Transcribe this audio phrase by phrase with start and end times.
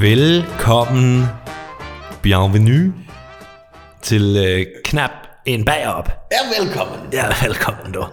[0.00, 1.24] Velkommen,
[2.22, 2.94] bienvenue
[4.02, 5.10] til øh, knap
[5.46, 6.08] en bagop.
[6.32, 6.98] Ja, velkommen.
[7.12, 8.04] Ja, velkommen du.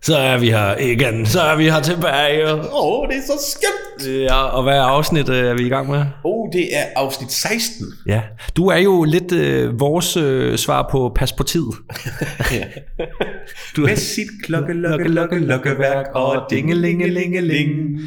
[0.00, 2.54] Så er vi her igen, så er vi her tilbage.
[2.54, 4.22] Åh, oh, det er så skønt.
[4.22, 6.04] Ja, og hvad afsnit øh, er vi i gang med?
[6.24, 7.86] Oh, det er afsnit 16.
[8.06, 8.22] Ja,
[8.56, 11.66] du er jo lidt øh, vores øh, svar på pas på tid.
[13.76, 18.00] du Med sit klokke, lokke, lokke, lokkeværk og dingelingelingeling.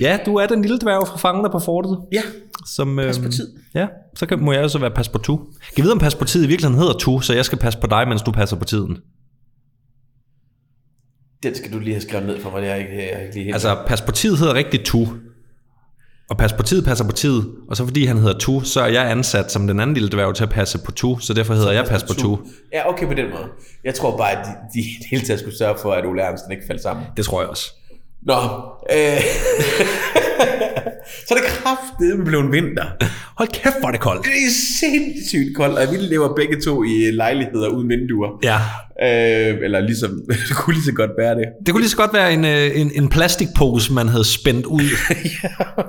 [0.00, 1.98] Ja, du er den lille dværg fra Fangerne på Fortet.
[2.12, 2.22] Ja,
[2.66, 3.48] som, pas på tid.
[3.74, 3.86] Ja,
[4.16, 5.36] så kan, må jeg også være pas på tu.
[5.36, 5.46] Kan
[5.76, 7.86] jeg vide, om pas på tid i virkeligheden hedder tu, så jeg skal passe på
[7.86, 8.98] dig, mens du passer på tiden?
[11.42, 13.34] Den skal du lige have skrevet ned for mig, det er ikke, jeg er ikke
[13.34, 15.06] lige helt Altså, pas på tid hedder rigtig tu.
[16.30, 17.42] Og pas på tid passer på tid.
[17.68, 20.34] Og så fordi han hedder tu, så er jeg ansat som den anden lille dværg
[20.34, 22.38] til at passe på tu, så derfor hedder jeg pas på tu.
[22.72, 23.46] Ja, okay på den måde.
[23.84, 26.64] Jeg tror bare, at de, de hele taget skulle sørge for, at Ole Ernsten ikke
[26.66, 27.06] faldt sammen.
[27.16, 27.79] Det tror jeg også.
[28.22, 28.34] Nå,
[28.92, 29.20] øh,
[31.26, 32.84] så er det kraftedeme blevet en vinter.
[33.36, 34.24] Hold kæft, hvor er det koldt.
[34.24, 38.28] Det er sindssygt koldt, og vi lever begge to i lejligheder uden vinduer.
[38.42, 38.58] Ja.
[39.02, 40.10] Øh, eller ligesom,
[40.48, 41.44] det kunne lige så godt være det.
[41.66, 44.82] Det kunne lige så godt være en, øh, en, en plastikpose, man havde spændt ud.
[45.42, 45.82] ja.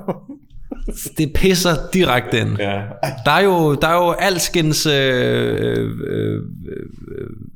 [1.18, 2.58] Det pisser direkte ind.
[2.58, 2.80] Ja.
[3.24, 6.40] Der er jo, der er jo alskens, øh, øh, øh,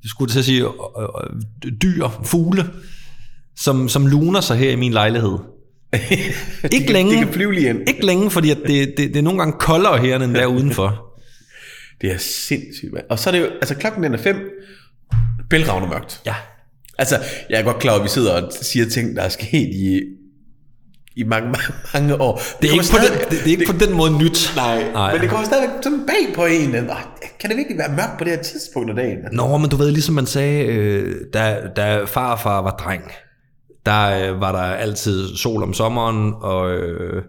[0.05, 2.65] skulle jeg sige, øh, dyr, fugle,
[3.57, 5.39] som, som luner sig her i min lejlighed.
[6.73, 7.13] ikke længe.
[7.13, 7.89] De kan flyve lige ind.
[7.89, 11.03] Ikke længe, fordi at det, det, det er nogle gange koldere her, end der udenfor.
[12.01, 13.03] Det er sindssygt, man.
[13.11, 14.37] Og så er det jo, altså klokken den er fem,
[15.51, 16.21] bælragende mørkt.
[16.27, 16.35] Ja.
[16.99, 17.19] Altså,
[17.51, 20.01] jeg er godt klar over, at vi sidder og siger ting, der er sket i,
[21.17, 22.43] i mange, mange, mange år.
[22.63, 24.53] Det er, ikke på, den, det, det er ikke det, på den måde nyt.
[24.57, 26.73] Nej, nej, men det kommer stadigvæk sådan bag på en.
[27.41, 29.19] Kan det virkelig være mørkt på det her tidspunkt af dagen?
[29.33, 33.03] Nå, men du ved, ligesom man sagde, øh, da, da far og far var dreng,
[33.87, 37.23] der øh, var der altid sol om sommeren og, øh,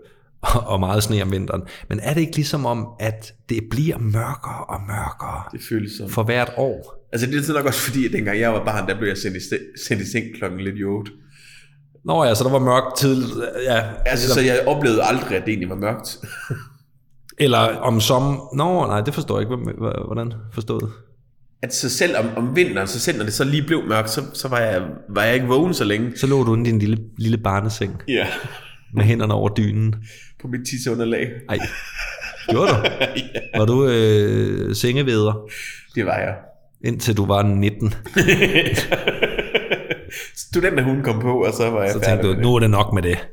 [0.71, 1.61] og meget sne om vinteren.
[1.89, 6.09] Men er det ikke ligesom om, at det bliver mørkere og mørkere det føles som.
[6.09, 7.07] for hvert år?
[7.13, 9.37] Altså det er nok også fordi, at dengang jeg var barn, der blev jeg sendt
[9.37, 9.39] i,
[9.87, 11.11] sendt i seng klokken lidt i 8.
[12.05, 13.23] Nå ja, så der var mørkt tid.
[13.63, 16.17] Ja, altså, så jeg oplevede aldrig, at det egentlig var mørkt.
[17.39, 18.41] Eller om som...
[18.53, 19.71] Nå, nej, det forstår jeg ikke.
[20.07, 20.91] Hvordan forstået?
[21.61, 24.21] At så selv om, om vinteren, så selv når det så lige blev mørkt, så,
[24.33, 26.17] så var, jeg, var jeg ikke vågen så længe.
[26.17, 28.01] Så lå du inde i din lille, lille barneseng.
[28.07, 28.27] Ja.
[28.93, 29.95] Med hænderne over dynen.
[30.41, 31.27] På mit tisseunderlag.
[31.47, 31.59] Nej.
[32.49, 32.75] Gjorde du?
[33.33, 33.59] ja.
[33.59, 35.49] Var du øh, sengeveder?
[35.95, 36.35] Det var jeg.
[36.85, 37.93] Indtil du var 19.
[40.35, 42.93] Studenter hun kom på, og så var jeg Så tænkte du, nu er det nok
[42.93, 43.27] med det.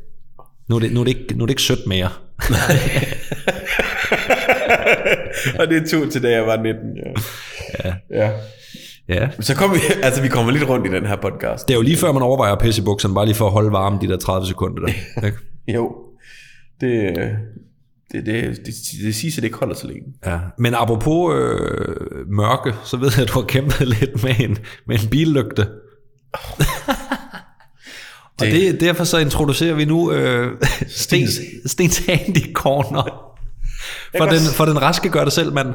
[0.68, 2.08] Nu er det, nu er det, ikke, nu er det ikke sødt mere.
[5.60, 7.02] og det tog til da jeg var 19, ja.
[7.84, 7.94] Ja.
[8.10, 8.30] ja.
[9.08, 9.28] Ja.
[9.40, 11.68] Så kom vi, altså vi kommer lidt rundt i den her podcast.
[11.68, 13.52] Det er jo lige før man overvejer at pisse i bukserne, bare lige for at
[13.52, 14.92] holde varme de der 30 sekunder der.
[15.26, 15.38] Ikke?
[15.68, 15.94] jo.
[16.80, 17.14] Det,
[18.12, 18.74] det, det, det,
[19.04, 20.02] det siger, at det ikke holder så længe.
[20.26, 20.38] Ja.
[20.58, 21.96] Men apropos øh,
[22.28, 25.66] mørke, så ved jeg, at du har kæmpet lidt med en, med en billygte.
[28.40, 30.52] Og det, derfor så introducerer vi nu øh,
[30.88, 33.34] Stens, Stens Handy Corner.
[34.16, 35.74] For den, for den raske gør det selv, mand.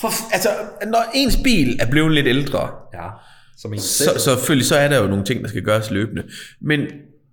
[0.00, 0.48] For, altså,
[0.86, 3.08] når ens bil er blevet lidt ældre, ja,
[3.56, 6.22] som en så, så selvfølgelig så er der jo nogle ting, der skal gøres løbende.
[6.60, 6.80] Men,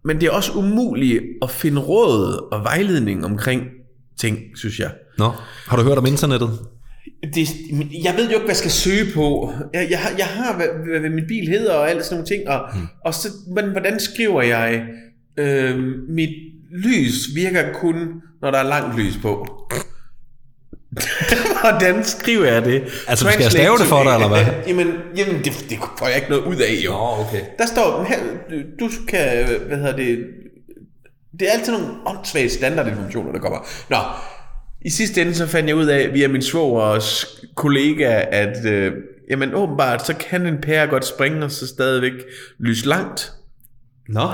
[0.06, 3.63] men det er også umuligt at finde råd og vejledning omkring
[4.19, 4.91] ting, synes jeg.
[5.18, 5.31] Nå,
[5.68, 6.59] har du hørt om internettet?
[7.34, 7.50] Det,
[8.03, 9.53] jeg ved jo ikke, hvad jeg skal søge på.
[9.74, 12.50] Jeg, jeg, har, jeg har, hvad, hvad min bil hedder og alt sådan nogle ting.
[12.50, 12.88] Og, hmm.
[13.06, 14.85] og så, men hvordan skriver jeg,
[15.38, 15.78] øh,
[16.09, 16.30] mit
[16.72, 17.95] lys virker kun,
[18.41, 19.47] når der er langt lys på.
[21.61, 22.83] Hvordan skriver jeg det?
[23.07, 24.45] Altså, skal jeg stave det for dig, eller hvad?
[24.67, 26.91] Jamen, jamen det, det får jeg ikke noget ud af, jo.
[26.91, 27.41] Nå, okay.
[27.57, 28.17] Der står, her,
[28.79, 30.19] du kan, hvad hedder det,
[31.39, 33.59] det er altid nogle åndssvage standardinformationer, der kommer.
[33.89, 33.97] Nå,
[34.85, 37.25] i sidste ende så fandt jeg ud af, via min svogers
[37.56, 38.94] kollega, at øh,
[39.29, 42.13] jamen åbenbart, så kan en pære godt springe, og så stadigvæk
[42.59, 43.31] lyse langt.
[44.09, 44.27] Nå.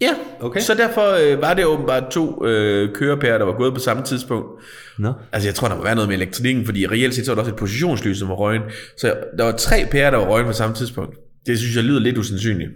[0.00, 0.10] Ja,
[0.40, 0.60] okay.
[0.60, 4.46] så derfor øh, var det åbenbart to øh, kørepærer, der var gået på samme tidspunkt.
[4.98, 5.12] Nå.
[5.32, 7.42] Altså jeg tror, der må være noget med elektronikken, fordi reelt set så var der
[7.42, 8.62] også et positionslys, som var røgen.
[8.96, 11.16] Så der var tre pærer, der var røgen på samme tidspunkt.
[11.46, 12.70] Det synes jeg lyder lidt usandsynligt.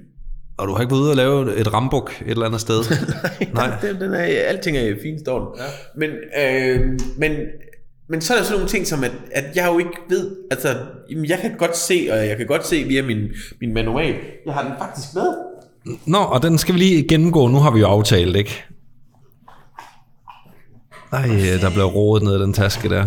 [0.56, 2.76] Og du har ikke været ude og lave et rambuk et eller andet sted?
[3.54, 3.78] Nej, Nej.
[3.82, 5.58] Den, den er, alting er i fin stål.
[5.58, 5.64] Ja.
[5.96, 6.10] Men,
[6.40, 7.32] øh, men,
[8.08, 10.68] men så er der sådan nogle ting som, at, at jeg jo ikke ved, altså,
[11.28, 13.28] jeg kan godt se, og jeg kan godt se via min,
[13.60, 14.14] min manual,
[14.46, 15.53] jeg har den faktisk med.
[16.06, 17.48] Nå, og den skal vi lige gennemgå.
[17.48, 18.64] Nu har vi jo aftalt, ikke?
[21.12, 21.26] Nej,
[21.60, 23.06] der blev rodet ned i den taske der.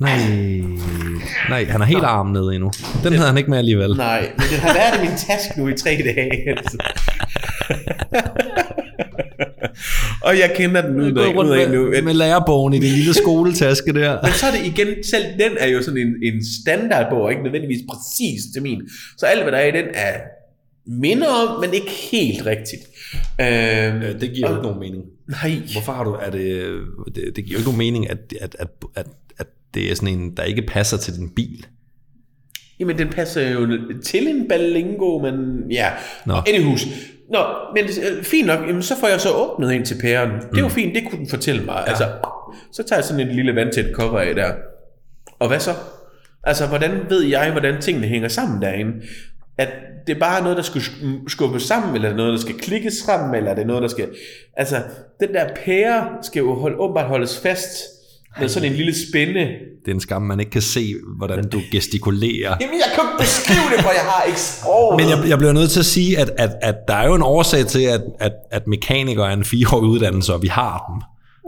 [0.00, 0.18] Nej,
[1.48, 2.70] nej, han har helt armen nede endnu.
[3.04, 3.90] Den havde han ikke med alligevel.
[3.96, 6.48] Nej, men den har været i min taske nu i tre dage.
[6.48, 6.78] Altså.
[10.22, 11.90] Og jeg kender den ud, af, ud af nu.
[11.90, 14.18] med, med lærerbogen i det lille skoletaske der.
[14.22, 17.42] Men så er det igen, selv den er jo sådan en, en standardbog, og ikke
[17.42, 18.80] nødvendigvis præcis til min.
[19.18, 20.12] Så alt, hvad der er i den, er
[20.86, 22.82] minder om, men ikke helt rigtigt.
[23.40, 25.04] Øh, Det giver jo ikke nogen mening.
[25.28, 26.74] nej, Hvorfor har du, er det,
[27.14, 29.06] det, det giver jo ikke nogen mening, at, at, at, at,
[29.38, 31.66] at det er sådan en, der ikke passer til din bil.
[32.80, 33.68] Jamen, den passer jo
[34.04, 35.90] til en ballingo, men ja.
[36.26, 36.34] Nå.
[36.48, 36.86] Anyhus.
[37.30, 37.38] Nå,
[37.76, 40.30] men øh, fint nok, jamen, så får jeg så åbnet ind til pæren.
[40.54, 41.74] Det var fint, det kunne den fortælle mig.
[41.86, 41.88] Ja.
[41.90, 42.08] Altså,
[42.72, 44.52] så tager jeg sådan en lille vandtæt cover af der.
[45.38, 45.70] Og hvad så?
[46.44, 48.92] Altså, hvordan ved jeg, hvordan tingene hænger sammen derinde?
[49.58, 49.68] At
[50.06, 52.94] det er bare noget, der skulle sk- skubbes sammen, eller er noget, der skal klikkes
[52.94, 54.08] sammen, eller er det noget, der skal...
[54.56, 54.82] Altså,
[55.20, 57.68] den der pære skal jo hold, åbenbart holdes fast
[58.40, 59.40] med sådan en lille spænde.
[59.84, 62.56] Det er en skam, man ikke kan se, hvordan du gestikulerer.
[62.60, 65.00] Jamen, jeg kan beskrive det, for jeg har ikke sproget.
[65.00, 67.22] Men jeg, jeg bliver nødt til at sige, at, at, at der er jo en
[67.22, 71.02] årsag til, at, at, at mekanikere er en fireårig uddannelse, og vi har dem.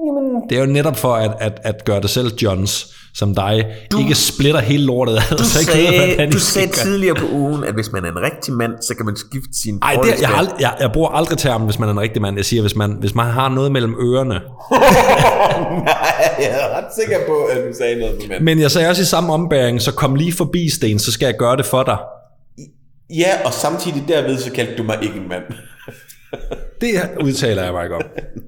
[0.06, 3.66] Jamen, Det er jo netop for at, at, at gøre det selv, Johns, som dig,
[3.92, 5.36] du, ikke splitter hele lortet ad.
[5.38, 8.04] Du så ikke ved, sagde, hvordan I du sagde tidligere på ugen, at hvis man
[8.04, 10.90] er en rigtig mand, så kan man skifte sin Ej, det, jeg, ald- jeg, jeg
[10.92, 12.36] bruger aldrig termen, hvis man er en rigtig mand.
[12.36, 14.34] Jeg siger, hvis man, hvis man har noget mellem ørerne.
[15.90, 18.42] Nej, jeg er ret sikker på, at du sagde noget på mand.
[18.44, 21.34] Men jeg sagde også i samme ombæring, så kom lige forbi, Sten, så skal jeg
[21.38, 21.96] gøre det for dig.
[23.16, 25.42] Ja, og samtidig derved, så kaldte du mig ikke en mand.
[26.80, 26.88] Det
[27.20, 28.02] udtaler jeg mig ikke om.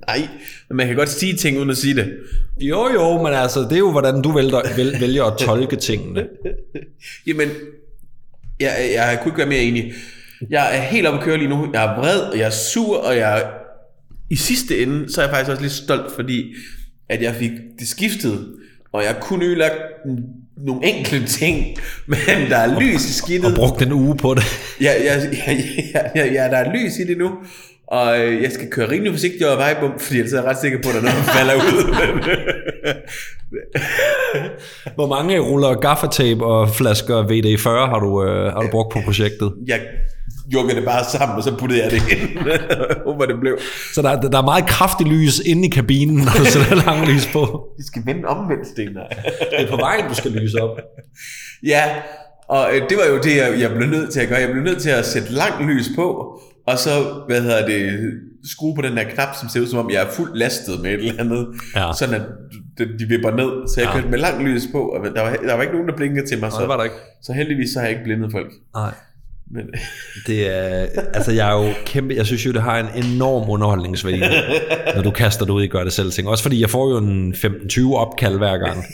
[0.07, 0.29] Nej,
[0.69, 2.17] men man kan godt sige ting uden at sige det.
[2.61, 6.27] Jo, jo, men altså, det er jo, hvordan du vælger, vælger, vælger at tolke tingene.
[7.27, 7.49] Jamen,
[8.61, 9.93] jeg, jeg kunne ikke være mere enig.
[10.51, 11.69] Jeg er helt oppe at køre lige nu.
[11.73, 13.51] Jeg er vred, og jeg er sur, og jeg
[14.31, 16.55] i sidste ende, så er jeg faktisk også lidt stolt, fordi
[17.09, 18.55] at jeg fik det skiftet,
[18.93, 19.75] og jeg kunne ødelagt
[20.57, 21.67] nogle enkelte ting,
[22.07, 23.51] men der er lys i skidtet.
[23.51, 24.43] Og brugt en uge på det.
[24.81, 25.53] Ja, ja, ja,
[25.95, 27.31] ja, ja, ja, der er lys i det nu,
[27.91, 30.79] og øh, jeg skal køre rimelig forsigtigt over vejbum, fordi ellers er jeg ret sikker
[30.83, 31.95] på, at der er noget, der falder ud.
[34.99, 39.53] Hvor mange ruller gaffatape og flasker VD40 har du, øh, har du brugt på projektet?
[39.67, 39.81] jeg
[40.53, 42.39] jukkede det bare sammen, og så puttede jeg det ind.
[43.07, 43.59] Håber det blev.
[43.95, 47.29] Så der, der er meget kraftig lys inde i kabinen, når du sætter lang lys
[47.33, 47.69] på.
[47.79, 48.89] Vi skal vende omvendt, Sten.
[48.89, 50.79] Det er på vejen, du skal lyse op.
[51.67, 51.85] ja,
[52.49, 54.39] og øh, det var jo det, jeg, jeg blev nødt til at gøre.
[54.39, 56.39] Jeg blev nødt til at sætte langt lys på,
[56.73, 56.91] og så,
[57.29, 58.01] hvad hedder det,
[58.45, 60.91] skrue på den der knap, som ser ud som om, jeg er fuldt lastet med
[60.91, 61.47] et eller andet.
[61.77, 61.91] Ja.
[61.99, 62.23] Sådan at
[62.99, 63.69] de, vipper ned.
[63.69, 63.95] Så jeg Ja.
[63.95, 66.39] kørte med langt lys på, og der var, der var ikke nogen, der blinkede til
[66.41, 66.51] mig.
[66.51, 66.97] Nej, det var Så, der ikke.
[67.23, 68.51] så heldigvis så har jeg ikke blindet folk.
[68.75, 68.91] Nej.
[69.51, 69.63] Men,
[70.27, 74.21] Det er, altså jeg er jo kæmpe, jeg synes jo, det har en enorm underholdningsværdi,
[74.97, 76.29] når du kaster det ud i gør det selv ting.
[76.29, 78.85] Også fordi jeg får jo en 15-20 opkald hver gang.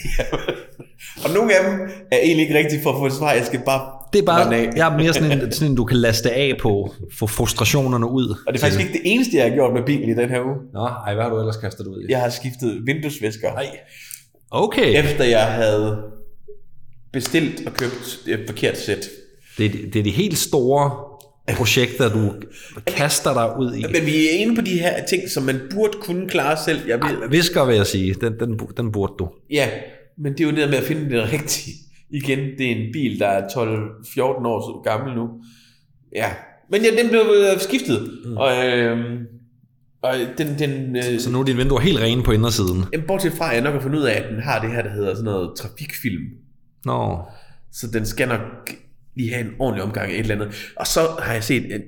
[1.24, 1.80] og nogle af dem
[2.12, 3.32] er egentlig ikke rigtigt for at få et svar.
[3.32, 3.80] Jeg skal bare
[4.14, 6.94] Det er bare, jeg er mere sådan en, sådan en, du kan laste af på,
[7.12, 8.28] få frustrationerne ud.
[8.46, 10.40] Og det er faktisk ikke det eneste, jeg har gjort med bilen i den her
[10.44, 10.54] uge.
[10.74, 12.06] Nå, ej, hvad har du ellers kastet ud i?
[12.12, 13.48] Jeg har skiftet vinduesvisker.
[13.52, 13.66] Ej.
[14.50, 15.04] Okay.
[15.04, 15.96] Efter jeg havde
[17.12, 19.08] bestilt og købt et forkert sæt.
[19.58, 20.90] Det, er de- det er de helt store
[21.56, 22.32] projekter, du
[22.86, 23.82] kaster dig ud i.
[23.92, 26.78] Men vi er inde på de her ting, som man burde kunne klare selv.
[26.88, 29.28] Jeg ved, Visker vil jeg sige, den, den, den burde du.
[29.50, 29.68] ja,
[30.18, 31.74] men det er jo det der med at finde det rigtige.
[32.14, 35.28] Igen, det er en bil, der er 12-14 år gammel nu.
[36.14, 36.30] Ja,
[36.70, 38.10] men ja, den blev øh, skiftet.
[38.24, 38.36] Mm.
[38.36, 39.20] Og, øh,
[40.02, 42.84] og den, den øh, Så nu er dine vinduer helt rene på indersiden.
[42.92, 44.82] Jamen, bortset fra, at jeg nok har fundet ud af, at den har det her,
[44.82, 46.22] der hedder sådan noget trafikfilm.
[46.84, 47.18] Nå,
[47.72, 48.40] Så den skal nok
[49.16, 50.72] lige have en ordentlig omgang af et eller andet.
[50.76, 51.82] Og så har jeg set,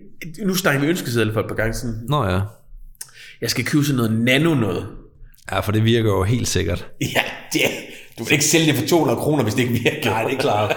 [0.44, 2.40] nu snakker vi ønskeseddel for et par gange sådan, nå ja.
[3.40, 4.86] jeg skal købe sådan noget nano noget.
[5.52, 6.88] Ja, for det virker jo helt sikkert.
[7.00, 7.60] Ja, det,
[8.18, 10.10] du vil ikke sælge det for 200 kroner, hvis det ikke virker.
[10.10, 10.76] Nej, det er klart.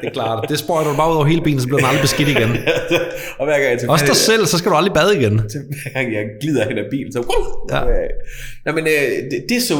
[0.00, 0.48] Det er klart.
[0.48, 2.50] Det sprøjter du bare ud over hele bilen, så bliver den aldrig beskidt igen.
[3.38, 5.32] og hver gang jeg Også dig selv, så skal du aldrig bade igen.
[5.82, 7.20] hver gang jeg glider hen ad bilen, så...
[7.70, 7.80] Ja.
[8.66, 9.74] Nå, men øh, det, det, så,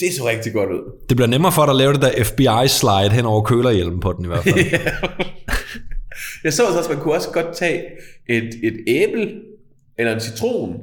[0.00, 0.92] det så rigtig godt ud.
[1.08, 4.24] Det bliver nemmere for dig at lave det der FBI-slide hen over kølerhjelmen på den
[4.24, 4.64] i hvert fald.
[6.44, 7.82] Jeg så også, at man kunne også godt tage
[8.28, 9.28] et, et æble
[9.98, 10.76] eller en citron,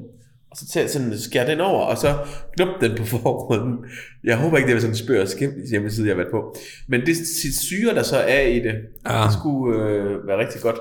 [0.53, 2.17] og så tage, sådan, skære den over, og så
[2.57, 3.77] knuppe den på forruden.
[4.23, 6.55] Jeg håber ikke, det er sådan en spørg og skæm hjemmeside, jeg har været på.
[6.87, 7.15] Men det
[7.61, 8.73] syre, der så er i det,
[9.09, 9.23] Ja.
[9.23, 10.75] det skulle øh, være rigtig godt.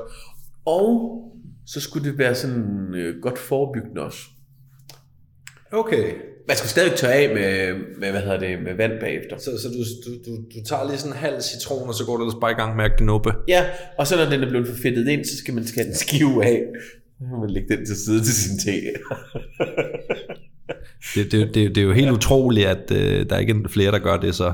[0.66, 1.22] Og
[1.66, 4.18] så skulle det være sådan øh, godt forebyggende også.
[5.72, 6.04] Okay.
[6.48, 9.38] Man skal stadig tørre af med, med, hvad hedder det, med vand bagefter.
[9.38, 12.16] Så, så du, du, du, du tager lige sådan en halv citron, og så går
[12.16, 13.32] du ellers bare i gang med at knuppe.
[13.48, 13.64] Ja,
[13.98, 16.62] og så når den er blevet forfedtet ind, så skal man skære den skive af.
[17.30, 18.72] Kan man lægge den til side til sin te.
[21.14, 23.98] Det, det, det, det er jo helt utroligt, at øh, der ikke er flere, der
[23.98, 24.52] gør det så.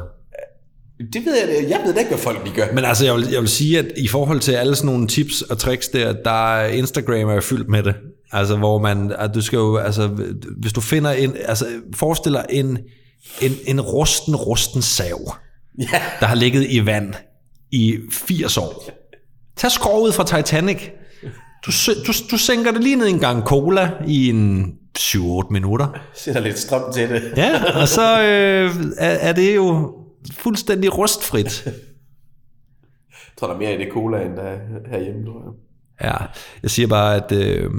[1.12, 2.66] Det ved jeg, jeg ved da ikke, hvad folk de gør.
[2.74, 5.42] Men altså, jeg vil, jeg vil sige, at i forhold til alle sådan nogle tips
[5.42, 7.94] og tricks der, der er Instagram er fyldt med det.
[8.32, 10.06] Altså, hvor man, at du skal jo, altså,
[10.60, 12.78] hvis du finder en, altså, forestil dig en,
[13.42, 15.32] en, en rusten, rusten sav,
[15.78, 16.02] Ja.
[16.20, 17.14] der har ligget i vand
[17.70, 18.90] i 80 år.
[19.56, 20.90] Tag skroget fra Titanic.
[21.66, 21.70] Du,
[22.06, 25.88] du, du sænker det lige ned i en gang cola i en 7-8 minutter.
[26.14, 27.32] Sætter lidt strøm til det.
[27.36, 29.94] Ja, og så øh, er, er det jo
[30.32, 31.62] fuldstændig rustfrit.
[31.66, 31.72] Jeg
[33.40, 34.58] tror, der er mere i det cola, end der er
[34.90, 35.52] herhjemme, tror jeg.
[36.10, 36.16] Ja,
[36.62, 37.70] jeg siger bare, at øh,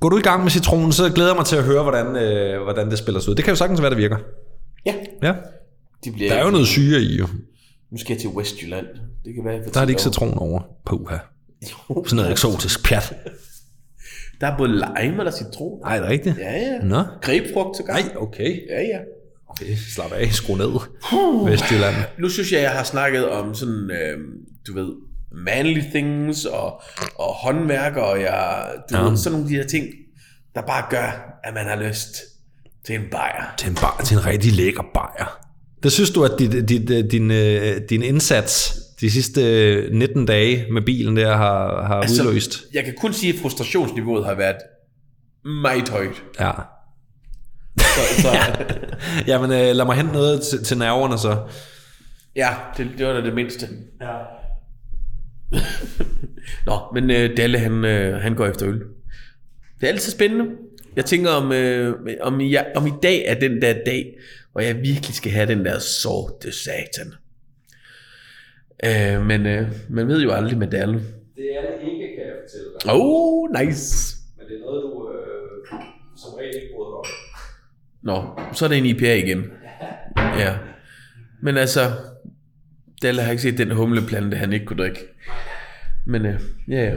[0.00, 2.62] går du i gang med citronen, så glæder jeg mig til at høre, hvordan, øh,
[2.62, 3.34] hvordan det spiller sig ud.
[3.34, 4.16] Det kan jo sagtens være, det virker.
[4.86, 4.94] Ja.
[5.22, 5.34] Ja.
[6.04, 7.26] De bliver Der er jo noget syre i, jo.
[7.92, 8.86] Nu skal jeg til Westjylland.
[9.24, 10.60] Det kan være, Der er det ikke citron over.
[10.86, 11.16] Puha.
[11.62, 12.04] Jo.
[12.04, 13.14] Sådan noget eksotisk pjat.
[14.40, 15.80] Der er både lime eller citron.
[15.80, 16.38] Nej, det er rigtigt.
[16.38, 16.78] Ja, ja.
[16.82, 17.02] Nå.
[17.22, 18.06] Grebfrugt til gang.
[18.06, 18.60] Nej, okay.
[18.70, 18.98] Ja, ja.
[19.48, 19.76] okay.
[19.94, 20.70] Slap af, skru ned.
[21.50, 21.94] Vestjylland.
[22.18, 24.18] Nu synes jeg, jeg har snakket om sådan, øh,
[24.66, 24.92] du ved,
[25.32, 26.82] manly things og,
[27.14, 29.02] og håndværk, og jeg, du Ja.
[29.02, 29.08] ja.
[29.08, 29.86] ved, sådan nogle af de her ting,
[30.54, 32.16] der bare gør, at man har lyst
[32.86, 33.54] til en bajer.
[33.58, 35.38] Til en, bar, til en rigtig lækker bajer.
[35.82, 39.40] Det synes du, at dit, dit, din, øh, din indsats de sidste
[39.92, 42.64] 19 dage med bilen der har, har altså, udløst?
[42.74, 44.56] Jeg kan kun sige, at frustrationsniveauet har været
[45.44, 46.22] meget højt.
[46.40, 46.50] Ja.
[47.78, 48.54] Så, så ja.
[49.26, 51.48] Jamen, øh, lad mig hente noget til, til nerverne så.
[52.36, 53.68] ja, det, det var da det mindste.
[54.00, 54.12] Ja.
[56.66, 58.78] Nå, men øh, Dalle, han, øh, han går efter øl.
[59.80, 60.44] Det er altid spændende.
[60.96, 64.14] Jeg tænker, om, øh, om, jeg, om i dag er den der dag,
[64.52, 67.12] hvor jeg virkelig skal have den der sorte satan.
[68.84, 70.94] Øh, men øh, man ved jo aldrig med Dalle.
[71.36, 72.92] Det er det ikke, kan jeg fortælle dig.
[72.94, 74.16] Oh, nice.
[74.38, 75.80] Men det er noget, du øh,
[76.16, 77.04] som regel ikke bryder om.
[78.02, 79.44] Nå, så er det en IPA igen.
[80.38, 80.54] Ja.
[81.42, 81.80] Men altså,
[83.02, 85.00] Dalle har ikke set den humleplante, han ikke kunne drikke.
[86.06, 86.96] Men øh, ja, ja.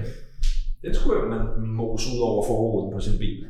[0.81, 3.45] Den skulle jo man mose ud over forruden på sin bil.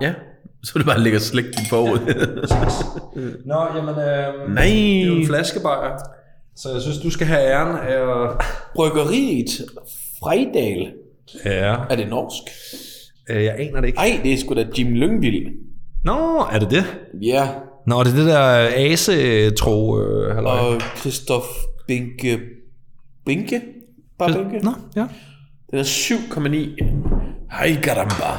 [0.00, 0.14] Ja,
[0.62, 1.98] så det bare ligge og slække din forud.
[3.50, 4.64] Nå, jamen, øh, Nej.
[4.64, 5.96] det er jo en flaskebajer.
[6.62, 8.44] Så jeg synes, du skal have æren af at...
[8.74, 9.64] Bryggeriet
[10.22, 10.92] Frejdal.
[11.44, 11.74] Ja.
[11.90, 12.42] Er det norsk?
[13.30, 13.98] Øh, jeg aner det ikke.
[13.98, 15.46] Ej, det er sgu da Jim Lyngvild.
[16.04, 16.84] Nå, er det det?
[17.22, 17.48] Ja,
[17.86, 20.58] Nå, det er det der ase-tro, øh, halløj.
[20.58, 21.46] og Christoph
[21.86, 22.38] Binke...
[23.26, 23.60] Binke?
[24.18, 24.64] Bare Binke?
[24.64, 25.06] Nå, ja.
[25.70, 26.84] Den er 7,9.
[27.58, 28.38] Hej, garamba.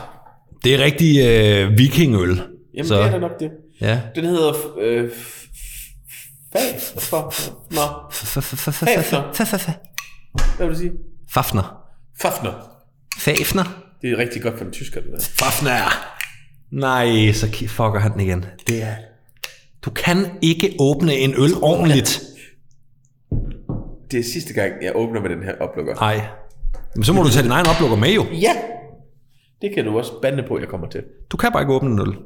[0.63, 2.41] Det er rigtig øh, vikingøl.
[2.73, 3.51] Jamen, Så- det er da nok det.
[3.81, 3.99] Ja.
[4.15, 4.53] Den hedder...
[4.81, 5.09] Øh,
[6.53, 6.81] Fag?
[6.99, 7.33] For,
[7.73, 7.81] nå,
[10.57, 10.91] hvad vil du sige?
[11.29, 11.83] Fafner.
[12.21, 12.51] Fafner.
[13.17, 13.63] Fafner.
[14.01, 15.19] Det er rigtig godt for den tysker, det der.
[15.39, 15.71] Fafner.
[16.71, 18.45] Nej, så fucker han den igen.
[18.67, 18.95] Det er...
[19.85, 22.21] Du kan ikke åbne en øl ordentligt.
[24.11, 25.95] Det er sidste gang, jeg åbner med den her oplukker.
[25.95, 26.27] Nej.
[26.95, 28.25] Men så må du tage din egen oplukker med jo.
[28.31, 28.51] Ja!
[29.61, 31.03] Det kan du også bande på, jeg kommer til.
[31.31, 32.17] Du kan bare ikke åbne en øl.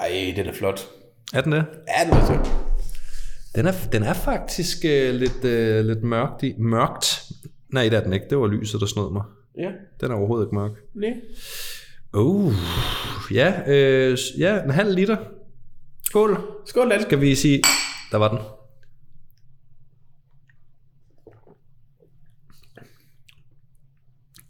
[0.00, 0.80] Ej, den er flot.
[1.34, 1.64] Er den det?
[1.88, 2.50] Ja, den er så.
[3.54, 7.22] Den er, den er faktisk øh, lidt, øh, lidt mørkt, i, mørkt.
[7.72, 8.26] Nej, det er den ikke.
[8.30, 9.22] Det var lyset, der snød mig.
[9.58, 10.70] Ja, Den er overhovedet ikke mørk.
[10.94, 11.12] nej.
[12.14, 12.52] Uh,
[13.32, 15.16] ja, øh, ja, en halv liter.
[16.04, 16.38] Skål.
[16.66, 17.04] Skål, Lalle.
[17.04, 17.62] Skal vi sige...
[18.12, 18.38] Der var den.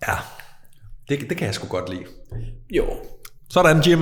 [0.09, 0.15] Ja,
[1.09, 2.05] det, det kan jeg sgu godt lide.
[2.71, 2.85] Jo.
[3.51, 3.99] Sådan, Jim.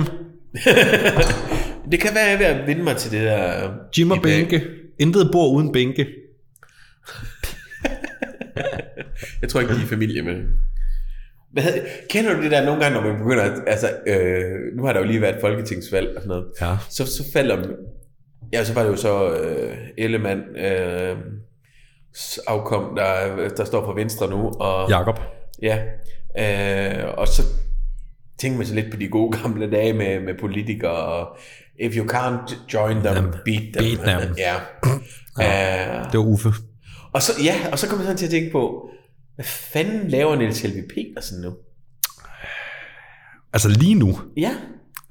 [1.91, 3.71] Det kan være, at jeg er ved at vinde mig til det der...
[3.97, 4.63] Jim og bænke.
[4.99, 6.07] Intet bor uden bænke.
[9.41, 10.43] Jeg tror ikke, de er familie med det.
[11.51, 11.63] Hvad,
[12.09, 14.99] kender du det der nogle gange, når man begynder at, altså, øh, nu har der
[14.99, 16.77] jo lige været folketingsvalg og sådan noget, Ja.
[16.89, 17.67] så, så falder,
[18.53, 21.15] ja, så var det jo så øh, Ellemann øh,
[22.47, 25.19] afkom, der, der står på Venstre nu, og Jakob.
[25.61, 25.79] ja,
[26.39, 27.41] øh, og så
[28.39, 31.37] tænker man så lidt på de gode gamle dage med, med politikere, og
[31.79, 33.97] if you can't join them, Them, beat them.
[33.97, 34.35] beat them.
[34.45, 34.55] Ja.
[35.37, 36.49] Uh, Det var Uffe.
[37.13, 38.89] og så, ja, og så kommer jeg sådan til at tænke på,
[39.35, 41.53] hvad fanden laver Niels Helvig Petersen nu?
[43.53, 44.19] Altså lige nu.
[44.37, 44.51] Ja,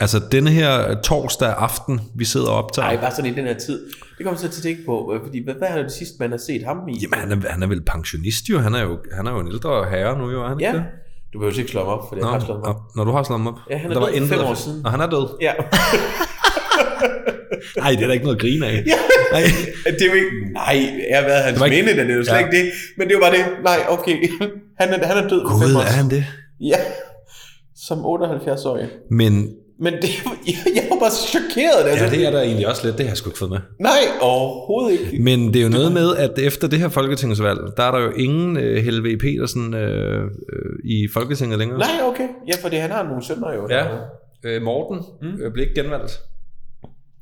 [0.00, 2.87] Altså denne her torsdag aften, vi sidder og optager.
[2.88, 3.87] nej, bare sådan i den her tid.
[4.18, 6.30] Det kommer så til at tænke på, øh, fordi hvad, hvad er det sidste, man
[6.30, 6.99] har set ham i?
[7.02, 8.59] Jamen, han er, han er vel pensionist jo.
[8.59, 10.42] Han er jo, han er jo en ældre herre nu, jo.
[10.45, 10.85] Er han ikke Ja, det?
[11.33, 12.76] Du behøver ikke slå ham op, for det Nå, har slået ham op.
[12.76, 13.59] nå, når du har slået ham op.
[13.71, 14.85] Ja, han er Der var død for intet- fem år siden.
[14.87, 15.28] Og han er død.
[15.40, 15.52] Ja.
[17.76, 18.73] Nej, det er der ikke noget at grine af.
[18.87, 18.99] ja.
[19.33, 19.42] Nej.
[19.85, 20.76] det er ikke, nej,
[21.11, 22.38] jeg har været hans var ikke- minde, det er jo slet Ja.
[22.47, 22.73] ikke det.
[22.99, 24.16] Men det jo bare det, nej, okay,
[24.80, 26.25] han er, han er død Gud, er han det?
[26.61, 26.76] Ja,
[27.76, 28.88] som 78-årig.
[29.11, 30.09] Men Men det,
[30.47, 31.90] jeg, jeg var bare så chokeret.
[31.90, 32.04] Altså.
[32.04, 32.99] Ja, det er der egentlig også lidt.
[32.99, 33.59] Det har jeg sgu ikke fået med.
[33.80, 35.23] Nej, overhovedet ikke.
[35.23, 38.11] Men det er jo noget med, at efter det her folketingsvalg, der er der jo
[38.11, 40.28] ingen uh, Helve Petersen uh, uh,
[40.85, 41.78] i Folketinget længere.
[41.78, 42.28] Nej, okay.
[42.49, 43.68] Ja, fordi han har nogle sønner jo.
[43.71, 43.87] Ja,
[44.56, 45.28] uh, Morten mm.
[45.47, 46.21] uh, blev ikke genvalgt.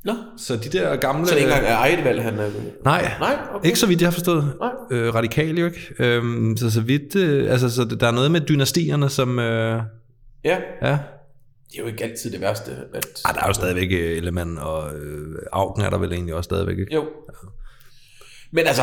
[0.05, 1.27] Nå, Så de der gamle...
[1.27, 2.49] så det ikke engang er eget valg, han er...
[2.83, 3.67] Nej, Nej, okay.
[3.67, 4.53] ikke så vidt jeg har forstået.
[4.59, 4.71] Nej.
[4.91, 5.93] Øh, radikal jo ikke.
[5.99, 7.15] Øhm, så så vidt...
[7.15, 9.39] Øh, altså, så der er noget med dynastierne, som...
[9.39, 9.81] Øh,
[10.45, 10.97] Ja, ja.
[11.75, 12.71] Det er jo ikke altid det værste.
[12.93, 13.05] At...
[13.25, 16.47] Ej, der er jo stadigvæk øh, Ellemann, og øh, Augen er der vel egentlig også
[16.47, 16.93] stadigvæk, ikke?
[16.93, 17.05] Jo.
[18.51, 18.81] Men altså,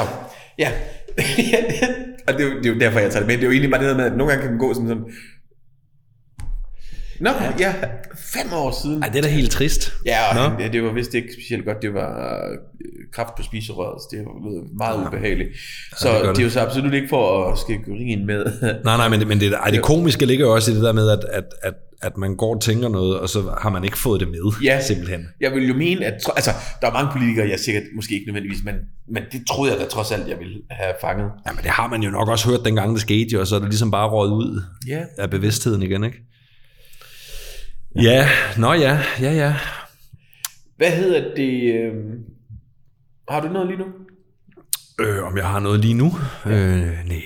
[0.58, 0.70] ja.
[2.28, 3.34] og det er, jo, det er jo derfor, jeg tager det med.
[3.36, 4.88] Det er jo egentlig bare det der med, at nogle gange kan man gå som
[4.88, 5.04] sådan...
[7.20, 7.74] Nå, ja,
[8.16, 9.02] fem år siden.
[9.02, 9.92] Ej, det er da helt trist.
[10.06, 10.56] Ja, Nå.
[10.64, 11.76] det, det var vist ikke specielt godt.
[11.82, 12.10] Det var
[12.50, 12.58] øh,
[13.12, 14.34] kraft på spiserøret, så det var
[14.78, 15.50] meget ubehageligt.
[15.98, 16.42] Så det det, det det.
[16.42, 18.44] er jo så absolut ikke for at skægge urin med.
[18.84, 20.92] Nej, nej, men, det- men det, ej, det komiske ligger jo også i det der
[20.92, 23.98] med, at, at, at, at man går og tænker noget, og så har man ikke
[23.98, 24.80] fået det med, Ja.
[24.80, 25.26] simpelthen.
[25.40, 28.64] Jeg vil jo mene, at altså, der er mange politikere, jeg sikkert måske ikke nødvendigvis,
[28.64, 28.74] men,
[29.08, 31.30] men det troede jeg da trods alt, jeg ville have fanget.
[31.46, 33.54] Ja, men det har man jo nok også hørt dengang, det skete jo, og så
[33.54, 35.02] er det ligesom bare røget ud Ja.
[35.18, 36.18] af bevidstheden igen, ikke?
[38.02, 38.28] Ja,
[38.58, 39.56] nå ja, ja, ja.
[40.76, 41.74] Hvad hedder det?
[41.74, 41.92] Øh...
[43.28, 43.86] Har du noget lige nu?
[45.00, 46.12] Øh, om jeg har noget lige nu?
[46.46, 46.52] Øh,
[47.08, 47.22] nej.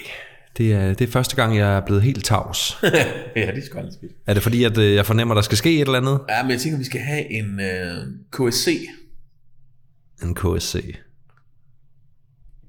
[0.56, 2.78] Det er, det er første gang, jeg er blevet helt tavs.
[2.82, 2.88] ja,
[3.36, 4.12] det er sgu aldrig skidt.
[4.26, 6.20] Er det fordi, at øh, jeg fornemmer, der skal ske et eller andet?
[6.28, 7.96] Ja, men jeg tænker, vi skal have en øh,
[8.50, 8.86] KSC.
[10.22, 10.74] En KSC.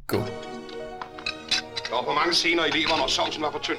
[0.08, 0.17] Go.
[0.17, 3.77] Der var for mange scener i leveren, og sovsen var for tynd.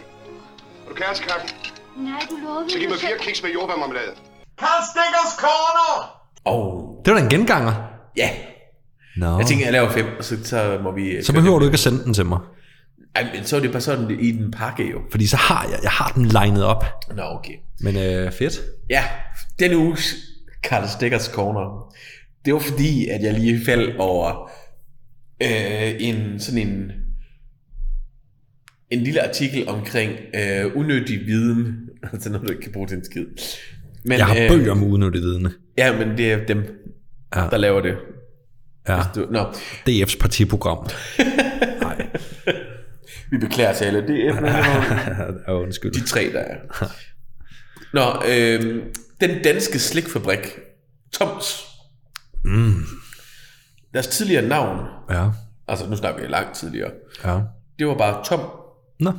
[0.85, 1.49] Vil du kære til kaffen?
[1.97, 3.09] Nej, du lovede Så giv mig selv.
[3.09, 4.13] fire kiks med jordbærmarmelade.
[4.61, 5.95] Carl Stickers Corner!
[6.45, 6.63] Og
[7.05, 7.75] Det var da en genganger.
[8.17, 8.31] ja,
[9.17, 9.39] Nå.
[9.39, 11.23] jeg tænker, jeg laver fem, og så, så må vi...
[11.23, 12.39] så behøver du ikke at sende den til mig.
[13.19, 15.01] Ej, men så er det bare sådan i den pakke jo.
[15.11, 16.85] Fordi så har jeg, jeg har den legnet op.
[17.17, 17.53] Nå, okay.
[17.81, 18.61] Men øh, fedt.
[18.91, 19.05] Ja,
[19.59, 20.15] den uges
[20.63, 21.95] Karl Stickers Corner,
[22.45, 24.51] det var fordi, at jeg lige faldt over
[25.43, 26.91] øh, en sådan en
[28.91, 31.77] en lille artikel omkring øh, unødig viden,
[32.13, 33.27] altså noget, du ikke kan bruge til en skid.
[34.05, 35.51] Men, Jeg har bøger om unødigt vidne.
[35.79, 36.65] Ja, men det er dem,
[37.37, 37.41] Ja.
[37.51, 37.95] der laver det.
[38.89, 39.01] Ja.
[39.15, 39.43] Du, nå,
[39.89, 40.87] DF's partiprogram.
[43.31, 44.07] Vi beklager til alle.
[44.07, 44.35] Det er
[45.49, 45.93] ja, undskyld.
[45.93, 46.57] de tre, der er.
[47.93, 48.83] Nå, øh,
[49.21, 50.59] den danske slikfabrik,
[51.13, 51.65] Toms,
[52.45, 52.75] Mm.
[53.95, 55.29] deres tidligere navn, Ja,
[55.69, 56.91] altså nu snakker vi langt tidligere,
[57.25, 57.41] ja.
[57.79, 58.41] det var bare Tom,
[59.01, 59.13] Nå,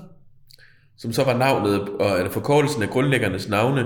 [0.98, 3.86] som så var navnet, og eller forkortelsen af grundlæggernes navne,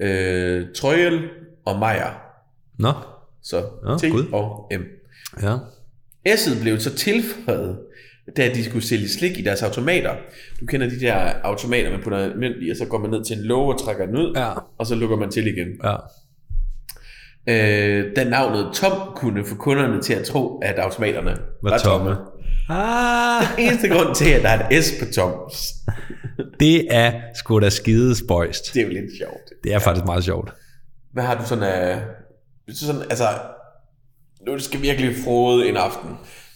[0.00, 1.28] øh, Trøjel
[1.66, 2.20] og Meyer.
[2.78, 2.92] nå,
[3.42, 4.24] Så Nå, T gud.
[4.32, 4.82] og M.
[5.42, 5.56] ja.
[6.28, 7.78] S'et blev så tilføjet,
[8.36, 10.14] da de skulle sælge slik i deres automater.
[10.60, 13.36] Du kender de der automater, man putter mønt i, og så går man ned til
[13.38, 15.68] en låge og trækker den ud, Ja, og så lukker man til igen.
[15.84, 15.96] ja.
[17.48, 21.30] Øh, da navnet Tom kunne få kunderne til at tro, at automaterne
[21.62, 22.10] var, Var tomme.
[22.10, 22.24] tomme.
[22.68, 25.54] Ah, Eneste grund til, at der er et S på Toms,
[26.60, 28.74] det er sgu da skide spøjst.
[28.74, 29.50] det er jo lidt sjovt.
[29.64, 30.52] Det er faktisk meget sjovt.
[31.12, 32.00] Hvad har du sådan af...
[32.68, 33.24] Du sådan, altså,
[34.46, 36.10] nu skal virkelig frode en aften.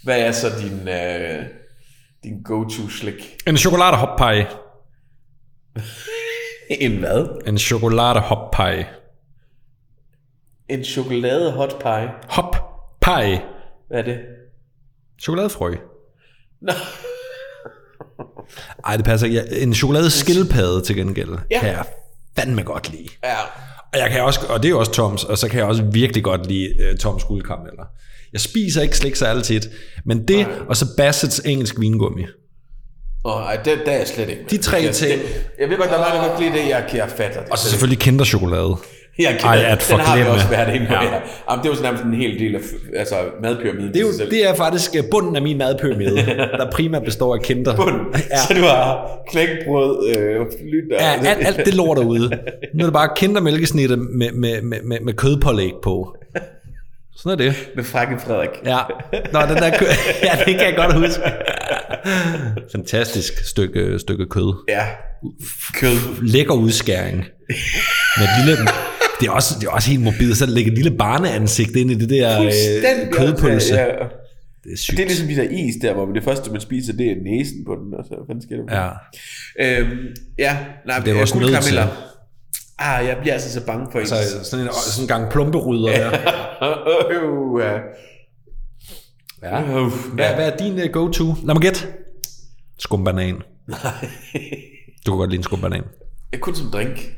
[0.04, 1.44] Hvad er så din, øh,
[2.24, 3.36] din go-to slik?
[3.46, 4.46] En chokolade hot pie.
[6.80, 7.42] En hvad?
[7.46, 8.86] En chokolade hot pie.
[10.68, 12.08] En chokolade hot pie.
[12.28, 12.56] Hop
[13.00, 13.42] pie.
[13.88, 14.18] Hvad er det?
[15.22, 15.74] Chokoladefrø.
[16.60, 16.72] Nå,
[18.86, 19.42] Ej, det passer ikke.
[19.62, 21.60] En chokolade skildpadde til gengæld Ja.
[21.60, 21.84] kan jeg
[22.38, 23.08] fandme godt lide.
[23.24, 23.36] ja.
[23.92, 25.82] Og, jeg kan også, og det er jo også Toms, og så kan jeg også
[25.82, 27.84] virkelig godt lide uh, Toms guldkarameller.
[28.32, 29.68] Jeg spiser ikke slik særlig tit,
[30.06, 32.22] men det, og så Bassett's engelsk vingummi.
[33.24, 34.50] Åh, ej, det, der er jeg slet ikke med.
[34.50, 35.20] De tre jeg, ting.
[35.20, 37.50] Det, jeg ved godt, der er mange, der godt lide det, jeg, jeg fatter det.
[37.50, 38.76] Og så selvfølgelig kinderchokolade.
[39.18, 40.92] jeg Ej, at den har vi også været inde på.
[40.92, 41.02] Ja.
[41.02, 41.20] Ja.
[41.50, 42.60] Jamen, det er jo sådan nærmest en hel del af
[42.96, 43.88] altså, madpyramiden.
[43.88, 46.16] Det er, jo, det er faktisk øh, bunden af min madpyramide,
[46.58, 47.76] der primært består af kinder.
[47.76, 47.96] Bund.
[48.30, 48.36] Ja.
[48.36, 50.46] Så du har knækbrød, øh, og...
[50.90, 52.30] Ja, alt, alt det lort derude.
[52.74, 56.16] Nu er det bare kindermælkesnitte med, med, med, med, med kødpålæg på.
[57.16, 57.54] Sådan er det.
[57.76, 58.48] Med frakken Frederik.
[58.64, 58.78] Ja.
[59.32, 59.86] Nå, den der kød.
[60.26, 61.22] Ja, det kan jeg godt huske.
[62.72, 64.64] Fantastisk stykke, stykke kød.
[64.68, 64.86] Ja.
[65.74, 66.22] Kød.
[66.22, 67.16] Lækker udskæring.
[68.18, 68.66] Med et lille...
[69.20, 71.94] Det er, også, det er også helt mobilt, så ligger et lille barneansigt ind i
[71.94, 72.50] det der øh,
[73.12, 73.74] kødpølse.
[73.74, 73.88] Ja, Ja.
[74.64, 74.96] Det er sygt.
[74.96, 77.64] Det er ligesom de der is der, hvor det første, man spiser, det er næsen
[77.66, 77.94] på den.
[77.94, 78.92] Og så, hvad fanden sker der?
[79.58, 79.80] Ja.
[79.80, 79.98] Øhm,
[80.38, 81.78] ja, nej, Det er også nødt til.
[82.82, 84.46] Ah, jeg bliver altså så bange for Så ens.
[84.46, 86.10] sådan en, sådan en gang plumperyder der.
[87.10, 87.78] Øh, ja.
[89.42, 89.84] Ja.
[89.84, 90.34] Uff, Hvad, ja.
[90.34, 91.24] hvad er din uh, go-to?
[91.24, 91.86] Lad mig gætte.
[92.78, 93.34] Skumbanan.
[95.06, 95.82] Du kan godt lide en skumbanan.
[96.32, 97.16] Er kun som drink.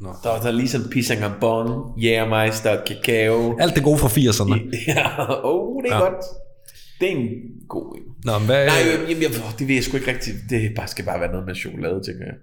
[0.00, 0.08] Nå.
[0.22, 3.56] Der var der ligesom Pisang Bon, Jægermeister, Kakao.
[3.60, 4.70] Alt det gode fra 80'erne.
[4.94, 5.04] Ja,
[5.44, 6.04] oh, det er Ja.
[6.04, 6.10] ja.
[6.10, 6.24] godt.
[7.00, 7.28] Det er en
[7.68, 8.02] god en.
[8.24, 8.74] Nå, men hvad, Nej,
[9.08, 10.36] jamen, jeg, det ved jeg sgu ikke rigtigt.
[10.50, 12.34] Det bare, skal bare være noget med chokolade, tænker jeg.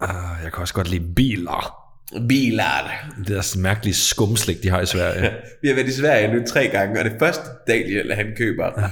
[0.00, 1.86] Ah, jeg kan også godt lide biler.
[2.28, 3.10] Bilar.
[3.26, 5.30] Det er sådan mærkelige skumslik, de har i Sverige.
[5.62, 8.90] Vi har været i Sverige nu tre gange, og det første Daniel, han køber ja.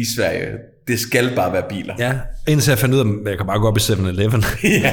[0.00, 0.52] i Sverige,
[0.88, 1.94] det skal bare være biler.
[1.98, 2.12] Ja,
[2.48, 4.44] indtil jeg fandt ud af, at jeg kan bare gå op i 7-Eleven.
[4.64, 4.92] ja.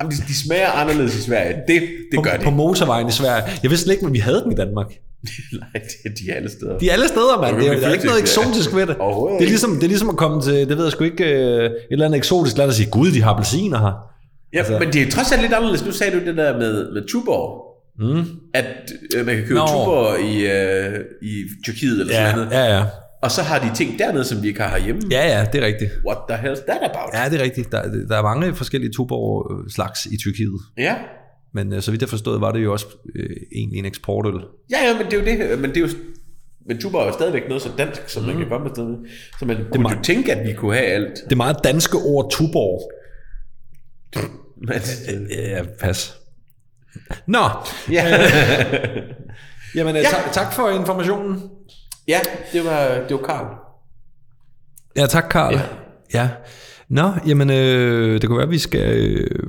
[0.00, 1.54] Jamen, de, de smager anderledes i Sverige.
[1.68, 2.44] Det, det gør på, de.
[2.44, 3.44] på motorvejen i Sverige.
[3.62, 4.86] Jeg vidste slet ikke, at vi havde dem i Danmark.
[5.60, 6.78] Nej, det er de er alle steder.
[6.78, 7.56] De er alle steder, mand.
[7.56, 8.22] Det er, der er ikke noget ja.
[8.22, 8.96] eksotisk ved det.
[8.96, 11.64] Det er, ligesom, det er ligesom at komme til, det ved jeg sgu ikke, øh,
[11.64, 14.13] et eller andet eksotisk land og sige, gud, de har appelsiner her.
[14.54, 15.84] Ja, altså, men det er trods alt lidt anderledes.
[15.84, 17.64] Nu sagde du det der med, med Tuborg.
[17.98, 18.24] Mm.
[18.54, 19.66] At øh, man kan købe Nå.
[19.66, 22.50] Tuborg i, øh, i Tyrkiet eller sådan noget.
[22.50, 22.84] Ja, ja.
[23.22, 25.02] Og så har de ting dernede, som de ikke har herhjemme.
[25.10, 25.90] Ja, ja, det er rigtigt.
[26.06, 27.14] What the hell is that about?
[27.14, 27.72] Ja, det er rigtigt.
[27.72, 30.60] Der, der er mange forskellige Tuborg-slags i Tyrkiet.
[30.78, 30.94] ja.
[31.56, 32.86] Men øh, så vidt jeg forstod, var det jo også
[33.16, 34.34] øh, egentlig en eksportøl.
[34.70, 35.58] Ja, ja, men det er jo det.
[35.58, 35.88] Men det er jo,
[36.66, 38.28] men Tuborg er jo stadigvæk noget så dansk, som mm.
[38.28, 38.96] man kan komme med.
[39.38, 41.12] Så man kunne meget- jo tænke, at vi kunne have alt.
[41.28, 42.90] Det meget danske ord Tuborg.
[44.66, 46.14] Men, Ja, pas.
[47.26, 47.48] Nå,
[47.90, 48.04] ja.
[49.76, 50.08] jamen øh, Ja.
[50.10, 51.42] tak, tak for informationen.
[52.08, 52.20] ja,
[52.52, 53.46] det var, det var Karl.
[54.96, 55.54] Ja, tak Karl.
[55.54, 55.60] Ja.
[56.14, 56.28] Ja.
[56.88, 58.96] Nå, jamen øh, det kunne være, at vi skal...
[58.96, 59.40] Øh,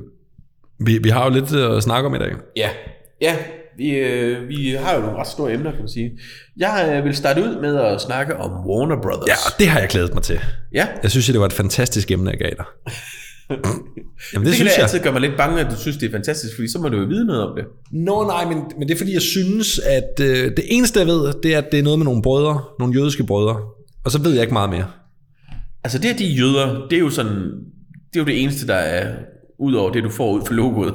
[0.80, 2.32] vi, vi har jo lidt at snakke om i dag.
[2.56, 2.70] Ja,
[3.20, 3.36] ja
[3.76, 6.18] vi, øh, vi har jo nogle ret store emner, kan man sige.
[6.56, 9.28] Jeg øh, vil starte ud med at snakke om Warner Brothers.
[9.28, 10.40] Ja, og det har jeg glædet mig til.
[10.72, 10.86] ja.
[11.02, 12.64] Jeg synes, det var et fantastisk emne, jeg gav dig.
[13.50, 13.60] Jamen,
[14.34, 14.82] det, Det, synes kan jeg.
[14.82, 16.96] altid gøre mig lidt bange, at du synes, det er fantastisk, fordi så må du
[16.96, 17.64] jo vide noget om det.
[17.92, 21.32] Nå nej, men, men det er fordi, jeg synes, at øh, det eneste, jeg ved,
[21.42, 23.56] det er, at det er noget med nogle brødre, nogle jødiske brødre.
[24.04, 24.86] Og så ved jeg ikke meget mere.
[25.84, 27.36] Altså det, at de er jøder, det er jo sådan,
[28.12, 29.14] det er jo det eneste, der er
[29.58, 30.94] ud over det, du får ud for logoet.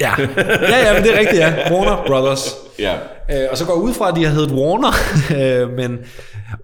[0.00, 1.72] Ja, ja, ja men det er rigtigt, ja.
[1.72, 2.54] Warner Brothers.
[2.78, 2.94] Ja.
[3.30, 4.92] Øh, og så går jeg ud fra, at de har heddet Warner.
[5.62, 5.98] øh, men,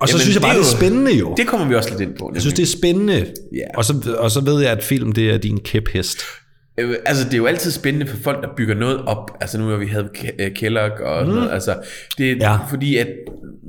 [0.01, 1.35] og så Jamen, synes jeg bare, det er det er spændende jo.
[1.37, 2.31] Det kommer vi også lidt ind på.
[2.35, 3.27] Jeg synes, det er spændende.
[3.55, 3.77] Ja.
[3.77, 6.23] Og, så, og så ved jeg, at film, det er din kæphest.
[6.79, 9.31] Øh, Altså, det er jo altid spændende for folk, der bygger noget op.
[9.41, 11.53] Altså, nu har vi havde øh, Kellogg og sådan noget.
[11.53, 11.77] Altså,
[12.19, 12.59] det er ja.
[12.71, 13.09] fordi, at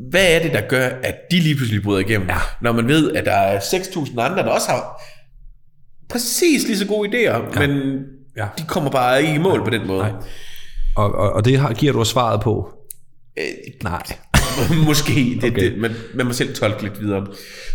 [0.09, 2.29] hvad er det, der gør, at de lige pludselig bryder igennem?
[2.29, 2.37] Ja.
[2.61, 5.01] Når man ved, at der er 6.000 andre, der også har
[6.09, 7.67] præcis lige så gode idéer, ja.
[7.67, 7.99] men
[8.37, 8.47] Ja.
[8.57, 9.99] de kommer bare ikke i mål på den måde.
[9.99, 10.11] Nej.
[10.95, 12.73] Og, og, og det har, giver du os svaret på?
[13.39, 13.43] Øh,
[13.83, 14.03] Nej.
[14.87, 15.71] Måske, det, Okay.
[15.71, 17.27] det, man, man må selv tolke lidt videre.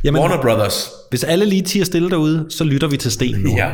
[0.05, 0.91] Jamen- Warner Brothers.
[1.11, 3.51] Hvis alle lige tiger stille derude, så lytter vi til Sten nu.
[3.57, 3.71] Ja.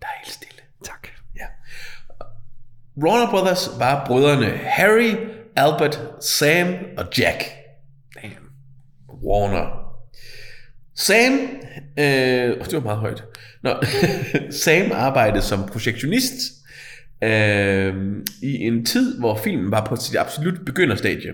[0.00, 0.60] Der er helt stille.
[0.84, 1.08] Tak.
[1.36, 1.44] Ja.
[3.04, 5.14] Warner Brothers var brødrene Harry,
[5.56, 7.44] Albert, Sam og Jack.
[8.22, 8.34] Damn.
[9.24, 9.66] Warner.
[10.96, 11.32] Sam,
[11.98, 13.24] øh, det var meget højt.
[13.62, 13.74] Nå,
[14.64, 16.34] Sam arbejdede som projektionist
[17.24, 17.94] øh,
[18.42, 21.32] i en tid, hvor filmen var på sit absolut begynderstadie.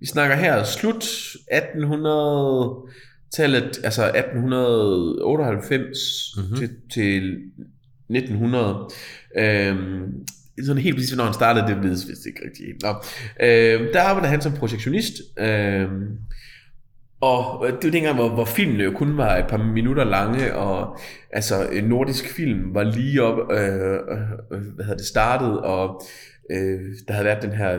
[0.00, 1.04] Vi snakker her slut
[1.52, 5.98] 1800-tallet, altså 1898
[6.36, 6.56] mm-hmm.
[6.56, 7.36] til, til
[8.10, 8.88] 1900.
[9.38, 10.12] Øhm,
[10.64, 12.82] sådan helt præcis, hvornår han startede, det vides vist ikke rigtigt.
[12.82, 12.88] Nå.
[13.46, 15.12] Øhm, der arbejdede han som projektionist.
[15.38, 16.18] Øhm,
[17.20, 20.98] og det var dengang, hvor, hvor filmene jo kun var et par minutter lange, og
[21.30, 23.92] altså en nordisk film var lige op, øh,
[24.52, 26.02] øh, hvad hedder det, startet, og
[26.50, 27.78] øh, der havde været den her,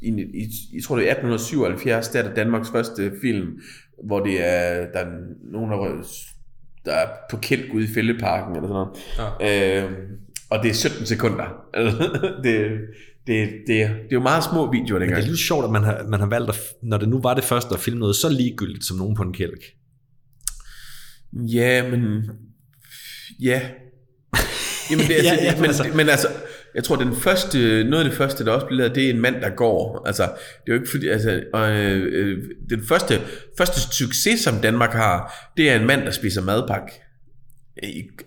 [0.00, 3.60] i, i, jeg tror det er 1877, der er det Danmarks første film,
[4.04, 5.10] hvor det er, der er
[5.52, 6.02] nogen, der,
[6.84, 8.86] der er på kælk ude i fældeparken, eller sådan
[9.40, 9.40] noget.
[9.40, 9.84] Ja.
[9.84, 9.92] Øh,
[10.50, 11.66] og det er 17 sekunder.
[12.44, 12.78] det,
[13.26, 15.24] det, det, det er jo meget små videoer Det dengang.
[15.24, 17.44] er lidt sjovt, at man har, man har valgt, at, når det nu var det
[17.44, 19.62] første at filme noget så ligegyldigt som nogen på en kælk.
[21.32, 22.30] Ja, men...
[23.40, 23.60] Ja.
[24.90, 25.82] Jamen, det, er, Ja, ja, men, altså.
[25.82, 25.96] altså.
[25.96, 26.28] men altså,
[26.74, 29.20] jeg tror, den første, noget af det første, der også bliver lavet, det er en
[29.20, 30.02] mand, der går.
[30.06, 32.38] Altså, det er jo ikke fordi, altså, øh, øh,
[32.70, 33.20] den første,
[33.58, 36.92] første succes, som Danmark har, det er en mand, der spiser madpakke.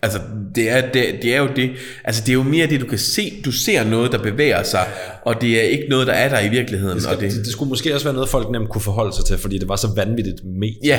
[0.02, 0.20] Altså,
[0.54, 1.70] det er, det, det er jo det,
[2.04, 4.86] altså det er jo mere det, du kan se, du ser noget, der bevæger sig,
[5.26, 6.98] og det er ikke noget, der er der i virkeligheden.
[6.98, 9.24] Det, og skal, det, det skulle måske også være noget, folk nemt kunne forholde sig
[9.24, 10.68] til, fordi det var så vanvittigt med.
[10.84, 10.98] Ja,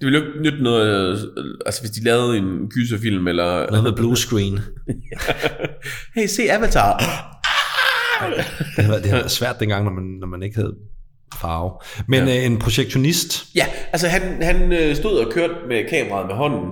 [0.00, 3.66] det ville jo ikke nytte noget, øh, altså hvis de lavede en gyserfilm, eller...
[3.70, 4.60] Noget med blue screen.
[6.14, 6.98] Hey, se Avatar.
[8.76, 10.74] Det været- det været svært dengang, når man, når man ikke havde
[11.40, 11.70] farve.
[12.08, 12.36] Men ja.
[12.38, 16.68] øh, en projektionist, Ja, altså han, han øh, stod og kørte med kameraet med hånden,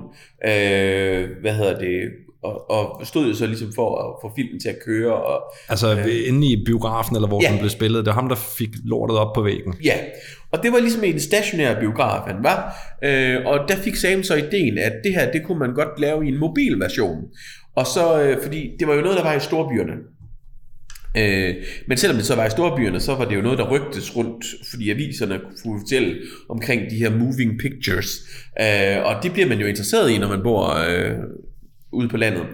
[0.46, 2.00] øh, hvad hedder det,
[2.44, 5.94] og, og stod jo så ligesom for at få filmen til at køre, og altså
[5.94, 6.28] øh.
[6.28, 7.50] inde i biografen, eller hvor Ja.
[7.50, 9.74] den blev spillet, det var ham, der fik lortet op på væggen.
[9.84, 9.94] ja,
[10.52, 14.34] og det var ligesom en stationær biograf, han var, øh, og der fik Sam så
[14.34, 17.16] ideen, at det her, det kunne man godt lave i en mobil version,
[17.76, 19.92] Og så, øh, fordi det var jo noget, der var i storbyerne.
[21.16, 21.54] Øh,
[21.86, 24.44] men selvom det så var i storbyerne, så var det jo noget, der rygtes rundt,
[24.70, 26.16] fordi aviserne kunne fortælle
[26.48, 28.08] omkring de her moving pictures.
[28.60, 31.14] Øh, og det bliver man jo interesseret i, når man bor øh,
[31.92, 32.44] ude på landet.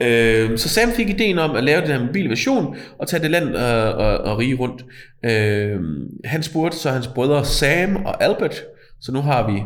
[0.00, 3.30] Øh, så Sam fik ideen om at lave den her mobile version og tage det
[3.30, 4.84] land og, og, og rige rundt.
[5.24, 5.80] Øh,
[6.24, 8.64] han spurgte så hans brødre Sam og Albert,
[9.00, 9.62] så nu har vi...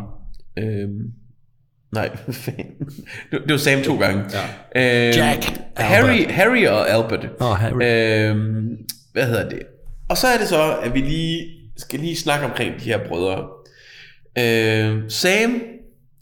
[0.62, 0.88] Øh,
[1.92, 2.74] nej, hvad fanden.
[3.31, 4.24] det, det var Sam to gange.
[4.74, 5.09] Ja.
[5.09, 5.44] Øh, Jack
[5.77, 6.31] Harry, Albert.
[6.35, 7.29] Harry og Albert.
[7.40, 7.72] Åh, Harry.
[7.83, 8.37] Øh,
[9.12, 9.62] hvad hedder det?
[10.09, 11.46] Og så er det så, at vi lige
[11.77, 13.48] skal lige snakke omkring de her brødre.
[14.38, 15.61] Øh, Sam,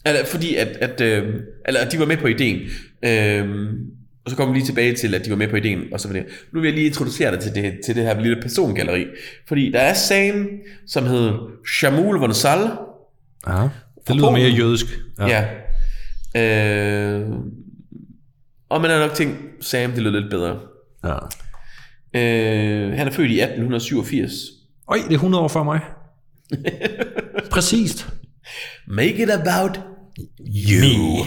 [0.05, 1.33] eller fordi at, at, øh,
[1.67, 2.59] eller at de var med på ideen.
[3.05, 3.69] Øh,
[4.25, 5.83] og så kommer vi lige tilbage til, at de var med på ideen.
[5.91, 6.25] Og så var det.
[6.53, 9.05] Nu vil jeg lige introducere dig til det, til det her lille persongalleri.
[9.47, 10.49] Fordi der er Sam,
[10.87, 11.31] som hed
[11.79, 12.59] Shamul von Sal.
[14.07, 14.85] Det lyder mere jødisk.
[15.19, 15.27] Ja.
[15.27, 15.45] ja.
[16.41, 17.29] Øh,
[18.69, 20.59] og man har nok tænkt, Sam, det lyder lidt bedre.
[21.03, 21.15] ja.
[22.15, 24.33] Øh, han er født i 1887.
[24.89, 25.79] Øj, det er 100 år før mig.
[27.51, 28.07] Præcist.
[28.87, 29.79] Make it about
[30.39, 31.25] you.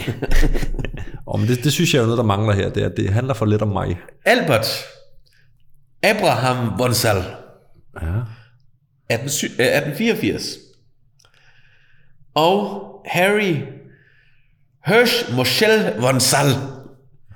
[1.25, 2.69] Og men det, det synes jeg er noget, der mangler her.
[2.69, 3.97] Det, er, det handler for lidt om mig.
[4.25, 4.67] Albert
[6.03, 7.23] Abraham von Sal.
[8.01, 8.07] Ja.
[9.09, 9.25] 18,
[9.59, 10.57] øh, 1884.
[12.33, 13.55] Og Harry
[14.85, 16.47] Hirsch Moschel von Sal.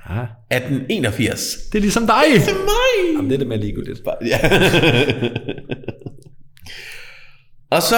[0.09, 0.25] ja.
[0.51, 1.55] 1881.
[1.71, 2.23] Det er ligesom dig.
[2.35, 3.15] Det er mig!
[3.15, 4.01] Jamen, det er det med ligegyldigt.
[4.25, 4.39] Ja.
[7.75, 7.95] og så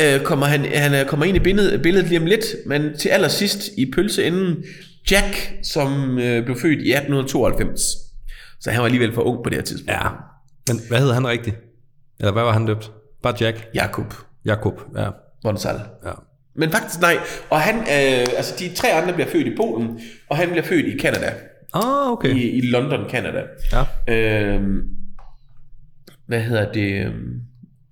[0.00, 3.08] øh, kommer han, han øh, kommer ind i billedet, billedet lige om lidt, men til
[3.08, 4.64] allersidst i pølseenden,
[5.10, 7.80] Jack, som øh, blev født i 1892.
[8.60, 9.90] Så han var alligevel for ung på det her tidspunkt.
[9.92, 10.08] Ja.
[10.68, 11.56] Men hvad hed han rigtigt?
[12.20, 12.92] Eller hvad var han døbt?
[13.22, 13.68] Bare Jack?
[13.74, 15.08] Jakob Jakob, ja.
[15.46, 15.80] Bonsal.
[16.06, 16.10] ja.
[16.58, 17.16] Men faktisk nej,
[17.50, 20.86] og han, øh, altså de tre andre bliver født i Polen, og han bliver født
[20.86, 21.32] i Canada,
[21.74, 22.34] Ah, okay.
[22.34, 23.42] i, i London, Canada.
[23.72, 24.14] Ja.
[24.14, 24.80] Øhm,
[26.26, 27.12] hvad hedder det?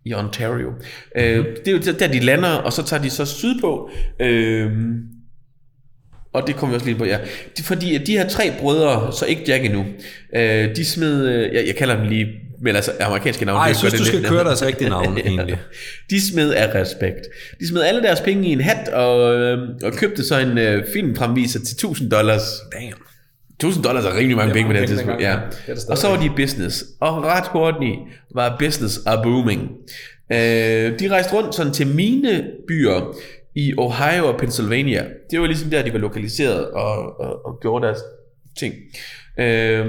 [0.05, 0.73] I Ontario.
[1.17, 3.91] Øh, det er jo der, de lander, og så tager de så sydpå.
[4.21, 4.99] Øhm,
[6.33, 7.19] og det kommer vi også lige på, ja.
[7.63, 9.85] Fordi de her tre brødre, så ikke Jack endnu,
[10.35, 12.27] øh, de smed, øh, jeg, jeg kalder dem lige,
[12.65, 13.61] men altså amerikanske navne.
[13.61, 15.61] Ej, jeg synes, det du skal køre deres rigtige navn, egentlig.
[16.11, 17.21] De smed af respekt.
[17.61, 20.85] De smed alle deres penge i en hat, og, øh, og købte så en øh,
[20.93, 22.43] filmfremviser til 1000 dollars.
[22.73, 22.95] Damn.
[23.55, 25.23] 1000 dollars er rimelig mange penge på det tidspunkt.
[25.23, 25.39] Ja.
[25.67, 25.85] Det.
[25.89, 26.85] Og så var de business.
[27.01, 27.99] Og ret hurtigt
[28.35, 29.71] var business a booming.
[30.33, 33.17] Øh, de rejste rundt sådan til mine byer
[33.55, 35.05] i Ohio og Pennsylvania.
[35.31, 37.99] Det var ligesom der, de var lokaliseret og, og, og gjorde deres
[38.59, 38.75] ting.
[39.39, 39.87] Øh,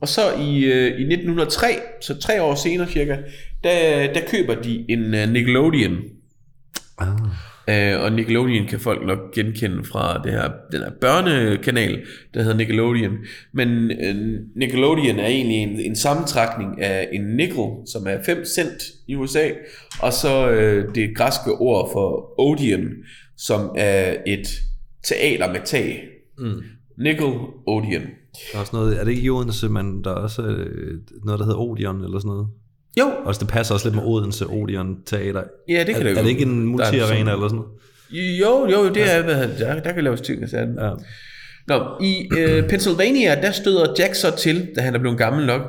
[0.00, 1.66] og så i, øh, i 1903,
[2.00, 3.16] så tre år senere cirka,
[3.64, 5.96] der, der køber de en uh, Nickelodeon.
[6.98, 7.08] Ah.
[7.68, 12.02] Øh, og Nickelodeon kan folk nok genkende fra det her, den her børnekanal,
[12.34, 13.16] der hedder Nickelodeon.
[13.52, 18.82] Men øh, Nickelodeon er egentlig en, en sammentrækning af en nickel, som er 5 cent
[19.06, 19.48] i USA,
[20.00, 22.88] og så øh, det græske ord for Odeon,
[23.36, 24.48] som er et
[25.04, 26.02] teater med tag.
[26.38, 26.62] Mm.
[26.98, 27.32] Nickel
[27.66, 28.02] Odeon.
[28.52, 30.94] Der er, også noget, er det ikke i Odense, men der er også øh,
[31.24, 32.46] noget, der hedder Odeon eller sådan noget?
[32.98, 35.42] Jo, Og det passer også lidt med Odense Odeon Teater.
[35.68, 36.16] ja, det kan er, det jo.
[36.18, 37.70] er det ikke en multi-arena sådan- eller sådan noget?
[38.40, 40.76] Jo, jo, det er, hvad, der, der kan laves ting og sådan.
[40.80, 40.90] Ja.
[41.68, 45.60] Nå, i øh, Pennsylvania, der støder Jack så til, da han er blevet gammel nok.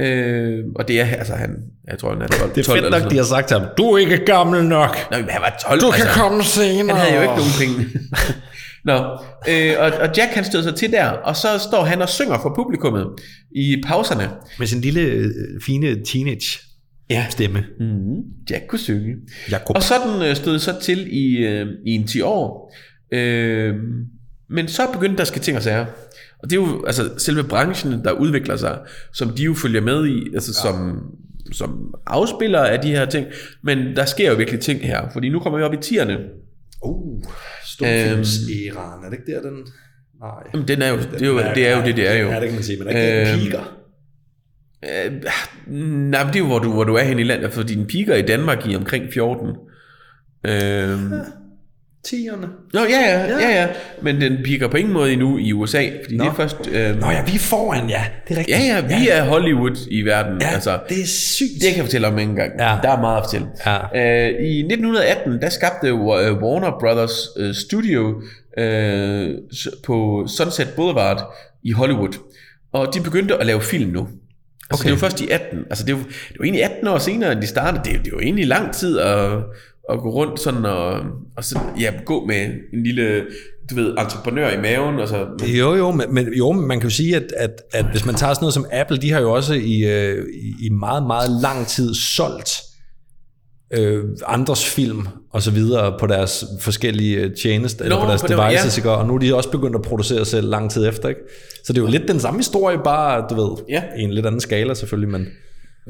[0.00, 1.56] Øh, og det er, altså han,
[1.88, 3.66] jeg tror han er 12, Det er 12 fedt nok, de har sagt til ham,
[3.78, 4.96] du er ikke gammel nok.
[5.10, 6.20] Nå, men han var 12, Du kan altså.
[6.20, 6.96] komme senere.
[6.96, 7.98] Han havde jo ikke nogen penge.
[8.84, 8.94] Nå,
[9.48, 12.38] øh, og, og Jack han støder sig til der, og så står han og synger
[12.42, 13.06] for publikummet
[13.56, 14.30] i pauserne.
[14.58, 15.30] Med sin lille, øh,
[15.66, 16.58] fine teenage
[17.10, 17.64] Ja, stemme.
[17.80, 18.16] mm,
[18.50, 19.14] Jack kunne synge.
[19.50, 19.76] Jakob.
[19.76, 22.74] Og sådan øh, stod så til i, øh, i en 10 år.
[23.12, 23.74] Øh,
[24.50, 25.86] men så begyndte der at ske ting og sager.
[26.42, 28.78] Og det er jo altså selve branchen, der udvikler sig,
[29.12, 30.72] som de jo følger med i, altså ja.
[30.72, 31.02] som,
[31.52, 33.26] som afspillere af de her ting.
[33.62, 36.18] Men der sker jo virkelig ting her, fordi nu kommer vi op i 10'erne.
[36.84, 37.22] Uh,
[37.82, 39.66] stumfilmsæraen, er det ikke der, den...
[40.20, 40.30] Nej.
[40.54, 42.28] Jamen, den er jo, det, er jo, det er jo det, det er jo.
[42.28, 43.78] Ja, det kan man sige, men er ikke Øhm, øhm, piker?
[44.84, 45.12] Øh,
[46.10, 48.14] nej, det er jo, hvor du, hvor du er hen i landet, fordi den piker
[48.14, 49.48] i Danmark i omkring 14.
[50.46, 50.98] Øh,
[52.04, 52.48] Tierne.
[52.72, 53.68] Nå, ja, ja, ja, ja,
[54.02, 56.24] men den piker på ingen måde endnu i USA, fordi Nå.
[56.24, 56.56] det er først...
[56.72, 58.04] Øh, Nå ja, vi er foran, ja.
[58.28, 58.58] Det er rigtigt.
[58.58, 60.40] Ja, ja, vi er Hollywood i verden.
[60.40, 61.50] ja, altså, det er sygt.
[61.60, 62.52] det kan jeg fortælle om en gang.
[62.58, 62.76] Ja.
[62.82, 63.46] Der er meget at fortælle.
[63.66, 64.26] Ja.
[64.28, 68.22] Øh, I 1918, der skabte øh, Warner Brothers øh, Studio
[68.58, 69.30] øh,
[69.84, 72.12] på Sunset Boulevard i Hollywood.
[72.72, 74.00] Og de begyndte at lave film nu.
[74.70, 74.84] Altså, Okay.
[74.84, 75.58] det var først i 18.
[75.70, 77.82] Altså, det var, det var egentlig 18 år senere, end de startede.
[77.84, 79.30] Det, det var egentlig lang tid at,
[79.90, 81.00] at gå rundt sådan og,
[81.36, 83.22] og så, ja, gå med en lille,
[83.70, 85.26] du ved, entreprenør i maven, og så,
[85.58, 88.14] Jo, jo, men, men, jo, men man kan jo sige, at, at, at hvis man
[88.14, 90.26] tager sådan noget som Apple, de har jo også i, øh,
[90.60, 92.50] i, meget, meget lang tid solgt
[93.74, 98.26] øh, andres film og så videre på deres forskellige øh, tjenester, eller på deres på
[98.28, 98.90] devices, ikke?
[98.90, 101.20] og nu er de også begyndt at producere selv lang tid efter, ikke?
[101.64, 103.82] Så det er jo lidt den samme historie, bare, du ved, Ja.
[103.98, 105.26] i en lidt anden skala selvfølgelig, men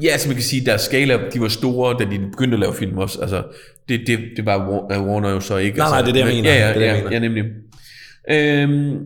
[0.01, 2.59] Ja, altså man kan sige, at deres skala, de var store, da de begyndte at
[2.59, 3.21] lave film også.
[3.21, 3.43] Altså,
[3.89, 4.57] det, det, det var
[4.91, 5.77] øh, Warner jo så ikke.
[5.77, 6.55] Nej, nej, altså, det er det, jeg men- mener.
[6.55, 7.43] Ja, ja, Det er det, jeg ja, ja, nemlig.
[8.31, 9.05] Øhm,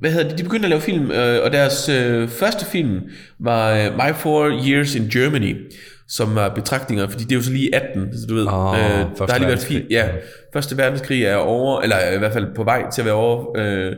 [0.00, 0.38] hvad hedder det?
[0.38, 3.00] De begyndte at lave film, øh, og deres øh, første film
[3.38, 5.56] var øh, My Four Years in Germany,
[6.08, 8.80] som var betragtninger, fordi det er jo så lige 18, så du ved, Åh, øh,
[8.80, 9.76] der har lige været Verdenskrig.
[9.76, 10.08] film, ja,
[10.52, 13.92] Første Verdenskrig er over, eller i hvert fald på vej til at være over, øh,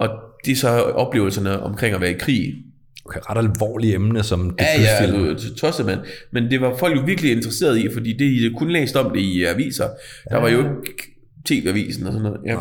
[0.00, 0.08] og
[0.44, 2.54] det er så oplevelserne omkring at være i krig,
[3.04, 5.28] okay, ret alvorlige emne som Ja, ja, debutfilm.
[5.28, 6.00] altså, tosset mand.
[6.32, 9.20] Men det var folk jo virkelig interesseret i, fordi det I kun læst om det
[9.20, 9.88] i aviser.
[10.30, 11.02] Der var jo ikke
[11.44, 12.40] TV-avisen og sådan noget.
[12.46, 12.58] Ja.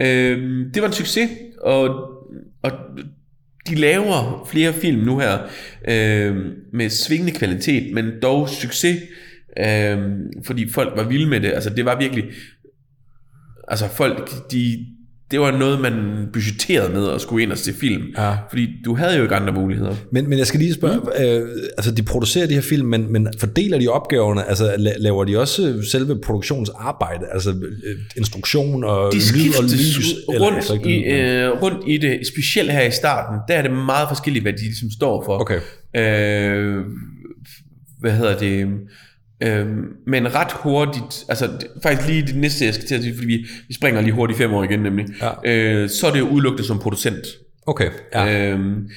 [0.00, 1.30] Øhm, det var en succes,
[1.60, 1.88] og,
[2.62, 2.70] og
[3.68, 5.38] de laver flere film nu her
[5.88, 8.98] øhm, med svingende kvalitet, men dog succes,
[9.58, 11.48] øhm, fordi folk var vilde med det.
[11.52, 12.24] Altså det var virkelig,
[13.68, 14.86] altså folk, de,
[15.30, 18.02] det var noget, man budgetterede med at skulle ind og se film.
[18.18, 18.34] Ja.
[18.48, 19.94] Fordi du havde jo ikke andre muligheder.
[20.12, 21.24] Men, men jeg skal lige spørge, mm.
[21.24, 25.24] øh, altså de producerer de her film, men, men fordeler de opgaverne, altså la- laver
[25.24, 30.14] de også selve produktionsarbejde, altså øh, instruktion og de lyd og lys?
[30.28, 33.70] rundt, altså ikke i, øh, rundt i det, specielt her i starten, der er det
[33.70, 35.40] meget forskelligt, hvad de ligesom står for.
[35.40, 35.60] Okay.
[35.96, 36.84] Øh,
[38.00, 38.68] hvad hedder det?
[39.42, 39.66] Øh,
[40.06, 41.48] men ret hurtigt, altså
[41.82, 44.38] faktisk lige det næste, jeg skal til at sige, fordi vi, vi springer lige hurtigt
[44.38, 45.30] fem år igen nemlig, Ja.
[45.44, 47.26] øh, så er det jo udelukket som producent.
[47.66, 48.50] Okay, ja.
[48.50, 48.88] Øhm,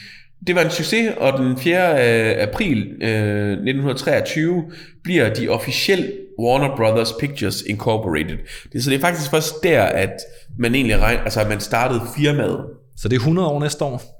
[0.47, 2.39] det var en succes, og den 4.
[2.41, 4.63] april øh, 1923
[5.03, 8.37] bliver de officielt Warner Brothers Pictures Incorporated.
[8.73, 10.13] Det, så det er faktisk først der, at
[10.59, 12.65] man egentlig regner, altså at man startede firmaet.
[12.97, 14.19] Så det er 100 år næste år?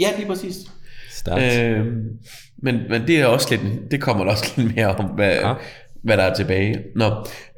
[0.00, 0.54] Ja, lige præcis.
[1.10, 1.58] Stærkt.
[1.60, 1.86] Øh,
[2.62, 5.48] men, men det er også lidt, det kommer der også lidt mere om, hvad, Ja.
[5.48, 5.54] ja.
[6.04, 6.78] hvad der er tilbage.
[6.96, 7.04] Nå,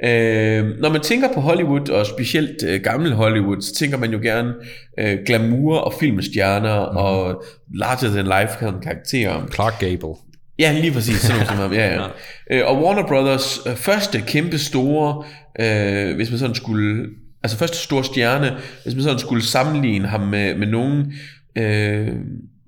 [0.05, 4.19] øh, når man tænker på Hollywood, og specielt øh, gammel Hollywood, så tænker man jo
[4.23, 4.55] gerne
[4.99, 6.97] øh, glamour og filmstjerner, mm.
[6.97, 9.47] og larger than life karakterer.
[9.55, 10.15] Clark Gable.
[10.59, 11.17] Ja, lige præcis.
[11.21, 11.73] Sådan noget som ham.
[11.73, 12.07] Ja, ja.
[12.51, 15.25] Øh, og Warner Brothers øh, første kæmpe store,
[15.61, 17.07] øh, hvis man sådan skulle,
[17.43, 21.13] altså første store stjerne, hvis man sådan skulle sammenligne ham med, med nogen,
[21.59, 22.09] øh,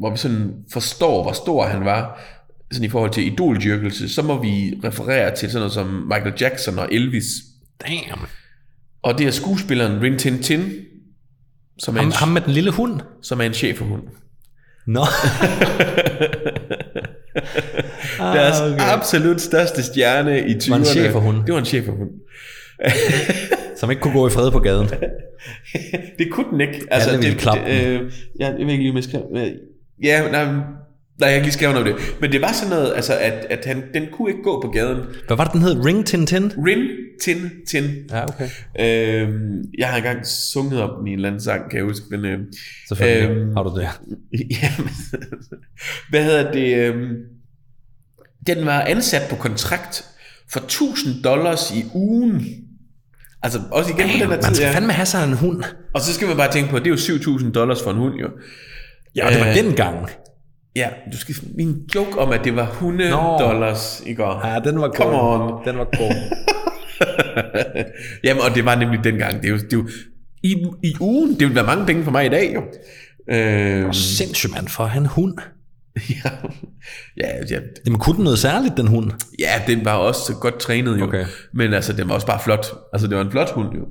[0.00, 2.20] hvor vi sådan forstår, hvor stor han var,
[2.72, 6.78] sådan i forhold til idoldyrkelse, så må vi referere til sådan noget som Michael Jackson
[6.78, 7.26] og Elvis.
[7.88, 8.26] Damn.
[9.02, 10.72] Og det er skuespilleren Rin Tin Tin,
[11.78, 13.00] som er, Ham, en, ham med den lille hund?
[13.22, 14.02] som er en chefhund.
[14.86, 15.00] Nå.
[18.18, 18.78] Deres okay.
[18.80, 20.70] absolut største stjerne i 20'erne.
[20.70, 21.44] Var en schæferhund.
[21.46, 22.10] Det var en chefhund.
[23.76, 24.88] Som ikke kunne gå i fred på gaden.
[26.18, 26.86] det kunne den ikke.
[26.90, 29.22] Altså, Alle ville det, det, øh, jeg, jeg ved ikke lige, om jeg skrev...
[30.02, 32.16] Ja, nej, nej, jeg ikke lige noget om det.
[32.20, 34.98] Men det var sådan noget, altså, at, at han, den kunne ikke gå på gaden.
[35.26, 35.84] Hvad var det, den hed?
[35.84, 36.52] Ring Tin Tin?
[36.66, 36.88] Rin,
[37.22, 37.84] tin, tin.
[38.10, 38.48] Ja, okay.
[38.80, 42.06] Øhm, jeg har engang sunget om den i en eller anden sang, kan jeg huske.
[42.10, 42.38] Men, øh,
[42.88, 43.88] Selvfølgelig Øhm, har du det.
[44.62, 44.88] ja, men,
[46.10, 46.76] hvad hedder det?
[46.76, 47.10] Øh,
[48.46, 50.04] den var ansat på kontrakt
[50.52, 52.46] for 1000 dollars i ugen.
[53.42, 54.74] Altså også igen på den her Man tid, skal ja.
[54.74, 55.62] fandme have sig en hund.
[55.94, 57.96] Og så skal man bare tænke på, at det er jo 7.000 dollars for en
[57.96, 58.28] hund jo.
[59.16, 60.08] Ja, og det var Øh, dengang.
[60.76, 63.16] Ja, du skal min joke om, at det var 100 Nå.
[63.40, 64.46] dollars i går.
[64.48, 64.96] Ja, den var god.
[64.96, 65.64] Come on.
[65.66, 66.14] Den var god.
[68.24, 69.42] Jamen, og det var nemlig dengang.
[69.42, 69.88] Det er jo, det er jo
[70.42, 72.62] i, i ugen, det vil være mange penge for mig i dag jo.
[73.34, 75.38] Øh, Sindssygt, mand, for en hund.
[76.24, 76.30] ja,
[77.16, 79.10] ja, ja, Jamen, kunne den noget særligt, den hund?
[79.38, 81.04] ja, den var også godt trænet jo.
[81.04, 81.24] Okay.
[81.54, 82.66] Men altså, den var også bare flot.
[82.92, 83.84] Altså, det var en flot hund jo.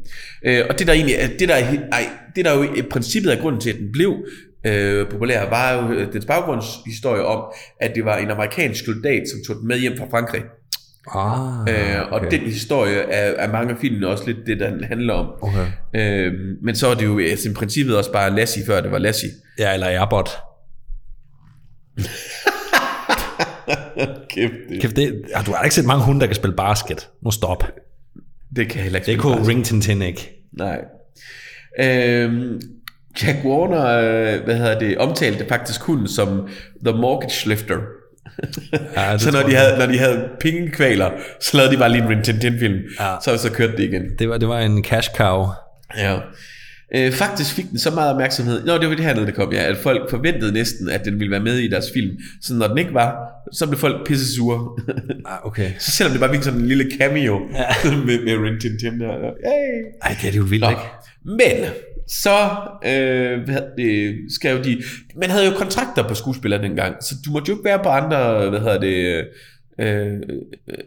[0.46, 3.42] Øh, og det der egentlig, det der, er ej, det der jo i princippet er
[3.42, 4.16] grunden til, at den blev
[4.64, 7.44] øh, populær, var jo øh, dens baggrundshistorie om,
[7.82, 10.42] at det var en amerikansk soldat, som tog den med hjem fra Frankrig.
[11.16, 15.14] Ah, Øh, og den historie er, er mange af filmene også lidt det, der handler
[15.14, 15.34] om.
[15.42, 15.66] Okay.
[15.96, 18.98] Øh, men så er det jo altså, i princippet også bare Lassie, før det var
[18.98, 19.30] Lassie.
[19.60, 20.30] Ja, eller Airbot.
[24.30, 27.10] Kæft, det, Kæft, det, ja, du har ikke set mange hunde, der kan spille basket.
[27.24, 27.64] Nu stop.
[28.56, 29.48] det kan heller ikke Det kunne.
[29.48, 30.46] Ring Tin Tin ikke.
[30.52, 30.82] Nej.
[31.80, 32.60] Øh,
[33.24, 36.48] Jack Warner, øh, hvad hedder det, omtalte faktisk hunden som
[36.86, 37.78] The Mortgage Lifter.
[38.96, 41.12] Ja, så når de, havde, når de havde pengekvaler,
[41.42, 42.80] så lavede de bare lige en Rin Tin Tin film.
[43.00, 43.16] Ja.
[43.24, 44.04] Så, så kørte det igen.
[44.20, 45.46] Det var, det var en cash cow.
[45.98, 46.18] Ja.
[46.96, 48.66] Øh, faktisk fik den så meget opmærksomhed.
[48.66, 49.64] Nå, det var det her, det kom, ja.
[49.64, 52.18] At folk forventede næsten, at den ville være med i deres film.
[52.42, 53.16] Så når den ikke var,
[53.54, 54.70] så blev folk pisse sure.
[55.26, 55.72] Ah, okay.
[55.80, 57.90] så selvom det bare fik sådan en lille cameo ja.
[58.06, 59.12] med, med Rin Tin Tin der.
[59.46, 59.84] Hey.
[60.02, 60.82] Ej, det er det jo vildt, Nå, ikke?
[61.26, 61.70] men
[62.10, 62.50] så
[62.86, 64.82] øh, hvad det, skrev de,
[65.16, 68.50] man havde jo kontrakter på skuespillere dengang, så du måtte jo ikke være på andre,
[68.50, 69.26] hvad hedder det,
[69.80, 70.20] øh,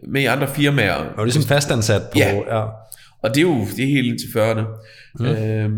[0.07, 0.93] med i andre firmaer.
[0.93, 2.19] Og det er ligesom fastansat på...
[2.19, 2.35] Ja.
[2.35, 2.65] ja.
[3.23, 4.63] Og det er jo det er helt indtil 40'erne.
[5.19, 5.25] Mm.
[5.25, 5.69] Øh,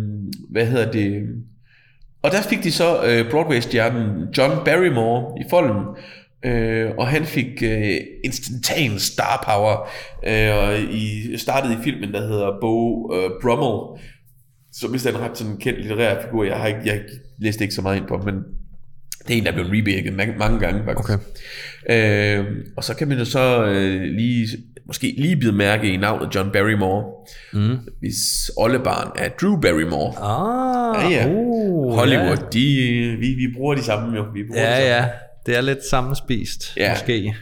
[0.49, 1.27] hvad hedder det?
[2.21, 5.81] Og der fik de så øh, Broadway-stjernen John Barrymore i folden,
[6.45, 9.89] øh, og han fik øh, instantan star power,
[10.27, 14.01] øh, og i, startede i filmen, der hedder Bo øh, Brummel,
[14.79, 16.43] som vist er en ret sådan kendt litterær figur.
[16.43, 17.01] Jeg har ikke, jeg
[17.39, 18.35] læste ikke så meget ind på, men
[19.27, 21.09] det er en, der er blevet rebirket mange, mange gange faktisk.
[21.09, 22.39] Okay.
[22.39, 22.45] Øh,
[22.77, 24.47] og så kan man jo så øh, lige,
[24.87, 27.03] måske lige bide mærke i navnet John Barrymore,
[27.53, 27.77] mm.
[27.99, 30.13] hvis oldebarn er Drew Barrymore.
[30.21, 31.33] Ah, Ja, ja.
[31.33, 32.65] Uh, Hollywood, de,
[33.19, 34.25] vi, vi bruger de samme jo.
[34.33, 34.95] Vi bruger de Ja, samme.
[34.95, 35.05] ja.
[35.45, 36.91] Det er lidt sammenspist, Ja.
[36.93, 37.33] måske.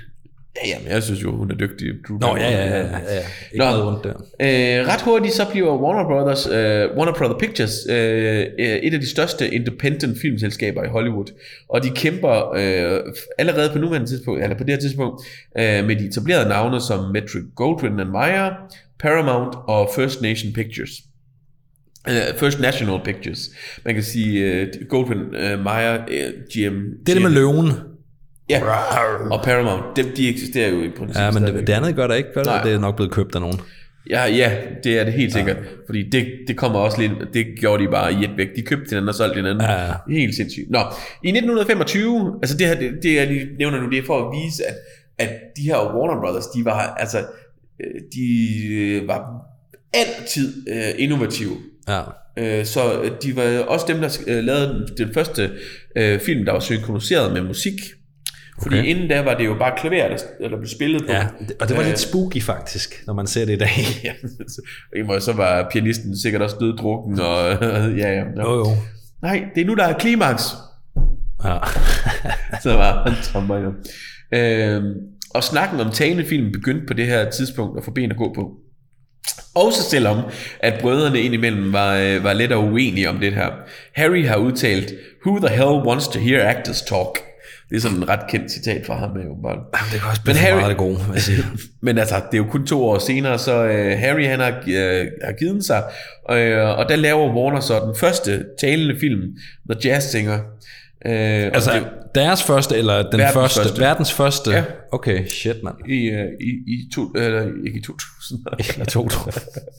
[0.55, 1.87] Ja, jamen, jeg synes jo, hun er dygtig.
[2.07, 2.77] Drew Nå, ja, ja, ja.
[2.77, 3.21] ja, ja.
[3.51, 3.65] Ikke Nå.
[3.65, 4.13] noget ondt der.
[4.39, 8.99] Øh, ret hurtigt så bliver Warner Brothers, øh, Warner Brother Pictures øh, øh, et af
[8.99, 11.25] de største independent filmselskaber i Hollywood,
[11.69, 15.25] og de kæmper øh, allerede på nuværende tidspunkt, eller på det her tidspunkt,
[15.57, 18.51] øh, med de etablerede navne som Metro Goldwyn and Mayer,
[18.99, 20.91] Paramount og First Nation Pictures.
[22.07, 23.49] Uh, First National Pictures.
[23.85, 26.75] Man kan sige uh, Goldwyn uh, Mayer, uh, GM.
[27.05, 27.92] Det er det med løven.
[28.49, 28.61] Ja,
[29.31, 29.83] og Paramount.
[29.95, 32.43] Dem, de eksisterer jo i princippet Ja, men det, det andet gør der ikke, gør
[32.43, 32.73] det?
[32.73, 33.59] Er nok blevet købt af nogen.
[34.09, 35.57] Ja, ja, det er det helt sikkert.
[35.85, 38.47] Fordi det, det kommer også lidt, det gjorde de bare i et væk.
[38.55, 39.61] De købte hinanden og solgte hinanden.
[39.61, 39.93] Ja, ja.
[40.09, 40.69] Helt sindssygt.
[40.69, 40.79] Nå,
[41.23, 44.35] i 1925, altså det her, det, det jeg lige nævner nu, det er for at
[44.43, 44.75] vise, at,
[45.17, 47.17] at de her Warner Brothers, de var, altså,
[47.79, 48.25] øh, de
[48.73, 49.45] øh, var
[49.93, 51.57] altid øh, innovative.
[51.87, 52.01] Ja.
[52.37, 55.51] Øh, Så øh, de var også dem, der øh, lavede den første
[55.95, 57.73] øh, film, der var synkroniseret med musik.
[58.61, 58.87] Fordi Okay.
[58.89, 61.11] inden da var det jo bare klaver, der, der blev spillet på.
[61.11, 61.27] ja.
[61.59, 63.69] Og det var Øh, lidt spooky faktisk, når man ser det i dag.
[64.03, 64.13] Ja,
[64.47, 67.51] så, så var pianisten sikkert også døddrukken, og
[68.01, 68.23] ja, ja.
[68.43, 68.65] Jo, jo.
[69.21, 70.43] Nej, det er nu, der er klimaks.
[71.43, 71.57] Ja.
[72.63, 73.71] Så var han trommer
[74.33, 74.93] øhm,
[75.33, 78.51] Og snakken om talefilm begyndte på det her tidspunkt at få ben at gå på.
[79.55, 80.17] Også selvom,
[80.59, 83.49] at brødrene indimellem var, øh, var lidt uenige om det her.
[83.95, 84.93] Harry har udtalt,
[85.25, 87.19] Who the hell wants to hear actors talk?
[87.73, 89.09] Det er sådan en ret kendt citat fra ham.
[89.17, 89.55] Jo, bare.
[89.91, 90.55] Det kan også Men blive Harry- Harry...
[90.59, 91.37] meget det gode, vil jeg sige.
[91.81, 95.05] Men altså, det er jo kun to år senere, så øh, Harry han har, øh,
[95.23, 95.83] har givet sig,
[96.25, 99.21] og, øh, og der laver Warner så den første talende film,
[99.71, 100.39] The Jazz Singer.
[101.05, 103.61] Øh, Altså, det, deres første, eller den Verdens første?
[103.61, 103.81] første.
[103.81, 104.51] Verdens første?
[104.51, 104.63] Ja.
[104.91, 105.75] Okay, shit, mand.
[105.89, 108.39] i, øh, i, i, to, eller, ikke i 2000,
[108.73, 109.19] Eller to, to.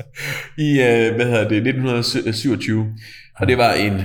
[0.67, 2.87] i øh, hvad hedder det, 1927.
[3.37, 4.03] Og det var en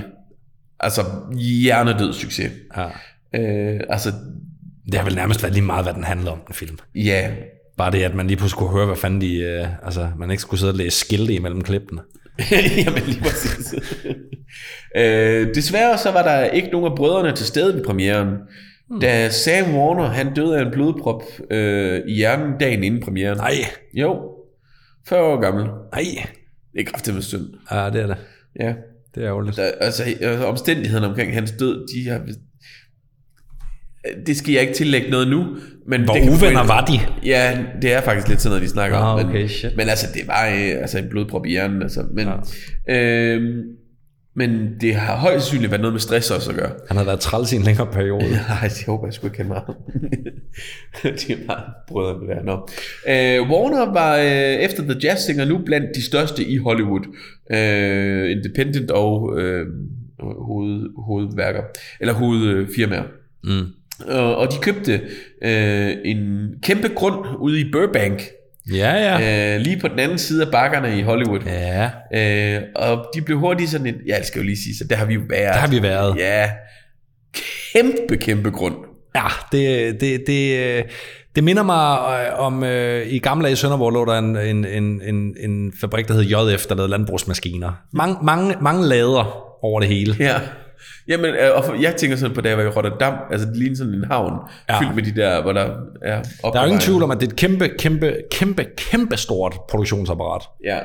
[0.80, 1.02] altså
[1.38, 2.50] hjernedød succes.
[2.76, 2.86] Ja.
[3.34, 4.12] Øh, altså,
[4.86, 6.78] Det har vel nærmest været lige meget, hvad den handler om, den film.
[6.94, 7.30] ja,
[7.76, 9.36] Bare det, at man lige pludselig kunne høre, hvad fanden de...
[9.36, 12.00] Øh, altså, man ikke skulle sidde og læse skilte imellem klippene.
[12.84, 13.74] Jamen lige præcis.
[14.96, 18.28] øh, desværre så var der ikke nogen af brødrene til stede ved premieren.
[18.88, 19.00] Hmm.
[19.00, 23.36] Da Sam Warner, han døde af en blodprop øh, i hjernen dagen inden premieren.
[23.36, 23.52] Nej,
[23.94, 24.20] Jo,
[25.08, 25.64] 40 år gammel.
[25.64, 26.04] nej.
[26.72, 27.46] Det er kraftigt med synd.
[27.70, 28.16] Ja, det er det.
[28.60, 28.74] Ja.
[29.14, 29.56] Det er ærgerligt.
[29.56, 30.04] Der, altså,
[30.46, 32.20] omstændighederne omkring hans død, de har...
[34.26, 35.46] Det skal jeg ikke tillægge noget nu,
[35.86, 36.04] men...
[36.04, 37.00] Hvor uvenner var de?
[37.24, 39.18] Ja, det er faktisk lidt sådan noget, de snakker om.
[39.18, 39.76] Ah, men, okay, shit.
[39.76, 41.82] men altså, det var øh, altså en blodprop i hjernen.
[41.82, 42.28] Altså, men,
[42.88, 43.34] ja.
[43.34, 43.62] øhm,
[44.36, 46.70] men det har højst sandsynligt været noget med stress også at gøre.
[46.88, 48.30] Han har været træls i en længere periode.
[48.48, 49.76] Nej, det håber jeg sgu ikke, han var.
[51.02, 52.42] det er meget brødrene der.
[52.42, 52.68] Nå.
[53.08, 57.16] Øh, Warner var øh, efter The Jazz Singer nu blandt de største i Hollywood.
[57.52, 59.66] Øh, independent og øh,
[60.20, 61.62] hoved, hovedværker.
[62.00, 63.04] Eller hovedfirmaer.
[63.44, 63.66] Mm.
[64.06, 65.00] Og, og de købte
[65.42, 68.22] øh, en kæmpe grund ude i Burbank.
[68.72, 69.54] Ja, ja.
[69.54, 71.40] Øh, lige på den anden side af bakkerne i Hollywood.
[71.46, 73.94] Ja, Øh, og de blev hurtigt sådan en...
[74.06, 75.54] Ja, det skal jo lige sige, så der har vi jo været.
[75.54, 76.16] der har vi været.
[76.16, 76.50] Ja,
[77.72, 78.74] kæmpe, kæmpe grund.
[79.14, 80.84] Ja, det, det, det, øh,
[81.34, 84.64] det minder mig øh, om, øh, i gamle dage i Sønderborg lå der en, en,
[84.64, 87.72] en, en, en fabrik, der hed JF, der lavede landbrugsmaskiner.
[87.92, 90.16] Mange, mange, mange lader over det hele.
[90.18, 90.40] Ja.
[91.08, 93.56] Jamen, øh, og for, jeg tænker sådan på, da jeg var i Rotterdam, altså det
[93.56, 94.32] ligner sådan en havn,
[94.68, 94.80] Ja.
[94.80, 95.60] fyldt med de der, hvor der
[96.02, 99.16] er Der er jo ingen tvivl om, at det er et kæmpe, kæmpe, kæmpe, kæmpe
[99.16, 100.42] stort produktionsapparat.
[100.64, 100.78] Ja.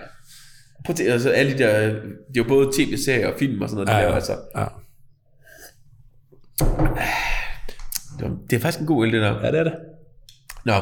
[0.85, 1.97] Prøv at, tænke, altså alle de der, det er
[2.37, 4.33] jo både tv-serier og film og sådan noget, Ja, der, altså.
[4.57, 4.65] Ja.
[8.49, 9.39] Det er faktisk en god øl, det der.
[9.43, 9.73] ja, det er det.
[10.65, 10.73] Nå,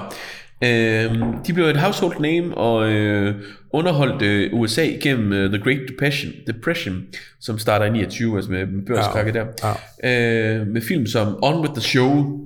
[0.63, 1.15] Øh,
[1.47, 3.35] de blev et household name og øh,
[3.73, 7.03] underholdt øh, USA igennem øh, The Great Depression, Depression,
[7.41, 9.45] som starter i 29, altså med, med børskrakket der.
[10.03, 12.39] Øh, med film som On With The Show,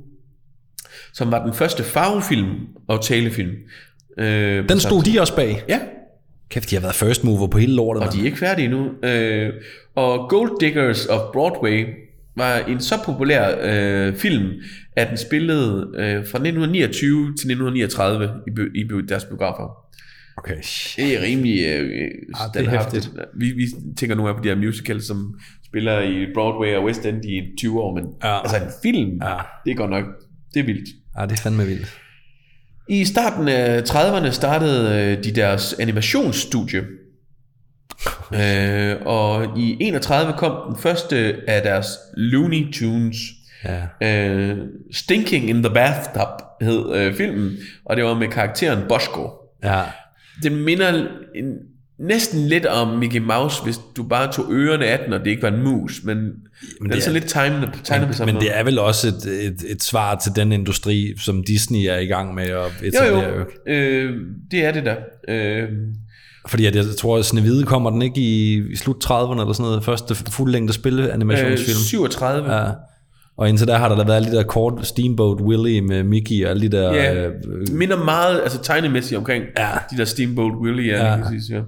[1.14, 2.56] som var den første farvefilm
[2.88, 3.52] og talefilm.
[4.18, 5.64] Øh, Den stod de også bag.
[5.70, 5.80] Ja,
[6.50, 8.04] Kæft, de har været first mover på hele lortet.
[8.04, 8.90] og de er ikke færdige endnu.
[9.04, 9.54] Øh,
[9.96, 11.86] og Gold Diggers of Broadway
[12.36, 14.52] var en så populær øh, film,
[14.96, 18.30] at den spillede øh, fra 1929 til 1939
[18.76, 19.87] i, i deres biografer.
[20.38, 20.56] Okay.
[20.96, 21.90] Det er rimelig øh,
[22.54, 23.10] det er hæftigt.
[23.36, 23.64] Vi, vi
[23.98, 27.42] tænker nu her på de her musicals, som spiller i Broadway og West End i
[27.60, 28.40] 20 år, men Ja.
[28.42, 29.30] altså en film, Ja.
[29.30, 29.38] ja.
[29.66, 30.06] det er godt nok,
[30.54, 30.90] det er vildt.
[31.18, 31.98] Ja, det er fandme vildt.
[32.90, 36.84] I starten af 30'erne startede øh, de deres animationsstudie.
[38.34, 43.18] øh, og i 31 kom den første af deres Looney Tunes.
[44.02, 44.30] Ja.
[44.30, 44.58] Øh,
[44.92, 46.28] Stinking in the Bathtub
[46.62, 47.52] hed øh, filmen,
[47.86, 49.30] og det var med karakteren Bosko.
[49.64, 49.82] Ja.
[50.44, 51.54] Det minder en,
[52.00, 55.42] næsten lidt om Mickey Mouse, hvis du bare tog ørerne af den, og det ikke
[55.42, 56.32] var en mus, men, men
[56.82, 58.46] den er det så lidt tegnet, tegnet på samme Men måde.
[58.46, 62.06] det er vel også et, et, et svar til den industri, som Disney er i
[62.06, 63.34] gang med at Jo, etablere.
[63.68, 64.14] jo, øh,
[64.52, 64.96] det er det da.
[65.34, 65.70] Øh,
[66.48, 69.64] Fordi at jeg tror, at Snevide kommer den ikke i, i slut 30'erne eller sådan
[69.70, 69.84] noget.
[69.86, 71.78] Første fuldlængde spil øh, animationsfilm.
[71.80, 72.54] 37.
[72.54, 72.70] Ja.
[73.38, 76.50] Og indtil der har der da været de der kort Steamboat Willie med Mickey og
[76.50, 76.94] alle de der...
[76.94, 77.32] Ja, øh,
[77.72, 79.68] minder meget altså tegnemæssigt omkring Ja.
[79.92, 80.86] de der Steamboat Willie.
[80.98, 81.24] Ja, Ja.
[81.24, 81.62] Præcis, ja.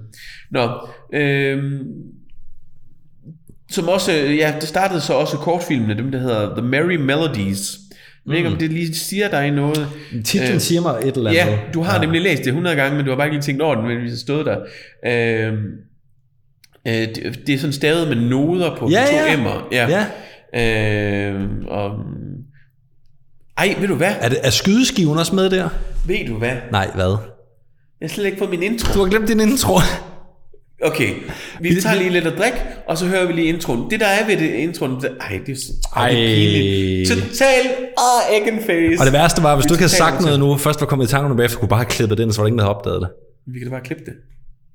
[0.50, 0.68] Nå,
[1.14, 1.78] øhm,
[3.70, 7.78] som også, ja, det startede så også kortfilmene, dem der hedder The Merry Melodies.
[8.26, 9.86] Jeg ved ikke, om det lige siger dig noget.
[10.24, 11.40] titlen Øh, siger mig et eller andet.
[11.52, 12.00] Ja, du har ja.
[12.00, 14.02] nemlig læst det 100 gange, men du har bare ikke lige tænkt over den, men
[14.02, 14.56] vi har stået der.
[15.06, 15.56] Øhm,
[16.86, 19.34] øh, det, det er sådan stavet med noder på Ja, de to ja.
[19.54, 19.64] M'er.
[19.72, 19.88] Ja.
[19.88, 20.06] ja.
[20.54, 21.90] Øh, og,
[23.58, 24.12] ej, ved du hvad?
[24.20, 25.68] Er, det, er skydeskiven også med der?
[26.06, 26.56] Ved du hvad?
[26.72, 27.16] Nej, hvad?
[28.00, 28.94] Jeg har slet ikke fået min intro.
[28.94, 29.78] Du har glemt din intro.
[30.84, 31.14] Okay,
[31.60, 33.90] vi tager lige lidt at drikke, og så hører vi lige introen.
[33.90, 37.08] Det der er ved det introen, det, ej, det er, så- ej, det er pinligt.
[37.08, 37.66] Total,
[37.98, 39.00] ah, face.
[39.00, 41.06] Og det værste var, hvis Vi du ikke havde sagt noget nu, først var kommet
[41.06, 42.76] i tankerne bagefter, kunne bare have klippet det ind, så var der ingen, der havde
[42.76, 43.10] opdaget det.
[43.52, 44.12] Vi kan da bare klippe det.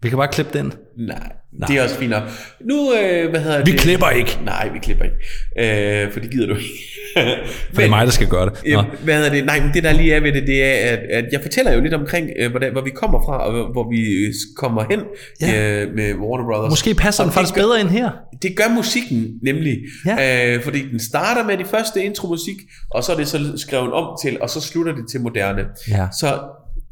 [0.06, 0.72] Vi kan bare klippe det ind.
[0.98, 1.18] Nej,
[1.60, 1.68] Nej.
[1.68, 2.24] det er også fint nok.
[2.66, 3.80] Nu, øh, hvad hedder Vi det?
[3.80, 6.06] klipper ikke, Nej, vi klipper ikke.
[6.06, 6.70] Øh, for det gider du ikke.
[7.74, 8.74] for det er mig, der skal gøre det.
[8.74, 8.84] Nå.
[9.04, 9.46] Hvad hedder det?
[9.46, 11.82] Nej, men det der lige er ved det, det er, at, at jeg fortæller jo
[11.82, 15.00] lidt omkring, øh, hvor, der, hvor vi kommer fra, og hvor, vi øh, kommer hen
[15.42, 15.82] Ja.
[15.82, 16.70] øh, med Warner Brothers.
[16.72, 18.10] Måske passer Og den faktisk gør- bedre end her.
[18.42, 20.56] Det gør musikken nemlig, ja.
[20.56, 22.56] øh, fordi den starter med de første intromusik,
[22.92, 25.62] og så er det så skrevet om til, og så slutter det til moderne.
[25.90, 26.08] Ja.
[26.20, 26.28] Så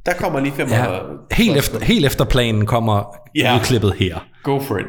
[0.06, 0.86] der kommer lige fem Ja.
[0.86, 1.02] og...
[1.32, 3.56] Helt, efter, helt efter planen kommer Ja.
[3.56, 4.18] udklippet her.
[4.44, 4.86] Go for it.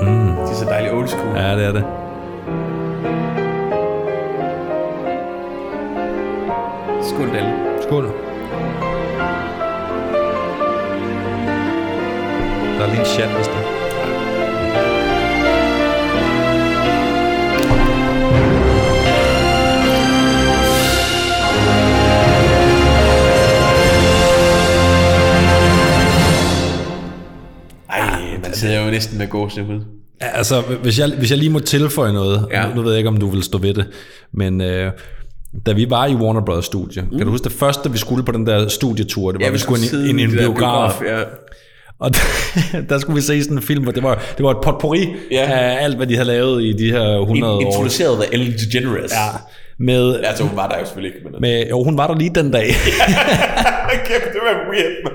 [0.00, 0.36] Mm.
[0.36, 1.36] Det er så dejligt old school.
[1.36, 1.84] Ja, det er det.
[7.08, 7.52] Skål, Dalle.
[7.82, 8.27] Skål.
[12.78, 13.64] Der er lige en chat, hvis det.
[27.90, 29.80] Ej, man sidder jo næsten med gåsehud.
[30.20, 32.68] Ja, Altså, hvis jeg, hvis jeg lige må tilføje noget, ja.
[32.68, 33.86] Nu, nu ved jeg ikke, om du vil stå ved det,
[34.32, 34.92] men øh,
[35.66, 36.64] da vi var i Warner Bros.
[36.64, 37.16] studie, mm.
[37.16, 39.58] kan du huske det første, vi skulle på den der studietur, det var, ja, vi
[39.58, 41.22] skulle ind, i en biograf, Ja.
[42.00, 42.20] Og der,
[42.88, 45.42] der skulle vi se sådan en film, hvor det var, det var et potpourri ja.
[45.42, 47.60] Af alt, hvad de havde lavet i de her 100 år.
[47.60, 49.12] Introduceret af Ellen DeGeneres.
[49.12, 49.28] Ja,
[49.78, 51.28] med, Altså, hun var der jo selvfølgelig ikke.
[51.30, 51.40] Men...
[51.40, 52.66] med, jo, hun var der lige den dag.
[54.08, 55.12] Kæft, det var weird,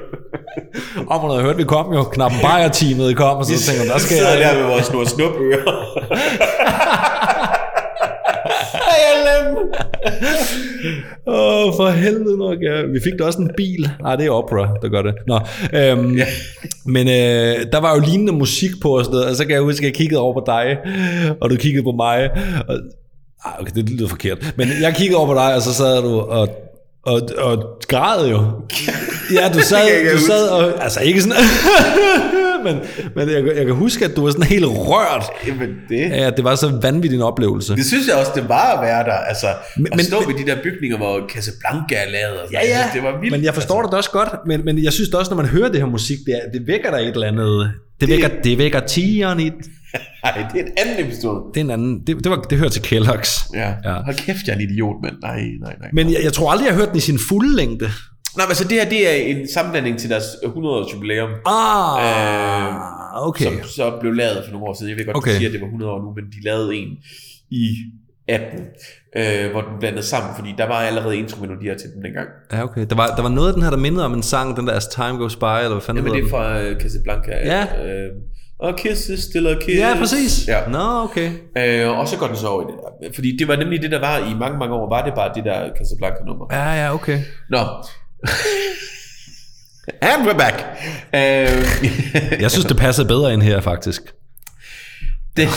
[1.11, 3.99] og hun havde hørt, vi kom jo, knappen Bayer-teamet kom, og så tænkte jeg, der
[3.99, 4.55] skal Vi sidder jeg...
[4.55, 5.59] der med vores snor snupører.
[11.27, 12.57] Åh, for helvede nok.
[12.61, 12.81] Ja.
[12.85, 13.89] Vi fik da også en bil.
[14.01, 15.13] Nej, det er Opera, der gør det.
[15.27, 15.39] Nå,
[15.79, 16.25] øhm, ja.
[16.85, 19.61] Men øh, der var jo lignende musik på og sådan noget, og så kan jeg
[19.61, 20.77] huske, at jeg kiggede over på dig,
[21.41, 22.29] og du kiggede på mig.
[22.67, 22.75] Og,
[23.45, 24.53] ej, okay, det lyder forkert.
[24.57, 26.49] Men jeg kiggede over på dig, og så sad du og,
[27.03, 28.37] og, og græd jo.
[29.33, 30.83] Ja, du sad, du sad og...
[30.83, 31.37] Altså ikke sådan...
[32.64, 32.76] men
[33.16, 35.24] men jeg, jeg kan huske, at du var sådan helt rørt.
[35.47, 35.99] Jamen, det...
[36.09, 37.76] Ja, det var så vanvittig en oplevelse.
[37.76, 39.14] Det synes jeg også, det var at være der.
[39.14, 42.39] Altså, Men- men, at men- stå ved de der bygninger, hvor Casablanca er lavet.
[42.41, 42.51] Og.
[42.51, 43.32] Ja, ja, synes, det var vildt.
[43.32, 43.89] men jeg forstår altså.
[43.89, 46.18] det også godt, men, men jeg synes da også, når man hører det her musik,
[46.26, 49.53] det, er, det vækker der et eller andet, det, vækker, det vækker tigeren i, det
[50.24, 51.41] Nej, det er en anden episode.
[51.55, 53.49] er en anden, det, det, var, det hører til Kellogg's.
[53.53, 53.59] Ja.
[53.59, 53.74] Ja.
[53.86, 54.01] ja.
[54.03, 55.16] Hold kæft, jeg er en idiot, mand.
[55.22, 55.89] Nej, nej, nej.
[55.93, 57.89] Men jeg, jeg tror aldrig, jeg har hørt den i sin fulde længde.
[58.38, 61.29] Nej, men altså det her, det er en sammenblanding til deres 100-års jubilæum.
[61.45, 63.45] Ah, Øh, okay.
[63.45, 64.89] Som så blev lavet for nogle år siden.
[64.89, 65.31] Jeg ved godt, okay.
[65.31, 66.89] Du siger, at det var 100 år nu, men de lavede en
[67.51, 67.67] i
[68.27, 68.59] 18,
[69.17, 72.27] øh, hvor den blandede sammen, fordi der var allerede intromelodier til den dengang.
[72.53, 72.86] Ja, okay.
[72.89, 74.73] Der var, der var noget af den her, der mindede om en sang, den der
[74.73, 77.31] As Time Goes By, eller hvad fanden Jamen det er fra øh, Casablanca.
[77.31, 77.61] Ja.
[77.86, 78.09] Øh,
[78.59, 79.79] og kiss is still a kiss.
[79.79, 80.47] Ja, præcis.
[80.47, 80.59] Ja.
[80.69, 81.31] Nå, okay.
[81.57, 83.13] Øh, og så går den så over i det der.
[83.15, 85.43] Fordi det var nemlig det, der var i mange, mange år, var det bare det
[85.43, 86.45] der Casablanca-nummer.
[86.51, 87.19] Ja, ja, okay.
[87.49, 87.59] Nå.
[90.01, 90.55] And we're back.
[91.13, 94.01] Øh, Jeg synes, det passer bedre ind her, faktisk.
[95.38, 95.47] det,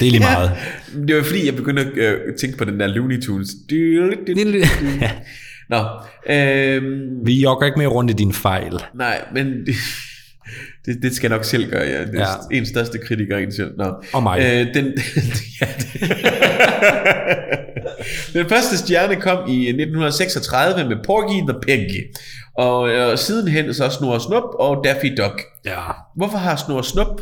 [0.00, 0.52] Det er lige meget.
[1.08, 3.48] det var fordi, jeg begyndte at øh, tænke på den der Looney Tunes.
[5.00, 5.10] Ja.
[5.68, 5.86] Nå,
[6.34, 6.82] øh,
[7.26, 8.78] Vi jogger ikke mere rundt i din fejl.
[8.94, 9.46] nej, men
[10.86, 12.00] det, det, skal jeg nok selv gøre, ja.
[12.06, 12.56] Det er Ja.
[12.58, 13.78] en største kritiker en selv.
[13.78, 14.02] Nå.
[14.12, 14.40] Og mig.
[14.40, 14.84] Øh, den,
[15.60, 15.66] ja,
[18.40, 21.86] den første stjerne kom i 1936 med Porgy the Pig.
[22.56, 25.42] Og øh, sidenhen så Snor Snup og Daffy Duck.
[25.64, 25.78] Ja.
[26.16, 27.20] Hvorfor har Snor Snup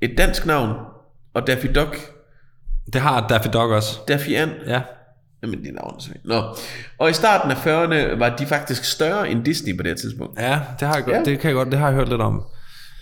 [0.00, 0.70] et dansk navn,
[1.34, 2.00] og Daffy Duck,
[2.92, 3.98] Det har Daffy Dog også.
[4.08, 4.50] Daffy Ann?
[4.66, 4.80] Ja.
[5.42, 6.42] Jamen, det er navnet Nå.
[6.98, 10.40] Og i starten af 40'erne var de faktisk større end Disney på det tidspunkt.
[10.40, 11.16] Ja, det har jeg godt.
[11.16, 11.22] Ja.
[11.24, 11.70] Det kan jeg godt.
[11.70, 12.42] Det har jeg hørt lidt om.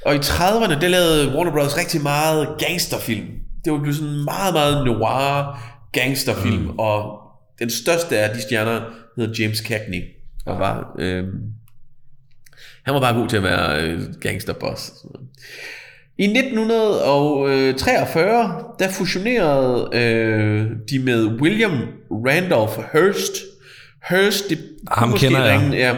[0.05, 1.79] Og i 30'erne, der lavede Warner Bros.
[1.79, 3.27] rigtig meget gangsterfilm.
[3.65, 5.59] Det var blevet sådan meget, meget noir
[5.93, 6.79] gangsterfilm, mm.
[6.79, 7.19] og
[7.59, 8.81] den største af de stjerner
[9.17, 10.03] hedder James Cagney,
[10.47, 11.25] og var, øh,
[12.85, 14.93] han var bare god til at være øh, gangsterboss.
[16.19, 21.79] I 1943, der fusionerede øh, de med William
[22.11, 23.33] Randolph Hearst.
[24.09, 24.59] Hearst, det
[24.91, 25.71] Ham kender jeg.
[25.73, 25.97] ja.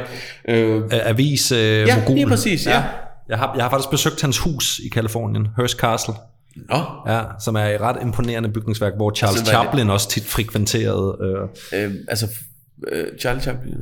[0.55, 2.83] Øh, Avis øh, Ja, lige præcis, ja.
[3.29, 6.15] Jeg har, jeg har faktisk besøgt hans hus i Kalifornien, Hearst Castle,
[6.69, 6.77] Nå,
[7.13, 9.61] ja, som er et ret imponerende bygningsværk, hvor Charles Altså, det?
[9.63, 11.17] Chaplin også tit frekventerede.
[11.23, 12.27] Øh, øh, altså,
[12.93, 13.75] øh, Charles Chaplin.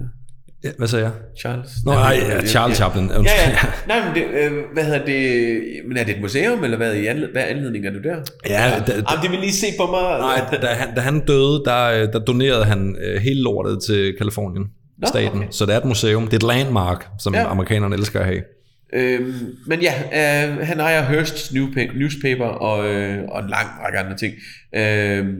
[0.64, 1.12] ja, hvad sagde jeg?
[1.40, 1.70] Charles.
[1.84, 3.09] Nå, nej, ja, Charles Chaplin.
[3.11, 3.59] Ja, ja.
[3.88, 5.61] Nej, men det, øh, hvad hedder det?
[5.88, 8.16] Men er det et museum, eller hvad, i anled, hvad anledning er du der?
[8.49, 10.18] Ja, da, da, Jamen, det vil lige se på mig.
[10.18, 14.14] nej, da, han, da han døde, der, øh, der donerede han øh, hele lortet til
[14.18, 14.64] Kalifornien.
[14.99, 15.38] Nå, staten.
[15.38, 15.49] okay.
[15.51, 16.24] Så det er et museum.
[16.24, 17.40] Det er et landmark, som Ja.
[17.40, 17.51] ja.
[17.51, 18.43] amerikanerne elsker at have.
[18.95, 19.34] Øhm,
[19.66, 19.95] men ja,
[20.49, 24.34] øh, han ejer Hearst's newspa- newspaper og, øh, og en lang række andre ting.
[24.74, 25.36] Øhm,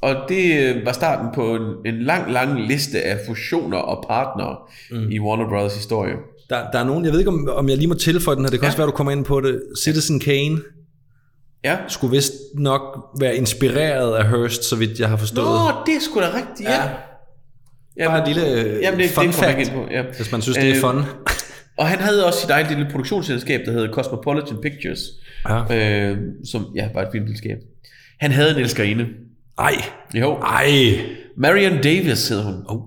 [0.00, 4.56] og det øh, var starten på en, en lang, lang liste af fusioner og partnere
[4.90, 5.10] mm.
[5.10, 5.74] i Warner Bros.
[5.74, 6.14] historie.
[6.50, 8.50] Der, der er nogen, jeg ved ikke, om, om jeg lige må tilføje den her.
[8.50, 8.68] Det kan ja.
[8.68, 9.62] også være, du kommer ind på det.
[9.84, 10.58] Citizen Kane
[11.64, 11.76] Ja.
[11.88, 12.82] skulle vist nok
[13.20, 15.46] være inspireret af Hearst, så vidt jeg har forstået.
[15.46, 16.82] Nå, det er sgu da rigtigt, ja.
[17.98, 18.08] ja.
[18.08, 19.84] Bare et lille jamen, det, fun det kommer jeg fact, på.
[19.90, 20.02] Ja.
[20.16, 21.02] hvis man synes, det er Øh, fun.
[21.78, 25.00] Og han havde også sit eget lille produktionsselskab, der hed Cosmopolitan Pictures,
[25.48, 25.76] Ja.
[26.10, 27.58] øh, som ja, var et filmselskab.
[28.20, 29.06] Han havde en elskerinde.
[29.58, 29.72] Ej,
[30.14, 30.32] Jo.
[30.36, 30.66] ej.
[31.36, 32.54] Marion Davis hed hun.
[32.68, 32.80] Oh.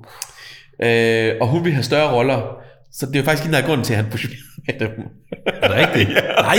[0.83, 2.55] Øh, og hun ville have større roller.
[2.93, 5.03] Så det er faktisk en af grunden til, at han fusionerede med dem.
[5.45, 6.09] Er det rigtigt?
[6.47, 6.55] Nej.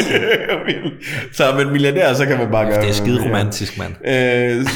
[1.36, 3.92] så er man milliardær, så kan man bare gøre Det er skide romantisk, mand.
[4.06, 4.66] Øh,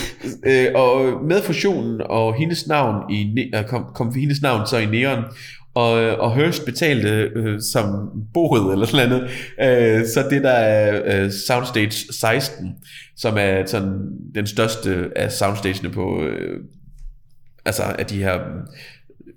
[0.46, 4.86] øh, og med fusionen og hendes navn i øh, kom, kom hendes navn så i
[4.86, 5.24] næren,
[5.74, 9.24] og, og Hearst betalte øh, som boet eller sådan noget,
[10.00, 12.74] øh, så det der er øh, Soundstage 16,
[13.16, 13.98] som er sådan
[14.34, 16.60] den største af soundstagene på, øh,
[17.64, 18.40] altså af de her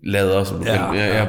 [0.03, 1.27] lader, som du Ja, kalder ja,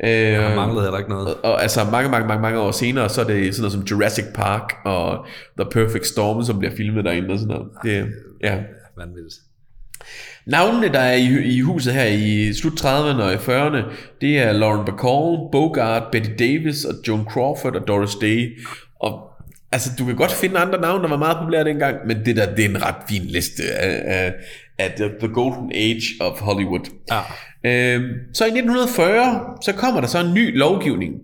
[0.00, 0.50] ja.
[0.50, 1.34] Øh, manglede heller ikke noget.
[1.34, 4.24] og altså mange, mange, mange, mange år senere, så er det sådan noget som Jurassic
[4.34, 5.26] Park og
[5.58, 7.68] The Perfect Storm, som bliver filmet derinde og sådan noget.
[7.82, 8.06] Det,
[8.42, 8.58] ja.
[8.96, 9.34] Vanvittigt.
[10.46, 14.52] Navnene, der er i, i huset her i slut 30'erne og i 40'erne, det er
[14.52, 18.58] Lauren Bacall, Bogart, Betty Davis og Joan Crawford og Doris Day.
[19.00, 19.30] Og
[19.72, 22.54] altså, du kan godt finde andre navne, der var meget populære dengang, men det der,
[22.54, 24.34] det er en ret fin liste af, af,
[24.78, 26.90] af the, Golden Age of Hollywood.
[27.10, 27.20] Ja.
[27.64, 31.14] Øhm, så i 1940, så kommer der så en ny lovgivning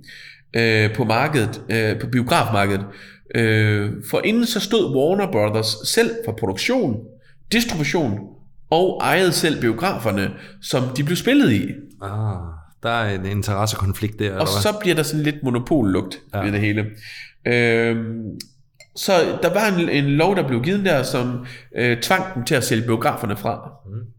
[0.56, 2.86] øh, på markedet, øh, på biografmarkedet.
[3.34, 6.96] Øh, for inden så stod Warner Brothers selv for produktion,
[7.52, 8.35] distribution
[8.70, 10.30] og ejede selv biograferne,
[10.62, 11.68] som de blev spillet i.
[12.02, 12.36] Ah,
[12.82, 16.42] der er en interessekonflikt der, Og så bliver der sådan lidt monopollugt ja.
[16.42, 16.86] ved det hele.
[17.46, 18.24] Øhm,
[18.96, 19.12] så
[19.42, 21.46] der var en, en lov, der blev givet der, som
[21.76, 23.70] øh, tvang dem til at sælge biograferne fra.
[23.86, 24.16] Mm.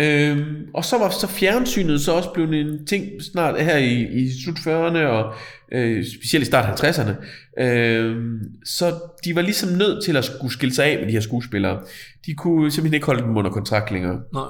[0.00, 4.42] Øhm, og så var så fjernsynet så også blevet en ting snart her i, i
[4.44, 5.34] slut 40'erne og
[5.72, 7.12] øh, specielt i start 50'erne.
[7.62, 8.94] Øhm, så
[9.24, 11.80] de var ligesom nødt til at skulle skille sig af med de her skuespillere.
[12.26, 14.20] De kunne simpelthen ikke holde dem under kontrakt længere.
[14.34, 14.42] Nej.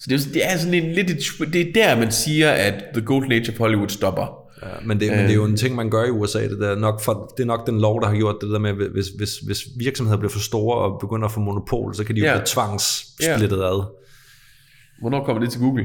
[0.00, 2.50] Så det er, jo- det er sådan en lidt, et- det er der man siger,
[2.50, 4.34] at The Golden Age of Hollywood stopper.
[4.62, 6.42] Ja, men, det, men det er jo en ting, man gør i USA.
[6.48, 6.76] Det, der.
[6.76, 9.38] Nok for, det er nok den lov, der har gjort det der med, hvis, hvis,
[9.38, 12.32] hvis virksomheder bliver for store og begynder at få monopol, så kan de jo Ja.
[12.34, 13.84] blive tvangssplittet ad.
[15.00, 15.84] Hvornår kommer det til Google?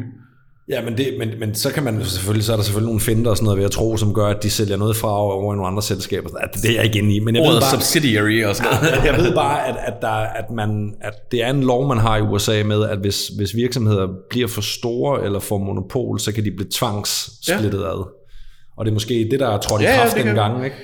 [0.69, 3.29] Ja, men, det, men, men så kan man selvfølgelig, så er der selvfølgelig nogle finder
[3.31, 5.55] og sådan noget ved at tro, som gør, at de sælger noget fra over i
[5.55, 6.29] nogle andre selskaber.
[6.29, 9.05] Det, det er jeg ikke inde i, men jeg ved bare, subsidiary og sådan noget.
[9.05, 12.17] jeg ved bare, at, at, der, at, man, at det er en lov, man har
[12.17, 16.43] i USA med, at hvis, hvis virksomheder bliver for store eller får monopol, så kan
[16.45, 17.87] de blive tvangssplittet ja.
[17.91, 18.07] ad.
[18.77, 20.75] Og det er måske det, der er trådt i Ja, kraft ja, kan- gang, ikke?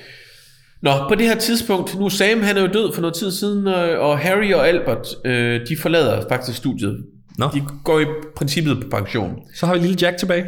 [0.82, 3.68] Nå, på det her tidspunkt, nu Sam han er jo død for noget tid siden,
[3.68, 6.96] øh, og Harry og Albert, øh, de forlader faktisk studiet.
[7.40, 7.48] Nå.
[7.54, 8.04] De går i
[8.36, 9.42] princippet på pension.
[9.54, 10.46] Så har vi lille Jack tilbage.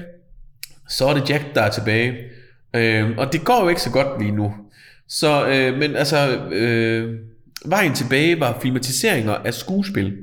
[0.88, 2.16] Så er det Jack, der er tilbage.
[2.76, 4.52] Øh, og det går jo ikke så godt lige nu.
[5.08, 7.18] Så, øh, men altså, øh,
[7.64, 10.16] vejen tilbage var filmatiseringer af skuespil.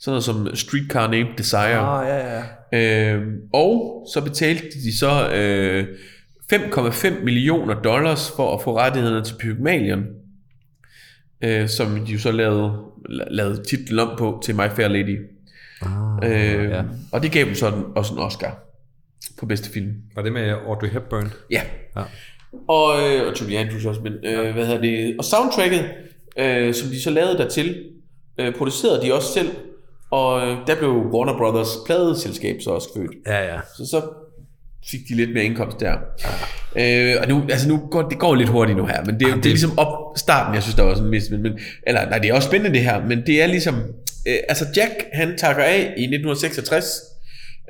[0.00, 1.78] Sådan noget som Streetcar Named Desire.
[1.78, 2.42] Ah, ja,
[2.72, 3.14] ja.
[3.14, 5.86] Øh, og så betalte de så øh,
[6.52, 10.04] 5,5 millioner dollars for at få rettighederne til Pygmalion.
[11.44, 12.72] Øh, som de jo så lavede,
[13.30, 15.18] lavede titlen om på til My Fair Lady.
[15.86, 16.82] Ah, Øh, ja.
[17.12, 18.58] Og det gav dem så den, også en Oscar
[19.38, 19.92] for bedste film.
[20.14, 21.32] Var det med Audrey Hepburn?
[21.50, 21.62] Ja.
[21.96, 22.02] Ja.
[22.68, 25.14] Og, øh, og Julie Andrews også, men øh, hvad hedder det?
[25.18, 25.84] Og soundtracket,
[26.38, 27.82] øh, som de så lavede dertil,
[28.38, 29.48] øh, producerede de også selv.
[30.10, 33.10] Og øh, der blev Warner Brothers pladeselskab så også født.
[33.26, 33.60] Ja, ja.
[33.76, 34.02] Så så
[34.90, 35.92] fik de lidt mere indkomst der.
[36.76, 39.34] Øh, og nu, altså nu går, det går lidt hurtigt nu her, men det, er-
[39.34, 42.08] det, det er ligesom op starten, jeg synes, der var sådan mest, men, men, eller
[42.08, 43.74] nej, det er også spændende det her, men det er ligesom,
[44.28, 46.86] øh, altså Jack, han takker af i 1966,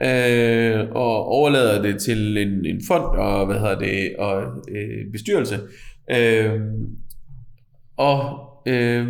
[0.02, 5.60] øh, og overlader det til en, en fond, og hvad hedder det, og øh, bestyrelse.
[6.10, 6.60] Øh,
[7.96, 9.06] og øh,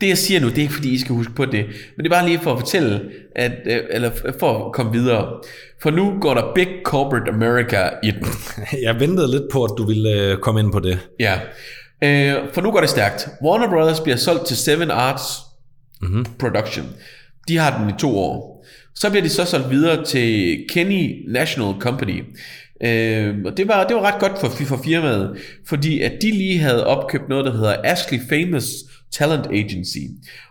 [0.00, 1.66] det jeg siger nu, det er ikke fordi I skal huske på det,
[1.96, 3.00] men det er bare lige for at fortælle,
[3.36, 4.10] at, øh, eller
[4.40, 5.40] for at komme videre.
[5.82, 8.26] For nu går der Big Corporate America i den.
[8.86, 10.98] Jeg ventede lidt på, at du ville øh, komme ind på det.
[11.20, 11.40] Ja.
[12.04, 13.28] Øh, for nu går det stærkt.
[13.44, 15.47] Warner Brothers bliver solgt til Seven Arts
[16.02, 16.24] mm-hmm.
[16.38, 16.86] Production.
[17.48, 18.64] De har den i to år.
[18.94, 22.24] Så bliver de så solgt videre til Kenny National Company.
[22.80, 26.58] Øh, og det var, det var ret godt for, for firmaet, fordi at de lige
[26.58, 28.66] havde opkøbt noget, der hedder Ashley Famous
[29.10, 29.98] Talent Agency.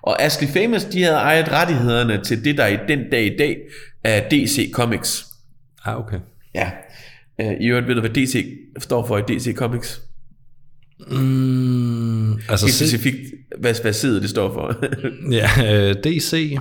[0.01, 3.57] Og Ashley Famous, de havde ejet rettighederne til det, der i den dag i dag
[4.03, 5.25] er DC Comics.
[5.85, 6.19] Ah, okay.
[6.55, 6.71] Ja.
[7.41, 8.45] Øh, I øvrigt ved du, hvad DC
[8.79, 10.01] står for i DC Comics?
[10.99, 13.17] Mm, altså, Helt specifikt,
[13.59, 14.75] hvad, hvad side det står for.
[15.39, 15.49] ja,
[15.89, 16.57] øh, DC.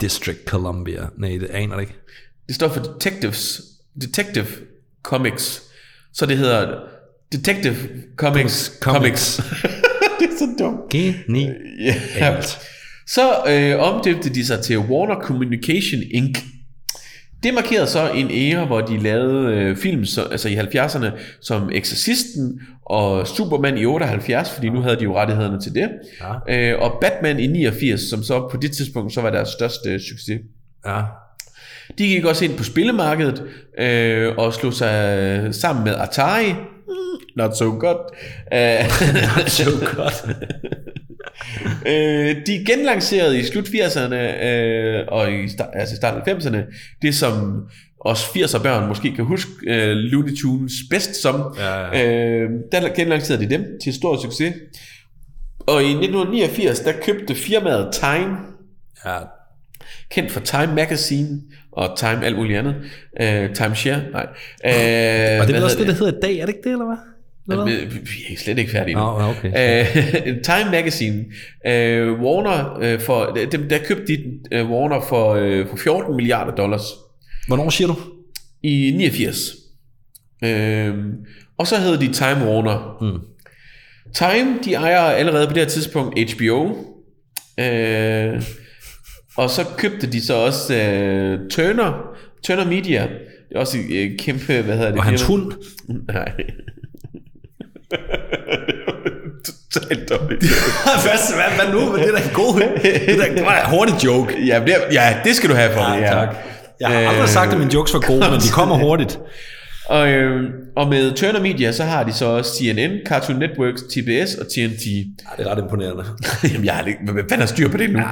[0.00, 1.06] District Columbia.
[1.16, 1.94] Nej, det aner det ikke.
[2.46, 3.60] det står for Detectives,
[4.00, 4.46] Detective
[5.02, 5.62] Comics.
[6.12, 6.78] Så det hedder
[7.32, 7.76] Detective
[8.16, 8.80] Comics Comics.
[8.80, 9.36] Comics.
[10.20, 10.80] det er så dumt.
[10.90, 12.16] Genialt.
[12.16, 12.42] Ja.
[13.06, 16.38] Så øh, omdøbte de sig til Warner Communication Inc.
[17.44, 21.70] Det markerede så en æra, hvor de lavede øh, film så, altså i 70'erne som
[21.72, 25.88] Exorcisten og Superman i 78, fordi nu havde de jo rettighederne til det.
[26.48, 26.72] Ja.
[26.72, 30.40] Øh, og Batman i 89, som så på det tidspunkt så var deres største succes.
[30.86, 31.00] Ja.
[31.98, 33.42] De gik også ind på spillemarkedet
[33.78, 36.52] øh, og slog sig sammen med Atari.
[36.52, 36.94] Mm,
[37.36, 38.14] Not so good.
[38.52, 38.84] Uh,
[39.36, 40.34] Not so good.
[41.86, 46.58] øh, de genlancerede i slut 80'erne øh, og i start, altså starten af 90'erne
[47.02, 47.62] det som
[48.00, 51.54] os 80'er børn måske kan huske øh, Looney Tunes bedst som.
[51.58, 52.38] Ja, ja.
[52.38, 54.54] Øh, der genlancerede de dem til stor succes.
[55.60, 58.36] Og i 1989 der købte firmaet Time
[59.04, 59.18] Ja,
[60.10, 61.40] kendt for Time Magazine
[61.72, 62.74] og Time alt muligt andet.
[63.20, 64.26] Uh, Time Share, nej.
[64.64, 66.86] Uh, og det er også det, der hedder i dag, er det ikke det, eller
[66.86, 67.13] hvad?
[67.50, 67.74] Eller hvad?
[67.86, 69.00] Vi er slet ikke færdige nu.
[69.00, 69.48] Nå, okay.
[69.48, 71.24] Uh, Time Magazine.
[71.66, 76.54] Uh, Warner, uh, for, dem, der købte de uh, Warner for, uh, for 14 milliarder
[76.54, 76.82] dollars
[77.46, 77.96] Hvornår siger du?
[78.62, 79.50] i 89.
[80.42, 81.04] Uh,
[81.58, 82.98] og så hed de Time Warner.
[83.00, 83.20] Mm.
[84.14, 86.62] Time, de ejer allerede på det her tidspunkt HBO.
[87.58, 88.42] Uh,
[89.36, 93.02] og så købte de så også uh, Turner, Turner Media.
[93.48, 94.98] Det er også et uh, kæmpe, hvad hedder det?
[94.98, 95.52] Og hans hund?
[96.14, 96.32] Nej.
[99.74, 100.40] Totalt dårligt.
[101.04, 101.96] hvad, hvad, hvad nu?
[101.96, 104.36] Det er da en god Det, er da, en hurtig joke.
[104.46, 106.00] Ja, det, ja, det skal du have for det.
[106.02, 106.06] Ja.
[106.08, 106.28] tak.
[106.80, 109.18] Jeg har aldrig sagt, at mine jokes var gode, men de kommer hurtigt.
[109.88, 110.42] Og, øh,
[110.76, 114.86] og med Turner Media, så har de så også CNN, Cartoon Network, TBS og TNT.
[114.86, 115.02] Ja,
[115.38, 116.04] det er ret imponerende.
[116.52, 117.98] Jamen, jeg har ikke, hvad fanden har styr på det nu?
[117.98, 118.04] Ja.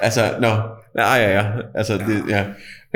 [0.00, 0.48] Altså, nå,
[0.96, 1.44] nej, ja, ja,
[1.74, 2.44] altså, det, ja.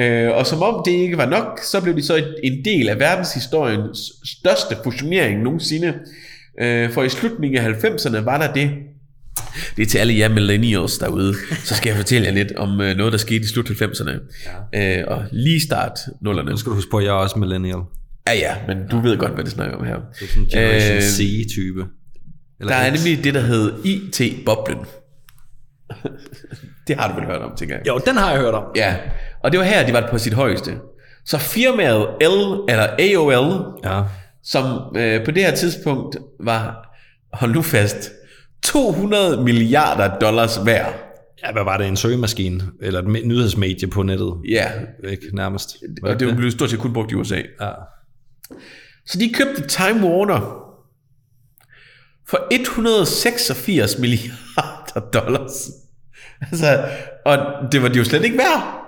[0.00, 2.88] Øh, og som om det ikke var nok, så blev de så en- en del
[2.88, 3.98] af verdenshistoriens
[4.38, 5.94] største fusionering nogensinde.
[6.61, 8.70] Øh, for i slutningen af 90'erne var der det,
[9.76, 11.34] det er til alle jer millennials derude,
[11.64, 14.11] så skal jeg fortælle jer lidt om øh, noget, der skete i slut 90'erne.
[14.72, 15.00] Ja.
[15.00, 16.50] Øh, og lige start nullerne.
[16.50, 17.78] Nu skal du huske på, at jeg er også millennial.
[18.28, 19.94] Ja, ja, men du ved godt, hvad det snakker om her.
[19.94, 21.84] Det er sådan en Generation Øh, C-type.
[22.61, 24.78] Eller Der er nemlig det, der hedder IT-boblen.
[26.88, 27.86] det har du vel hørt om, tænker jeg.
[27.86, 28.64] Jo, den har jeg hørt om.
[28.76, 28.96] Ja,
[29.40, 30.74] Og det var her, de var på sit højeste.
[31.26, 34.03] Så firmaet L, eller AOL, Ja.
[34.45, 36.88] Som øh, på det her tidspunkt var,
[37.32, 38.11] hold nu fast,
[38.62, 40.95] 200 milliarder dollars værd.
[41.47, 41.88] Ja, hvad var det?
[41.88, 42.61] En søgemaskine?
[42.82, 44.34] Eller et me- nyhedsmedie på nettet?
[44.49, 44.70] Ja,
[45.09, 45.76] Ikke nærmest.
[46.03, 47.43] og det blev stort set kun brugt i USA.
[47.61, 47.70] Ja.
[49.07, 50.59] Så de købte Time Warner
[52.28, 55.70] for 186 milliarder dollars.
[56.40, 56.84] Altså,
[57.26, 57.38] og
[57.72, 58.78] det var de jo slet ikke værd.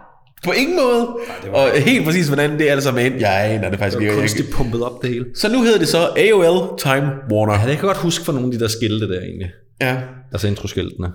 [0.44, 1.08] På ingen måde.
[1.52, 3.14] og helt præcis, hvordan det er altså med ind.
[3.20, 4.12] Jeg aner det faktisk Det ikke.
[4.12, 5.24] var Jeg- kunstigt pumpet op det hele.
[5.34, 7.52] Så nu hedder det så AOL Time Warner.
[7.52, 9.50] Ja, det kan jeg godt huske for nogle af de der skilte der egentlig.
[9.80, 9.96] Ja.
[10.32, 11.08] Altså introskiltene.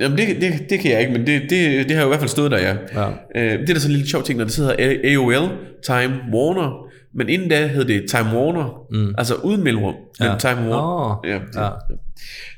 [0.00, 2.20] Jamen, det, det, det kan jeg ikke, men det, det, det har jo i hvert
[2.20, 2.76] fald stået der, ja.
[2.94, 3.08] Ja.
[3.36, 5.48] Øh, det er da sådan en lille sjov ting, når det hedder A- AOL
[5.86, 9.14] Time Warner, men inden da hed det Time Warner, mm.
[9.18, 10.34] altså uden mellemrum, men Ja.
[10.38, 11.20] Time Warner.
[11.24, 11.68] Åh, ja, ja.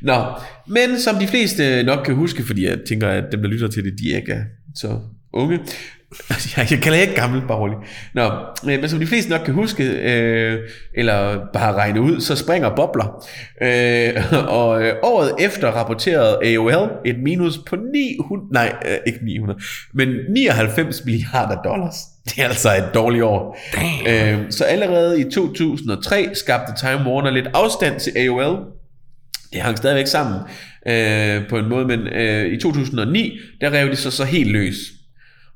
[0.02, 0.24] Nå,
[0.68, 3.84] men som de fleste nok kan huske, fordi jeg tænker, at dem, der lytter til
[3.84, 4.40] det, de ikke er
[4.74, 4.98] så
[5.34, 5.60] unge.
[6.70, 7.76] Jeg, kalder ikke gammel, bare rolig.
[8.14, 10.58] Nå, øh, men som de fleste nok kan huske, øh,
[10.94, 13.26] eller bare regne ud, så springer bobler.
[13.62, 19.60] Øh, og øh, året efter rapporterede AOL et minus på 900, nej, øh, ikke 900,
[19.94, 21.96] men 99 milliarder dollars.
[22.24, 23.58] Det er altså et dårligt år.
[24.08, 28.58] Øh, så allerede i 2003 skabte Time Warner lidt afstand til AOL,
[29.52, 30.40] det hang stadigvæk sammen
[30.88, 34.76] øh, på en måde, men øh, i 2009, der rev de så så helt løs.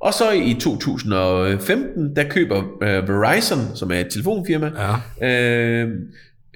[0.00, 4.70] Og så i 2015, der køber øh, Verizon, som er et telefonfirma,
[5.20, 5.26] Ja.
[5.28, 5.88] øh,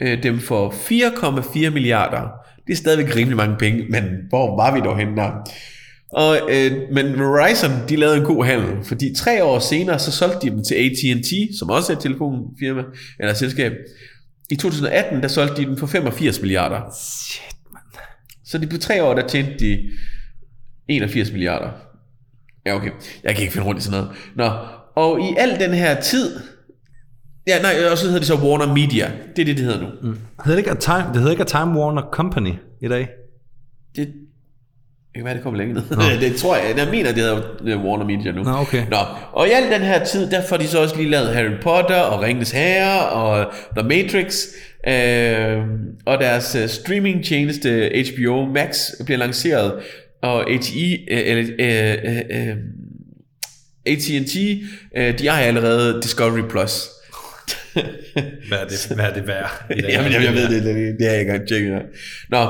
[0.02, 2.28] øh, dem for 4,4 milliarder.
[2.66, 5.30] Det er stadigvæk rimelig mange penge, men hvor var vi dog henne der?
[6.12, 10.38] Og, øh, men Verizon, de lavede en god handel, fordi tre år senere, så solgte
[10.46, 12.82] de dem til AT&T, som også er et telefonfirma,
[13.20, 13.72] eller selskab.
[14.50, 16.80] I 2018, der solgte de dem for 85 milliarder.
[17.00, 17.84] Shit, mand.
[18.44, 19.78] Så de på tre år, der tjente de
[20.88, 21.70] 81 milliarder.
[22.66, 22.90] Ja, okay.
[23.24, 24.16] Jeg kan ikke finde rundt i sådan noget.
[24.36, 24.50] Nå,
[24.94, 26.40] og i al den her tid...
[27.46, 29.10] Ja, nej, og så hedder det så Warner Media.
[29.36, 29.86] Det er det, det hedder nu.
[30.02, 30.08] Mm.
[30.36, 32.52] Det hedder ikke a Time, det hedder ikke a Time Warner Company
[32.82, 33.08] i dag.
[33.96, 36.20] Det, det kan være, det kommer længere ned.
[36.30, 36.76] det tror jeg.
[36.76, 38.42] Jeg mener, det hedder Warner Media nu.
[38.42, 38.86] Nå, okay.
[38.90, 38.96] Nå,
[39.32, 42.00] og i al den her tid, der får de så også lige lavet Harry Potter
[42.00, 44.46] og Ringens Herre og The Matrix.
[44.88, 45.58] Øh,
[46.06, 49.72] og deres øh, streamingtjeneste HBO Max bliver lanceret.
[50.22, 52.56] Og ATI, øh, eller, øh, øh, øh,
[53.86, 54.36] AT&T,
[54.96, 56.88] øh, de ejer allerede Discovery Plus.
[58.48, 59.64] Hvad er det, hvad er det værd?
[59.76, 59.90] i dag?
[59.90, 61.72] Jamen, jeg, jeg ved det, det, det, det er jeg ikke engang tjekket.
[62.30, 62.48] Nå,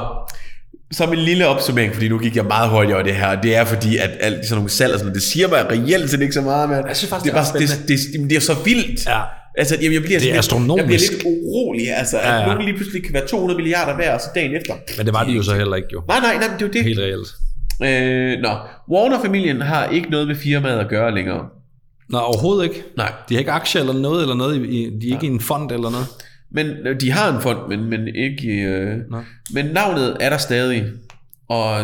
[0.93, 3.65] som en lille opsummering, fordi nu gik jeg meget hurtigt over det her, det er
[3.65, 6.41] fordi, at alt sådan nogle salg og sådan det siger mig reelt set ikke så
[6.41, 8.41] meget, men Jeg synes faktisk, det, det er er bare, det, det, det, det, er
[8.41, 9.07] så vildt.
[9.07, 9.21] Ja.
[9.59, 11.13] Altså, jeg, jeg bliver Det er lidt- Jeg bliver astronomisk.
[11.13, 12.47] lidt urolig, altså, at Ja, ja.
[12.47, 14.75] nogen lige pludselig kan være 200 milliarder værd, og så dagen efter.
[14.97, 16.03] Men det var de jo så heller ikke jo.
[16.09, 16.85] Nej, nej, nej, det er jo det.
[16.85, 17.29] Helt reelt.
[17.85, 18.49] Øh, nå,
[18.91, 21.47] Warner-familien har ikke noget med firmaet at gøre længere.
[22.09, 22.83] Nå, overhovedet ikke.
[22.97, 23.13] Nej.
[23.29, 24.57] De har ikke aktier eller noget, eller noget.
[24.67, 26.07] i- De er ikke i en fond eller noget.
[26.51, 28.49] Men øh, de har en fond, men, men ikke...
[28.49, 29.17] Øh, Nå.
[29.55, 30.85] men navnet er der stadig,
[31.49, 31.81] og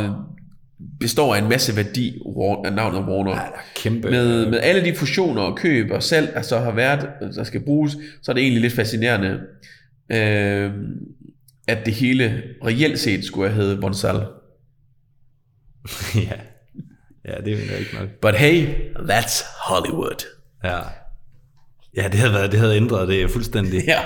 [1.01, 2.19] består af en masse værdi,
[2.65, 3.31] af navnet Warner.
[3.31, 3.41] Ja,
[3.77, 4.11] kæmpe...
[4.11, 7.61] Med, med alle de fusioner og køb og salg, der så har været, der skal
[7.61, 9.39] bruges, så er det egentlig lidt fascinerende,
[10.13, 10.71] øh,
[11.69, 14.17] at det hele reelt set skulle have heddet Bonsal.
[16.15, 16.39] ja.
[17.31, 18.09] ja, det er jo ikke nok.
[18.23, 18.67] But hey,
[18.97, 20.27] that's Hollywood.
[20.65, 20.79] Ja.
[21.97, 23.85] Ja, det havde, været, det havde ændret det fuldstændig.
[23.87, 23.99] Ja.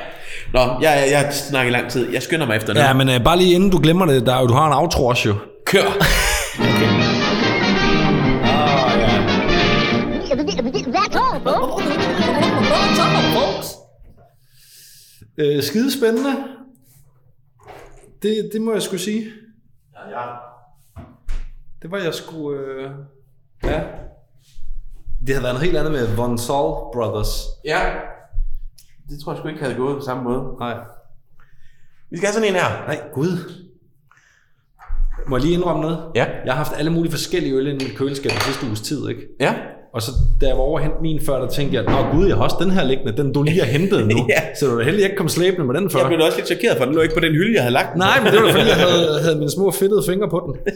[0.53, 2.13] Nå, jeg, jeg, jeg har snakket i lang tid.
[2.13, 2.81] Jeg skynder mig efter nu.
[2.81, 5.07] Ja, men uh, bare lige inden du glemmer det, der, er du har en outro
[5.07, 5.35] også jo.
[5.67, 5.81] Kør!
[10.93, 11.17] That's
[13.01, 13.67] all, folks.
[15.39, 16.35] Øh, skide spændende.
[18.23, 19.27] Det, det må jeg skulle sige.
[19.95, 20.52] Ja, ja.
[21.83, 22.61] Det var jeg skulle...
[22.61, 22.91] Øh...
[23.65, 23.81] Ja.
[25.27, 27.47] Det havde været noget helt andet med Von Saul Brothers.
[27.65, 27.81] Ja.
[29.09, 30.43] Det tror jeg sgu ikke havde gået på samme måde.
[30.61, 30.75] Nej.
[32.11, 32.87] Vi skal have sådan en her.
[32.87, 33.63] Nej, gud.
[35.29, 35.99] Må jeg lige indrømme noget?
[36.15, 36.27] Ja.
[36.45, 39.23] Jeg har haft alle mulige forskellige øl i mit køleskab den sidste uges tid, ikke?
[39.41, 39.55] Ja.
[39.95, 40.11] Og så
[40.41, 42.57] da jeg var over hente min før, der tænkte jeg, Nå gud, jeg har også
[42.61, 44.17] den her liggende, den du lige har hentet nu.
[44.35, 44.55] Ja.
[44.55, 45.99] Så du er heldig, jeg ikke kom slæbende med den før.
[45.99, 47.93] Jeg blev også lidt chokeret, for den lå ikke på den hylde, jeg havde lagt
[47.93, 47.99] den.
[47.99, 50.55] Nej, men det var fordi, jeg havde, havde mine små fedtede fingre på den.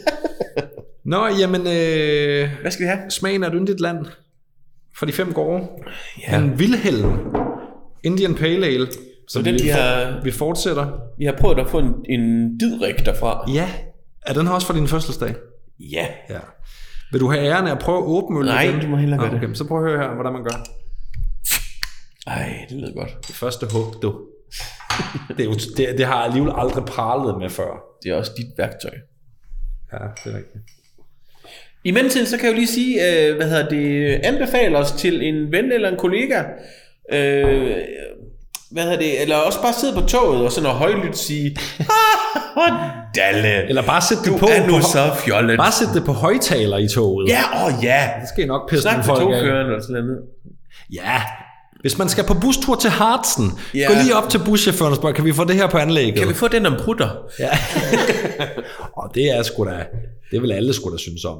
[1.07, 3.11] Nå, jamen, øh, Hvad skal vi have?
[3.11, 4.05] smagen af et yndigt land
[4.97, 5.67] for de fem gårde.
[6.27, 6.37] Ja.
[6.39, 7.35] En Wilhelm
[8.03, 8.87] Indian Pale Ale.
[9.29, 10.99] Så den, vi, vi har- vi fortsætter.
[11.17, 13.51] Vi har prøvet at få en, en didrik derfra.
[13.53, 13.69] Ja.
[14.25, 15.35] Er den her også for din fødselsdag?
[15.79, 16.07] Ja.
[16.29, 16.39] Ja.
[17.11, 19.29] Vil du have æren af at prøve at åbne øl Nej, du må hellere gøre
[19.31, 19.43] Nå, det.
[19.43, 20.67] okay, Så prøv at høre her, hvordan man gør.
[22.27, 23.27] Ej, det lyder godt.
[23.27, 24.21] Det første hug, du.
[25.27, 27.71] Det, er jo, det, det har jeg alligevel aldrig pralet med før.
[28.03, 28.91] Det er også dit værktøj.
[29.93, 30.63] Ja, det er rigtigt.
[31.83, 35.21] I mellemtiden, så kan jeg jo lige sige, øh, hvad hedder det, anbefale os til
[35.27, 36.43] en ven eller en kollega,
[37.13, 37.75] øh,
[38.71, 42.73] hvad hedder det, eller også bare sidde på toget og sådan noget højlydt sige, ah,
[43.15, 44.45] Dalle, Eller bare sætte det på.
[44.51, 45.57] er nu på så fjollet.
[45.57, 47.29] Bare sætte det på højtaler i toget.
[47.29, 48.09] Ja, åh oh, ja.
[48.21, 49.23] Det skal I nok pisse Snak folk af.
[49.23, 50.19] togkøren eller sådan noget.
[50.93, 51.21] Ja.
[51.81, 53.87] Hvis man skal på bustur til Hartsen, Ja.
[53.87, 56.19] gå lige op til buschaufføren og spørg, kan vi få det her på anlægget?
[56.19, 57.09] Kan vi få den om prutter?
[57.39, 57.49] Ja.
[59.01, 59.85] og det er sgu da,
[60.31, 61.37] det vil alle sgu da synes om.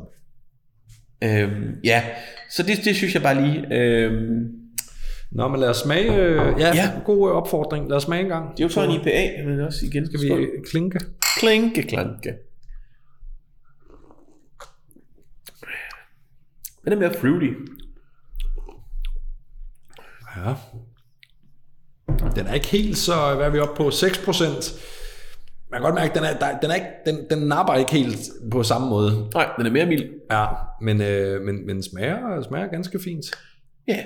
[1.23, 2.03] Øhm, ja,
[2.49, 3.75] så det, det synes jeg bare lige.
[3.75, 4.53] Øhm,
[5.31, 6.15] Nå, men lad os smage.
[6.15, 6.91] øh, Ja, Ja.
[7.05, 7.89] god øh, opfordring.
[7.89, 8.51] Lad os smage en gang.
[8.51, 10.05] det er jo så en IPA, men også igen.
[10.05, 10.99] Skal vi øh, klinke?
[11.39, 12.33] Klinke, klanke.
[16.83, 17.53] Den er mere fruity.
[20.37, 20.53] Ja.
[22.35, 23.91] Den er ikke helt så, hvad er vi oppe på?
[23.91, 24.73] 6 procent.
[25.71, 27.91] Man kan godt mærke, at den, er, der, den, er ikke, den, den napper ikke
[27.91, 28.17] helt
[28.51, 29.25] på samme måde.
[29.33, 30.05] Nej, den er mere mild.
[30.31, 30.45] Ja,
[30.81, 33.25] men, øh, men, men smager, smager ganske fint.
[33.87, 33.97] Ja.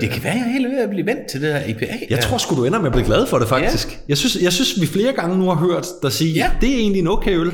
[0.00, 1.86] Det kan være, jeg er helt ved at blive vant til det her IPA.
[2.10, 3.88] Jeg tror sgu, du ender med at blive glad for det, faktisk.
[3.92, 3.96] Ja.
[4.08, 6.50] Jeg, synes, jeg synes, vi flere gange nu har hørt dig sige, Ja.
[6.60, 7.52] det er egentlig en okay øl.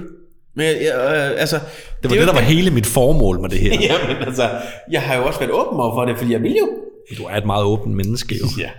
[0.56, 1.64] Men jeg, øh, altså, Det
[2.02, 3.70] var det, det der var hele mit formål med det her.
[3.90, 4.50] Ja, men altså,
[4.90, 6.68] jeg har jo også været åben over for det, fordi jeg vil jo.
[7.18, 8.46] Du er et meget åbent menneske, jo.
[8.58, 8.70] Ja.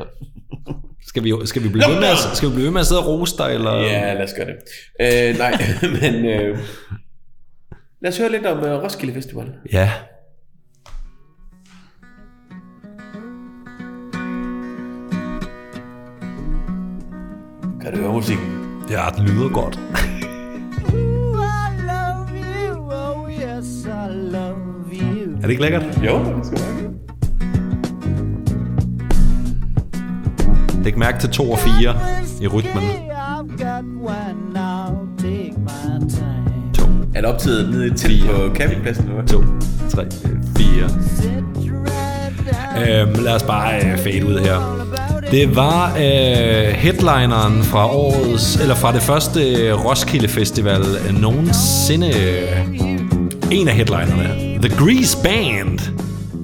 [1.09, 3.01] Skal vi, skal vi, blive, ved med at, skal vi blive ved med at sidde
[3.01, 3.73] og rose dig, eller?
[3.75, 4.55] Ja, lad os gøre det.
[5.01, 5.51] Øh, nej,
[6.01, 6.57] men øh,
[8.01, 9.45] lad os høre lidt om uh, Roskilde Festival.
[9.73, 9.91] Ja.
[17.81, 18.47] Kan du høre musikken?
[18.89, 19.79] Ja, den lyder godt.
[25.37, 25.83] Er det ikke lækkert?
[26.05, 26.88] Jo, det skal være.
[30.83, 31.95] Læg mærke til 2 og 4
[32.41, 32.83] i rytmen.
[36.73, 36.83] 2,
[37.15, 39.03] Er det optaget nede i telt på campingpladsen?
[39.03, 39.27] Eller hvad?
[39.27, 39.43] 2,
[39.89, 40.05] 3,
[40.57, 40.67] 4.
[43.01, 44.85] Øhm, lad os bare øh, fade ud her.
[45.31, 52.07] Det var øh, headlineren fra årets, eller fra det første øh, Roskilde Festival øh, nogensinde.
[52.07, 52.67] øh,
[53.51, 54.59] En af headlinerne.
[54.61, 55.79] The Grease Band.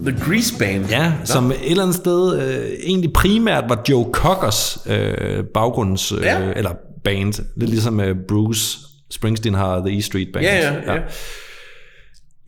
[0.05, 0.85] The Grease Band.
[0.89, 6.21] Ja, som et eller andet sted øh, egentlig primært var Joe Cockers øh, baggrunds, øh,
[6.21, 6.51] Ja.
[6.55, 6.71] eller
[7.03, 7.33] band.
[7.57, 8.77] Lidt ligesom øh, Bruce
[9.11, 10.45] Springsteen har The E Street Band.
[10.45, 10.99] Ja, ja, ja.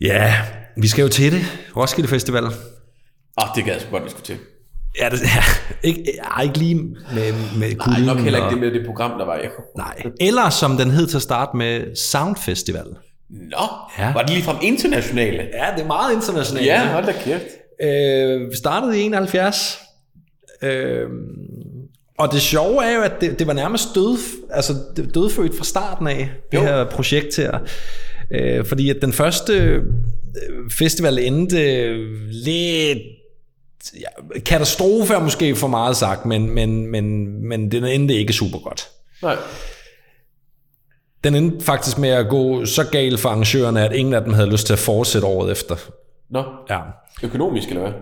[0.00, 0.34] Ja,
[0.76, 1.40] vi skal jo til det.
[1.76, 2.44] Roskilde Festival.
[2.44, 2.50] Åh,
[3.36, 4.36] oh, det gad jeg sgu godt, vi skulle til.
[5.00, 5.42] Ja, det, ja
[5.82, 6.04] ikke,
[6.36, 9.26] ja, ikke lige med, med Nej, nok heller og- ikke det med det program, der
[9.26, 9.50] var jo.
[9.76, 10.02] Nej.
[10.20, 12.84] Eller som den hed til at starte med, Sound Festival.
[13.30, 13.58] Nå,
[13.98, 14.12] Ja.
[14.12, 15.36] var det lige fra internationale?
[15.52, 16.66] Ja, det er meget internationalt.
[16.66, 17.44] Ja, hold da kæft.
[17.82, 19.78] Øh, startede i 71.
[20.62, 21.06] Øh,
[22.18, 24.18] og det sjove er jo, at det, det var nærmest død,
[24.50, 26.62] altså det- dødfødt fra starten af, det Jo.
[26.62, 27.58] her projekt her.
[28.30, 29.82] Øh, fordi at den første øh,
[30.70, 31.92] festival endte
[32.32, 32.98] lidt
[34.00, 38.58] ja, katastrofe er måske for meget sagt, men, men, men, men den endte ikke super
[38.58, 38.88] godt.
[39.22, 39.36] Nej.
[41.24, 44.50] Den endte faktisk med at gå så galt for arrangørerne, at ingen af dem havde
[44.50, 45.74] lyst til at fortsætte året efter.
[46.30, 46.78] Nå, Ja,
[47.22, 47.92] økonomisk eller hvad?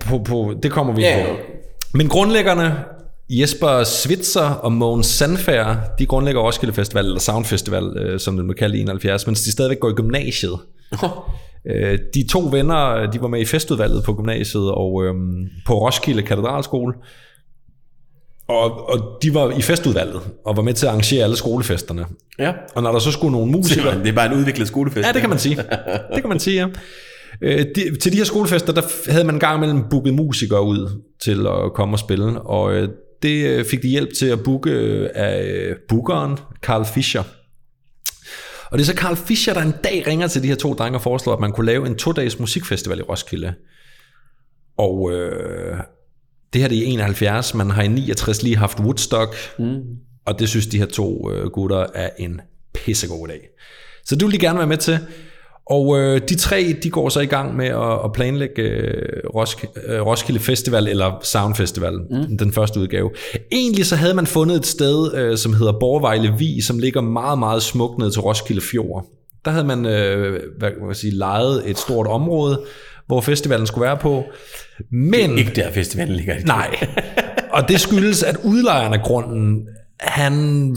[0.00, 1.30] på, på, det kommer vi Ja, på.
[1.30, 1.36] ja.
[1.94, 2.76] Men grundlæggerne,
[3.30, 8.46] Jesper Switzer og Mogens Sandfær, de grundlægger Roskilde Festival, eller Sound Festival, øh, som den
[8.46, 10.58] blev kaldt i 71, mens de stadigvæk går i gymnasiet.
[11.66, 15.14] Øh, de to venner, de var med i festudvalget på gymnasiet og øh,
[15.66, 16.94] på Roskilde Katedralskole.
[18.48, 22.06] Og, og de var i festudvalget og var med til at arrangere alle skolefesterne.
[22.38, 22.52] Ja.
[22.74, 23.98] Og når der så skulle nogle musikere...
[23.98, 25.06] Det er bare en udviklet skolefest.
[25.06, 25.56] Ja, det kan man sige.
[26.14, 26.66] Det kan man sige, ja.
[27.42, 31.46] Øh, de, til de her skolefester, der havde man gang imellem booket musikere ud til
[31.46, 32.88] at komme og spille, og øh,
[33.22, 34.70] det øh, fik de hjælp til at booke
[35.14, 37.22] af bookeren, Carl Fischer.
[38.70, 40.98] Og det er så Carl Fischer, der en dag ringer til de her to drenge
[40.98, 43.54] og foreslår, at man kunne lave en to-dages musikfestival i Roskilde.
[44.78, 45.76] Og øh,
[46.52, 49.80] det her det er i 71, man har i 69 lige haft Woodstock, mm.
[50.26, 52.40] og det synes de her to øh, gutter er en
[52.74, 53.40] pissegod dag.
[54.04, 54.98] Så det vil de gerne være med til.
[55.66, 59.64] Og øh, de tre, de går så i gang med at, at planlægge øh, Rosk,
[59.86, 62.38] øh, Roskilde Festival, eller Sound Festival, mm.
[62.38, 63.10] den første udgave.
[63.52, 67.38] Egentlig så havde man fundet et sted, øh, som hedder Borgvejle Vi, som ligger meget,
[67.38, 69.06] meget smukt ned til Roskilde Fjord.
[69.44, 72.60] Der havde man øh, hvad kan man sige, lejet et stort område,
[73.06, 74.24] hvor festivalen skulle være på.
[74.90, 75.38] Men...
[75.38, 76.42] Ikke der festivalen ligger i.
[76.42, 76.76] Nej.
[77.50, 79.66] Og det skyldes, at udlejeren af grunden,
[80.00, 80.76] han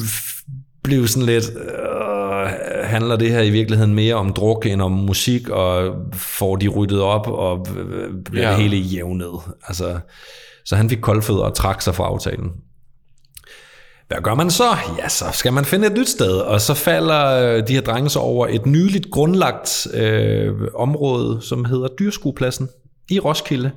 [0.84, 2.48] blev sådan lidt, øh,
[2.84, 7.02] handler det her i virkeligheden mere om druk end om musik, og får de ryddet
[7.02, 7.68] op, og
[8.26, 8.50] bliver Ja.
[8.56, 9.32] det hele jævnet.
[9.68, 10.00] Altså,
[10.66, 12.50] så han fik koldfødder og trak sig fra aftalen.
[14.08, 14.78] Hvad gør man så?
[14.98, 18.10] Ja, så skal man finde et nyt sted, og så falder øh, de her drenge
[18.10, 22.70] så over et nyligt grundlagt øh, område, som hedder Dyrskuepladsen
[23.10, 23.72] i Roskilde.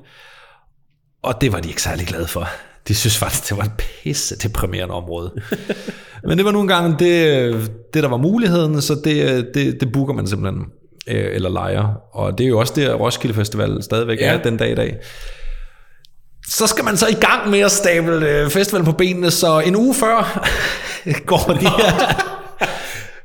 [1.22, 2.48] Og det var de ikke særlig glade for.
[2.88, 3.72] De synes faktisk, det var et
[4.02, 5.32] pisse deprimerende område.
[6.24, 10.14] Men det var nogle gange det, det, der var muligheden, så det, det, det booker
[10.14, 10.64] man simpelthen,
[11.08, 11.94] øh, eller lejer.
[12.12, 14.26] Og det er jo også det, Roskilde Festival stadigvæk ja.
[14.26, 14.38] Ja.
[14.38, 14.96] er den dag i dag.
[16.50, 19.76] Så skal man så i gang med at stable øh, festivalen på benene, så en
[19.76, 20.48] uge før
[21.26, 22.37] går de her...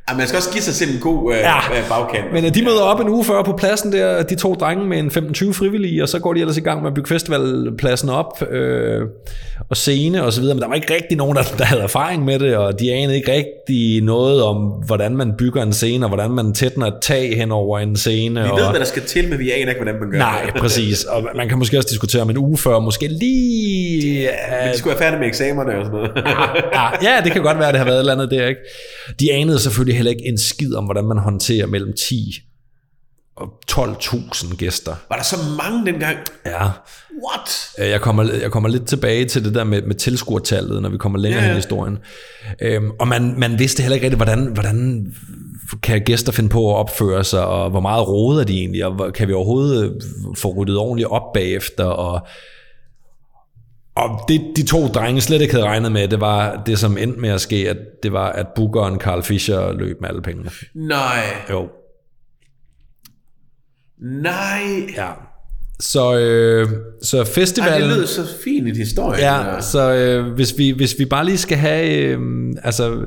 [0.09, 1.45] Ja, man skal også give sig selv en god øh, Ja.
[1.45, 1.83] ja.
[1.89, 2.33] bagkant.
[2.33, 4.99] Men øh, de møder op en uge før på pladsen der, de to drenge med
[4.99, 8.43] en 15-20 frivillige, og så går de ellers i gang med at bygge festivalpladsen op,
[8.51, 9.01] øh,
[9.69, 12.25] og scene og så videre, men der var ikke rigtig nogen, der, der havde erfaring
[12.25, 16.09] med det, og de anede ikke rigtig noget om, hvordan man bygger en scene, og
[16.09, 18.43] hvordan man tætner et tag hen over en scene.
[18.43, 18.57] vi og...
[18.57, 20.61] ved, hvad der skal til, men vi aner ikke, hvordan man gør Nej, det.
[20.61, 21.03] præcis.
[21.03, 24.29] Og man kan måske også diskutere om en uge før, måske lige...
[24.61, 26.11] Men de skulle være færdige med eksamerne og sådan noget.
[27.03, 28.61] ja, ja, det kan godt være, at det har været et eller andet der, ikke?
[29.19, 32.39] De anede selvfølgelig heller ikke en skid om, hvordan man håndterer mellem 10
[33.35, 34.95] og 12.000 gæster.
[35.09, 36.17] Var der så mange dengang?
[36.45, 36.69] Ja,
[37.27, 37.69] What?
[37.79, 40.97] Øh, Jeg kommer, jeg kommer lidt tilbage til det der med, med tilskuertallet, når vi
[40.97, 41.97] kommer længere Ja, hen i historien.
[42.61, 45.07] Øhm, og man, man vidste heller ikke rigtig, hvordan, hvordan
[45.83, 49.27] kan gæster finde på at opføre sig, og hvor meget råder de egentlig, og kan
[49.27, 50.03] vi overhovedet
[50.37, 52.27] få ryddet ordentligt op bagefter, og
[53.95, 57.19] og det, de to drenge slet ikke havde regnet med, det var det, som endte
[57.19, 60.49] med at ske, at det var, at bookeren Carl Fischer løb med alle pengene.
[60.75, 61.23] Nej.
[61.51, 61.69] Jo,
[64.01, 64.61] Nej.
[64.97, 65.09] ja.
[65.79, 66.67] Så, øh,
[67.03, 67.89] så Ej, festivalen...
[67.89, 69.21] det lød så fint i historien.
[69.21, 71.89] Ja, så øh, hvis, vi, hvis vi bare lige skal have...
[71.97, 72.19] Øh,
[72.63, 73.05] altså,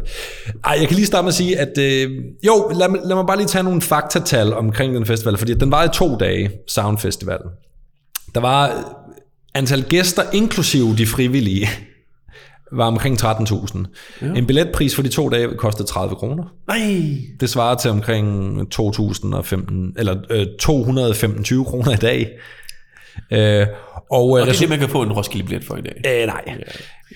[0.64, 1.78] ej, jeg kan lige starte med at sige, at...
[1.78, 2.10] Øh,
[2.46, 5.70] jo, lad, mig- lad mig bare lige tage nogle faktatal omkring den festival, fordi den
[5.70, 7.38] var i to dage, Sound Festival.
[8.34, 8.66] Der var
[9.56, 11.68] antal gæster, inklusive de frivillige,
[12.72, 13.84] var omkring 13.000.
[14.22, 14.26] Ja.
[14.26, 16.44] En billetpris for de to dage kostede 30 kroner.
[16.68, 16.78] Nej.
[17.40, 22.28] Det svarer til omkring 2.015, eller øh, 215 kroner i dag.
[23.32, 23.66] Øh,
[24.10, 26.22] og, Og øh, det er det, man kan få en Roskilde-billet for i dag.
[26.22, 26.44] Øh, nej.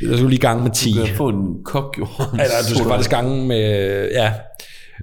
[0.02, 0.92] Jeg skulle lige gange med 10.
[0.92, 2.06] Du kan få en kok, jo.
[2.32, 4.08] Eller du skal faktisk gange med...
[4.12, 4.32] Ja.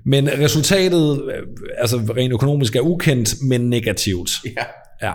[0.06, 1.44] Men resultatet, øh,
[1.78, 4.30] altså rent økonomisk, er ukendt, men negativt.
[4.46, 4.64] Ja.
[5.08, 5.14] Ja.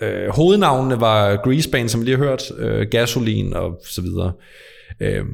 [0.00, 4.32] Øh, hovednavnene var Greasebane, som vi lige har hørt, øh, Gasolin og så videre.
[5.00, 5.24] Øh,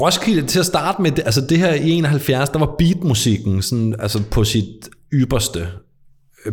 [0.00, 3.94] Roskilde, til at starte med, det, altså det her i 71, der var beatmusikken sådan,
[3.98, 5.68] altså på sit ypperste.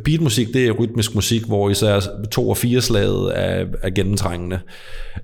[0.04, 2.00] Beatmusik, det er rytmisk musik, hvor især
[2.32, 4.60] to og fire slaget er, er gennemtrængende.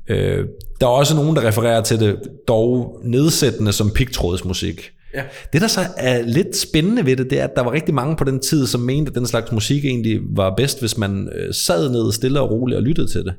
[0.07, 0.45] Øh,
[0.81, 4.91] der er også nogen, der refererer til det dog nedsættende som pigtrådsmusik.
[5.15, 5.23] Ja.
[5.53, 8.15] Det, der så er lidt spændende ved det, det er, at der var rigtig mange
[8.15, 11.53] på den tid, som mente, at den slags musik egentlig var bedst, hvis man øh,
[11.53, 13.33] sad ned stille og roligt og lyttede til det.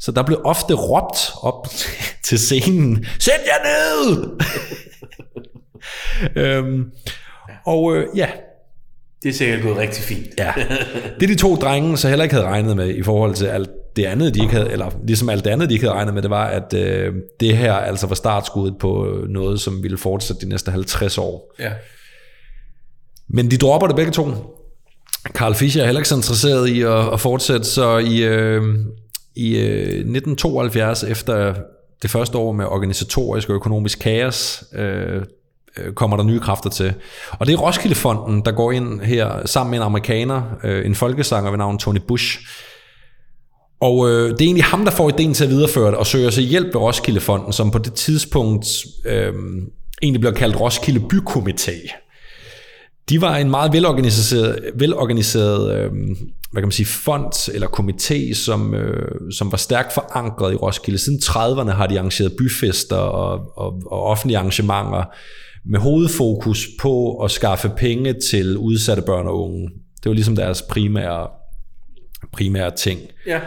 [0.00, 1.66] Så der blev ofte råbt op
[2.26, 4.40] til scenen, sæt jer ned!
[6.42, 6.84] øhm,
[7.66, 8.28] og øh, ja,
[9.22, 10.28] Det er sikkert gået rigtig fint.
[10.38, 10.52] Ja,
[11.20, 14.04] det de to drenge så heller ikke havde regnet med i forhold til alt det
[14.04, 16.30] andet, de ikke havde, eller ligesom alt det andet, de ikke havde regnet med, det
[16.30, 20.70] var, at øh, det her altså var startskuddet på noget, som ville fortsætte de næste
[20.70, 21.54] 50 år.
[21.58, 21.72] Ja.
[23.28, 24.28] Men de dropper det begge to.
[25.32, 28.62] Carl Fischer er heller ikke så interesseret i at, at fortsætte, så i, øh,
[29.36, 31.54] i øh, 1972, efter
[32.02, 35.22] det første år med organisatorisk og økonomisk kaos, øh,
[35.76, 36.94] øh, kommer der nye kræfter til.
[37.32, 41.50] Og det er Roskildefonden, der går ind her sammen med en amerikaner, øh, en folkesanger
[41.50, 42.38] ved navn Tony Bush.
[43.80, 46.30] Og øh, det er egentlig ham, der får ideen til at videreføre det, og søger
[46.30, 48.66] sig hjælp ved Roskildefonden, som på det tidspunkt
[49.04, 49.32] øh,
[50.02, 52.02] egentlig bliver kaldt Roskilde Bykomité.
[53.08, 55.90] De var en meget velorganiseret, velorganiseret øh,
[56.52, 60.98] hvad kan man sige, fond eller komité, som, øh, som var stærkt forankret i Roskilde.
[60.98, 65.04] Siden 30'erne har de arrangeret byfester og, og, og offentlige arrangementer
[65.66, 69.68] med hovedfokus på at skaffe penge til udsatte børn og unge.
[70.02, 71.28] Det var ligesom deres primære,
[72.32, 73.00] primære ting.
[73.26, 73.40] Ja.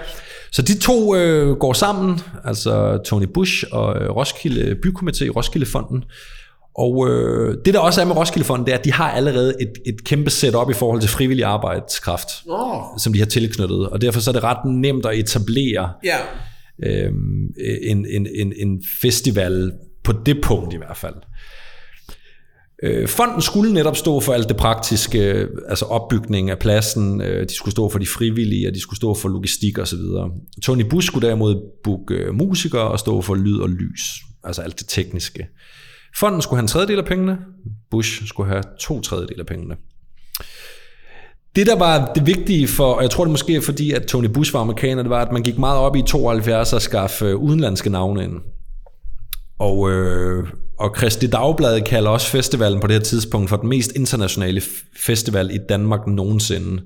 [0.51, 6.03] Så de to øh, går sammen, altså Tony Bush og øh, Roskilde Bykomité, Roskildefonden.
[6.75, 9.71] Og øh, det der også er med Roskildefonden, det er, at de har allerede et,
[9.85, 12.81] et kæmpe setup i forhold til frivillig arbejdskraft, Åh.
[12.97, 13.89] som de har tilknyttet.
[13.89, 16.17] Og derfor så er det ret nemt at etablere Ja.
[16.83, 17.11] øh,
[17.81, 19.71] en, en, en, en festival
[20.03, 21.15] på det punkt i hvert fald.
[22.83, 27.55] Øh, Fonden skulle netop stå for alt det praktiske, altså opbygning af pladsen, øh, de
[27.55, 29.99] skulle stå for de frivillige, og de skulle stå for logistik osv.
[30.63, 34.01] Tony Bush skulle derimod booke øh, musikere og stå for lyd og lys,
[34.43, 35.47] altså alt det tekniske.
[36.17, 37.37] Fonden skulle have en tredjedel af pengene,
[37.91, 39.75] Bush skulle have to tredjedel af pengene.
[41.55, 44.25] Det, der var det vigtige for, og jeg tror det måske er fordi, at Tony
[44.25, 47.35] Bush var amerikaner, det var, at man gik meget op i 72 og skaffe øh,
[47.35, 48.33] udenlandske navne ind.
[49.59, 50.47] Og, øh,
[50.79, 54.61] og Kristi Dagblad kalder også festivalen på det her tidspunkt for den mest internationale
[54.97, 56.83] festival i Danmark nogensinde.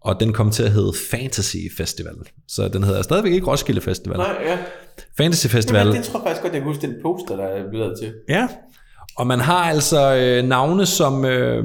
[0.00, 2.14] Og den kom til at hedde Fantasy Festival.
[2.48, 4.16] Så den hedder stadigvæk ikke Roskilde Festival.
[4.16, 4.58] Nej, ja.
[5.16, 5.86] Fantasy Festival.
[5.86, 8.14] Jamen, det tror jeg faktisk godt, jeg kan huske den poster, der er blevet til.
[8.28, 8.48] Ja.
[9.16, 11.64] Og man har altså øh, navne som øh,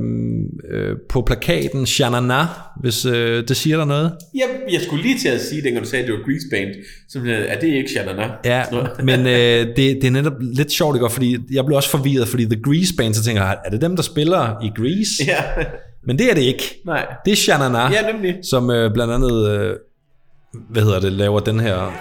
[0.72, 2.46] øh, på plakaten Shanana,
[2.82, 4.12] hvis øh, det siger der noget.
[4.36, 6.70] Jeg, jeg skulle lige til at sige, dengang du sagde, at det var Grease Band,
[7.10, 8.32] så er det ikke Shanana?
[8.46, 8.64] Ja,
[9.10, 11.10] men øh, det, det er netop lidt sjovt, ikke?
[11.10, 13.96] fordi jeg blev også forvirret, fordi The Grease Band, så tænker jeg, er det dem,
[13.96, 15.24] der spiller i Grease?
[15.28, 15.44] Ja,
[16.08, 16.82] Men det er det ikke.
[16.86, 17.06] nej.
[17.26, 18.36] Det er Shanana, Ja, nemlig.
[18.44, 19.76] som øh, blandt andet, øh,
[20.70, 21.92] hvad hedder det, laver den her...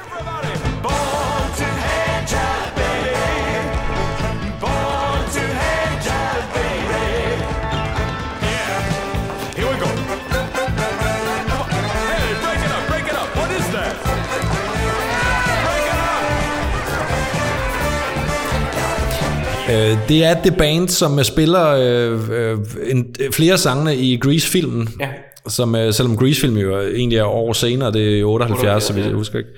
[19.70, 22.58] Øh, det er det band, som øh, spiller øh, øh,
[22.90, 24.88] en, flere sangene i Grease-filmen.
[25.00, 25.08] Ja.
[25.48, 29.14] Som, øh, selvom Grease-film jo egentlig er år senere, det er 78, så vidt jeg
[29.14, 29.50] husker ikke.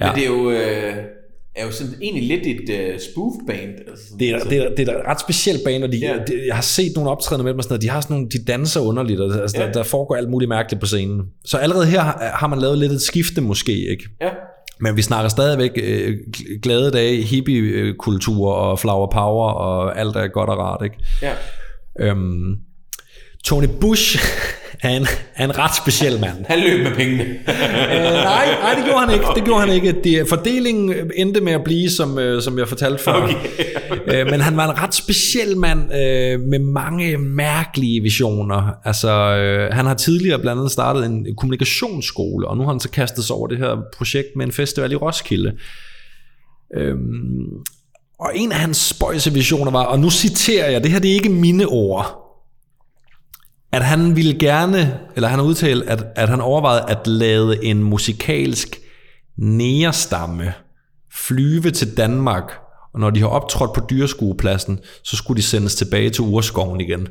[0.00, 0.06] Ja.
[0.06, 0.94] Men det er jo, øh,
[1.56, 3.70] er jo sådan egentlig lidt et øh, spoof-band.
[3.90, 6.12] Altså, Det er, det, er, det er et ret specielt band, og de, Ja.
[6.28, 8.28] de, jeg har set nogle optrædener med dem og sådan noget, de har sådan nogle,
[8.30, 9.66] de danser underligt, og altså, ja.
[9.66, 11.20] der, der foregår alt muligt mærkeligt på scenen.
[11.44, 14.04] Så allerede her har, har man lavet lidt et skifte måske, ikke?
[14.20, 14.28] Ja.
[14.80, 20.28] Men vi snakker stadigvæk øh, gl- glade dage, hippie-kultur og flower power og alt er
[20.28, 20.96] godt og rart, ikke?
[21.22, 21.32] Ja.
[22.00, 22.54] Øhm,
[23.44, 24.18] Tony Bush
[24.82, 26.44] er en, er en ret speciel mand.
[26.48, 27.24] Han løb med pengene.
[27.24, 27.36] øh,
[28.12, 29.26] nej, nej, det gjorde han ikke.
[29.34, 29.94] Det gjorde han ikke.
[30.04, 33.12] Det, fordelingen endte med at blive, som, øh, som jeg fortalte før.
[33.12, 33.34] Okay.
[34.20, 38.70] øh, men han var en ret speciel mand øh, med mange mærkelige visioner.
[38.84, 42.90] Altså, øh, han har tidligere blandt andet startet en kommunikationsskole, og nu har han så
[42.90, 45.52] kastet sig over det her projekt med en festival i Roskilde.
[46.76, 46.98] Øhm,
[48.20, 51.14] og en af hans spøjse visioner var, og nu citerer jeg, det her det er
[51.14, 52.27] ikke mine ord,
[53.78, 57.82] at han ville gerne, eller han har udtalt, at, at han overvejede at lade en
[57.82, 58.76] musikalsk
[59.38, 60.52] nærstamme
[61.14, 62.52] flyve til Danmark,
[62.94, 67.08] og når de har optrådt på dyreskuepladsen, så skulle de sendes tilbage til urskoven igen.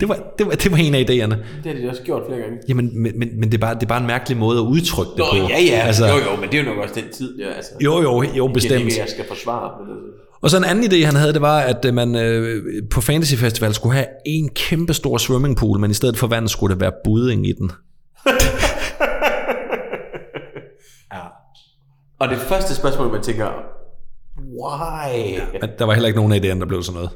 [0.00, 1.36] Det var, det var, det var en af idéerne.
[1.64, 2.58] Det har de også gjort flere gange.
[2.68, 5.10] Jamen, men, men, men det, er bare, det er bare en mærkelig måde at udtrykke
[5.10, 5.36] det Nå, på.
[5.36, 5.80] ja, ja.
[5.86, 7.50] Altså, jo, jo, men det er jo nok også den tid, der.
[7.54, 8.74] Altså, jo, jo, jo, Det bestemt.
[8.74, 9.70] er ikke, jeg skal forsvare.
[9.86, 9.96] Men.
[10.40, 13.34] Og så en anden idé, han havde, det var, at øh, man øh, på Fantasy
[13.34, 16.92] Festival skulle have en kæmpe stor swimmingpool, men i stedet for vand skulle det være
[17.04, 17.70] budding i den.
[22.20, 23.46] Og det første spørgsmål, man tænker,
[24.38, 25.40] why?
[25.60, 27.10] Men der var heller ikke nogen af idéerne, der blev sådan noget.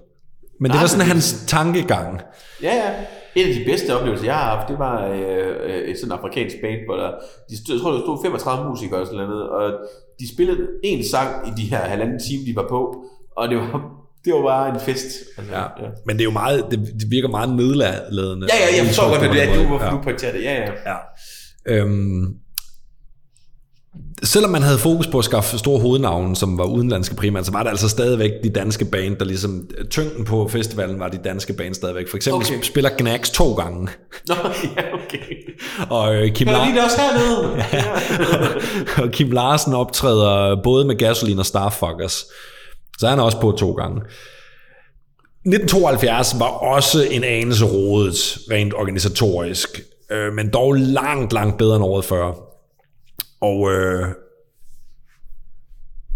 [0.60, 2.20] Men det Nej, var sådan men- hans tankegang.
[2.62, 2.90] Ja, ja.
[3.36, 5.20] En af de bedste oplevelser, jeg har haft, det var øh,
[5.64, 7.10] øh, et sådan afrikansk band, hvor der,
[7.50, 9.72] de stod, jeg tror, der stod 35 musikere og sådan noget, og
[10.20, 13.04] de spillede en sang i de her halvanden time, de var på,
[13.36, 13.80] og det var,
[14.24, 15.06] det var bare en fest.
[15.38, 15.62] Altså, Ja.
[16.06, 18.46] Men det er jo meget, det, det virker meget nedladende.
[18.52, 19.90] Ja, ja, jeg forstår godt, det er, du, hvorfor Ja.
[19.90, 20.42] du pointerer det.
[20.42, 20.70] Ja, ja.
[20.86, 20.96] Ja.
[21.66, 22.24] Øhm,
[24.22, 27.62] selvom man havde fokus på at skaffe store hovednavne, som var udenlandske primært, så var
[27.62, 31.74] det altså stadigvæk de danske band, der ligesom, tyngden på festivalen var de danske band
[31.74, 32.08] stadigvæk.
[32.10, 32.62] For eksempel Okay.
[32.62, 33.88] spiller Gnags to gange,
[34.28, 34.34] Nå,
[34.76, 35.54] ja, okay.
[35.90, 37.64] og øh, Kim, Kan du Lar- lige det også hernede?
[38.98, 39.02] Ja.
[39.02, 42.24] og Kim Larsen optræder både med Gasoline og Starfuckers.
[43.02, 44.00] Så han er også på to gange.
[45.46, 49.80] 1972 var også en anelse rodet, rent organisatorisk,
[50.10, 52.32] øh, men dog langt, langt bedre end året før.
[53.40, 54.08] Og øh,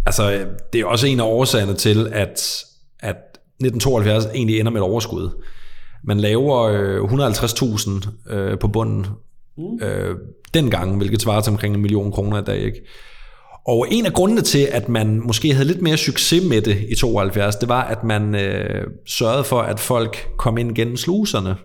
[0.07, 2.65] altså, det er også en af årsagerne til, at,
[3.01, 3.17] at
[3.61, 5.43] 1972 egentlig ender med et overskud.
[6.05, 9.07] Man laver øh, 150.000 øh, på bunden
[9.83, 10.17] øh,
[10.55, 12.59] dengang, hvilket svarer til omkring en million kroner i dag.
[12.59, 12.81] Ikke?
[13.69, 16.95] Og en af grundene til, at man måske havde lidt mere succes med det i
[16.95, 21.57] 72, det var, at man øh, sørgede for, at folk kom ind gennem sluserne.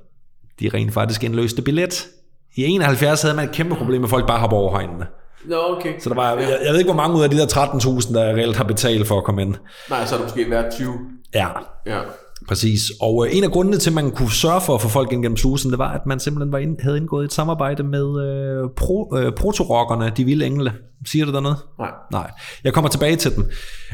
[0.60, 2.07] De rent faktisk indløste billet.
[2.56, 5.07] I 71 havde man et kæmpe problem med, at folk bare hoppede over højene.
[5.45, 5.94] Nå, okay.
[5.99, 8.23] Så der var, jeg, jeg ved ikke, hvor mange ud af de der 13.000, der
[8.23, 9.56] reelt har betalt for at komme ind.
[9.90, 10.94] Nej, så har det måske været 20.
[11.34, 11.48] Ja,
[11.86, 11.99] Ja.
[12.52, 12.91] Præcis.
[13.02, 15.23] Og øh, en af grundene til, at man kunne sørge for at få folk ind
[15.23, 18.69] gennem slusen, det var, at man simpelthen var ind, havde indgået et samarbejde med øh,
[18.78, 20.73] pro, øh, protorockerne, de vilde engle.
[21.06, 21.57] Siger det der noget?
[21.80, 21.91] Nej.
[22.11, 22.32] Nej,
[22.64, 23.49] jeg kommer tilbage til dem.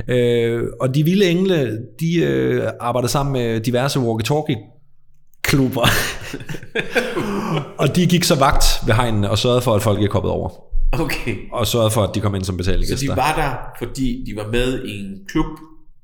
[0.08, 4.58] Øh, og de vilde engle, de øh, arbejder sammen med diverse walkie-talkie
[5.42, 5.88] klubber.
[7.82, 10.50] og de gik så vagt ved hegnene og sørgede for, at folk ikke hoppede over.
[10.94, 11.36] Okay.
[11.54, 14.36] Og sørgede for, at de kom ind som betaling Så de var der, fordi de
[14.36, 15.46] var med i en klub,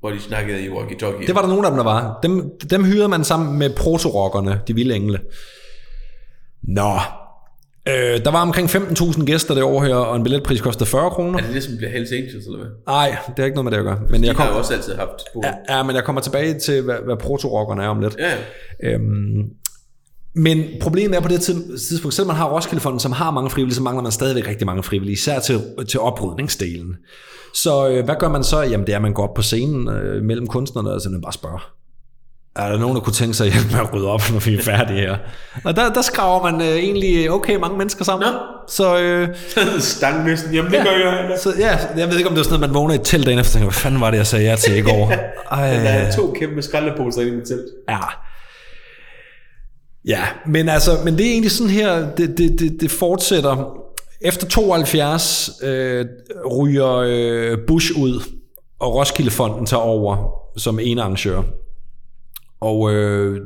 [0.04, 1.26] hvor de snakkede i walkie-talkie.
[1.26, 2.18] Det var der nogen af dem, der var.
[2.22, 5.20] Dem, dem hyrede man sammen med protorockerne, de vilde engle.
[6.62, 6.92] Nå.
[7.88, 11.38] Øh, der var omkring 15.000 gæster det år her, og en billetpris kostede 40 kroner.
[11.38, 12.68] Er det det, som bliver Hells Angels, eller hvad?
[12.86, 13.98] Nej, det har ikke noget med det at gøre.
[14.10, 15.42] Men De jeg, har kom, jo også altid haft spor.
[15.68, 18.16] ja, ja, men jeg kommer tilbage til, hvad, hvad proto-rockerne er om lidt.
[18.18, 18.32] Ja,
[18.82, 19.42] Øhm,
[20.34, 23.74] men problemet er på det tid- tidspunkt, selvom man har Roskildefonden, som har mange frivillige,
[23.74, 26.96] så mangler man stadigvæk rigtig mange frivillige, især til, til oprydningsdelen.
[27.54, 28.60] Så øh, hvad gør man så?
[28.62, 31.32] Jamen det er, at man går op på scenen øh, mellem kunstnerne og simpelthen bare
[31.32, 31.70] spørger.
[32.56, 34.54] Er der nogen, der kunne tænke sig at hjælpe med at rydde op, når vi
[34.54, 35.16] er færdige her?
[35.64, 38.28] Og der, der skraver man øh, egentlig okay mange mennesker sammen.
[38.32, 38.38] Nå.
[38.68, 39.28] Så, øh,
[39.80, 41.38] Stangmessen, jamen det gør jeg.
[41.42, 43.38] så ja, jeg ved ikke, om det var sådan noget, man vågner i telt dagen
[43.38, 45.12] efter og tænker, hvad fanden var det, jeg sagde ja til i går?
[45.50, 45.70] Ej.
[45.70, 47.64] Der er to kæmpe skraldeposer inde i mit telt.
[47.88, 47.98] Ja.
[50.06, 53.80] Ja, men altså, men det er egentlig sådan her, det, det, det, det fortsætter.
[54.20, 56.06] Efter 72 øh,
[56.50, 58.22] ryger øh, Bush ud,
[58.78, 61.42] og Roskildefonden tager over som ene arrangør.
[62.60, 63.40] Og øh,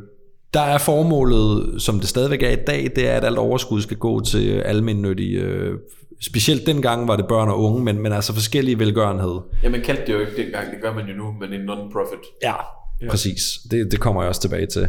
[0.55, 3.97] der er formålet, som det stadigvæk er i dag, det er, at alt overskud skal
[3.97, 5.75] gå til almindelige, øh,
[6.21, 9.41] specielt dengang var det børn og unge, men, men altså forskellige velgørenhed.
[9.63, 12.25] Ja, man kaldte det jo ikke dengang, det gør man jo nu, men en non-profit.
[12.43, 12.55] Ja,
[13.03, 13.11] ja.
[13.11, 13.41] præcis.
[13.71, 14.89] Det, det kommer jeg også tilbage til.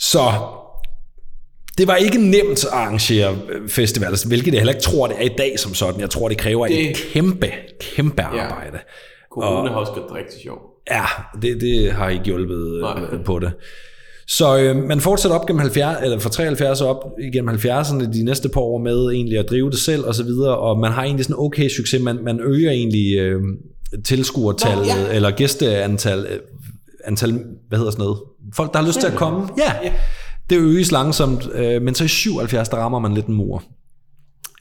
[0.00, 0.32] Så
[1.78, 5.22] det var ikke nemt at arrangere øh, festivaler, hvilket jeg heller ikke tror, det er
[5.22, 6.00] i dag som sådan.
[6.00, 6.90] Jeg tror, det kræver det...
[6.90, 7.50] Et kæmpe,
[7.80, 8.78] kæmpe arbejde.
[9.32, 10.62] Corona har også gjort det rigtig sjovt.
[10.90, 11.04] Ja,
[11.42, 13.02] det, det har ikke hjulpet Nej.
[13.12, 13.52] øh, på det.
[14.28, 18.48] Så øh, man fortsætter op gennem 70, eller fra 73 op igennem 70'erne de næste
[18.48, 21.24] par år med egentlig at drive det selv og så videre, og man har egentlig
[21.24, 22.02] sådan okay succes.
[22.02, 23.40] Man, man øger egentlig øh,
[24.04, 25.14] tilskuertallet, Nå, ja.
[25.14, 26.26] eller gæsteantal,
[27.04, 28.18] antal, hvad hedder sådan noget,
[28.54, 29.48] folk der har lyst til at komme.
[29.58, 29.92] Ja,
[30.50, 33.62] det øges langsomt, øh, men så i 77, der rammer man lidt en mur.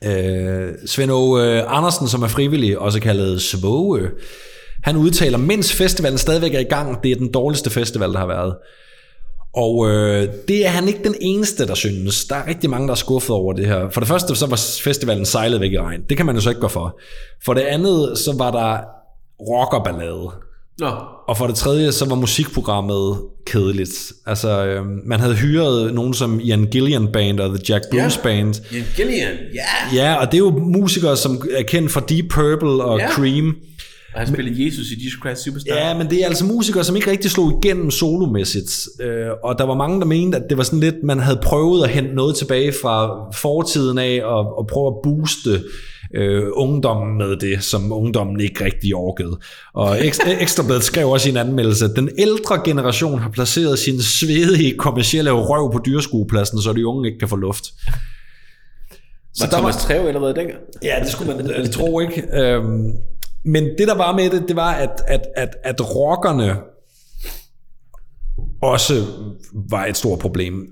[0.04, 4.10] Øh, Svend Åge øh, Andersen, som er frivillig, også kaldet Svoge,
[4.84, 8.28] han udtaler, mens festivalen stadigvæk er i gang, det er den dårligste festival, der har
[8.28, 8.56] været.
[9.54, 12.26] Og øh, det er han ikke den eneste, der synes.
[12.26, 13.90] Der er rigtig mange, der er skuffet over det her.
[13.90, 16.02] For det første, så var festivalen sejlet væk i regn.
[16.10, 17.00] Det kan man jo så ikke gå for.
[17.46, 18.80] For det andet, så var der
[19.40, 20.32] rockerballade.
[20.80, 20.88] Nå,
[21.28, 24.12] Og for det tredje, så var musikprogrammet kedeligt.
[24.26, 28.24] Altså, øh, man havde hyret nogen som Ian Gillian Band og The Jack Bruce Ja.
[28.24, 28.56] Band.
[28.74, 29.96] Ian Gillian, ja.
[30.04, 33.12] Ja, og det er jo musikere, som er kendt for Deep Purple og Ja.
[33.12, 33.56] Cream.
[34.14, 35.76] Og han spillede Jesus i Jesus Christ Superstar.
[35.76, 38.88] Ja, men det er altså musikere, som ikke rigtig slog igennem solomæssigt.
[39.02, 41.84] Øh, og der var mange, der mente, at det var sådan lidt, man havde prøvet
[41.84, 45.64] at hente noget tilbage fra fortiden af, og, og prøve at booste
[46.16, 49.40] øh, ungdommen med det, som ungdommen ikke rigtig orkede.
[49.74, 54.02] Og Eks- Ekstrabladet skrev også i en anmeldelse, at den ældre generation har placeret sin
[54.02, 57.66] svedige kommercielle røv på dyreskuepladsen, så de unge ikke kan få luft.
[59.34, 60.60] Så var Thomas Treve allerede dengang?
[60.84, 62.24] Ja, det skulle man tro ikke.
[62.34, 62.92] Øhm,
[63.46, 66.56] men det, der var med det, det var, at, at, at, at rockerne
[68.62, 69.06] også
[69.70, 70.68] var et stort problem.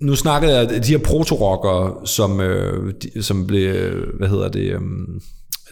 [0.00, 4.80] Nu snakkede jeg, de her proto-rockere, som, øh, de, som blev, hvad hedder det, øh,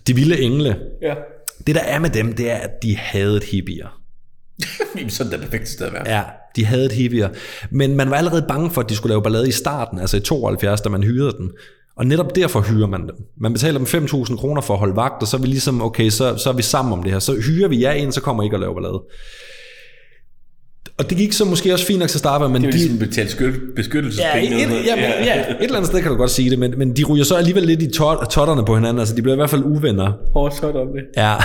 [0.07, 0.77] de vilde engle.
[1.03, 1.15] Ja.
[1.67, 4.01] Det, der er med dem, det er, at de havde et hippier.
[4.97, 6.17] Jamen, sådan er det perfekte sted at være.
[6.17, 6.23] Ja,
[6.57, 7.29] de havde et hippier.
[7.71, 10.21] Men man var allerede bange for, at de skulle lave ballade i starten, altså i
[10.21, 11.51] 72, da man hyrede den.
[11.97, 13.17] Og netop derfor hyrer man dem.
[13.41, 16.11] Man betaler dem 5.000 kroner for at holde vagt, og så er vi ligesom, okay,
[16.11, 17.19] så, så er vi sammen om det her.
[17.19, 19.03] Så hyrer vi jer ind, så kommer I ikke at lave ballade.
[20.99, 22.73] Og det gik så måske også fint nok til at starte med, men Det er
[22.73, 24.57] de, ligesom betalt skyld, beskyttelsespenge.
[24.57, 26.75] Ja, et, ja, ja, ja, et eller andet sted kan du godt sige det, men,
[26.79, 29.37] men de ryger så alligevel lidt i tot, totterne på hinanden, altså de bliver i
[29.37, 30.12] hvert fald uvenner.
[30.33, 31.03] Hårdt sådan om det.
[31.16, 31.31] Ja.
[31.33, 31.39] ja.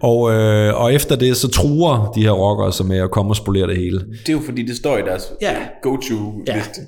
[0.00, 3.36] Og, øh, og efter det, så truer de her rockere så med at komme og
[3.36, 4.00] spolere det hele.
[4.00, 5.54] Det er jo fordi, det står i deres Ja.
[5.82, 6.80] go-to-liste.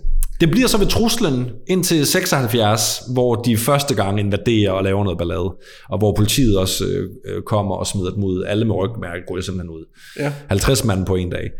[0.42, 5.18] Det bliver så ved truslen indtil 76, hvor de første gang invaderer og laver noget
[5.18, 5.54] ballade,
[5.88, 8.44] og hvor politiet også øh, øh, kommer og smider dem ud.
[8.44, 9.84] Alle med rygmærke går simpelthen ud.
[10.18, 10.32] Ja.
[10.48, 11.50] 50 mand på en dag.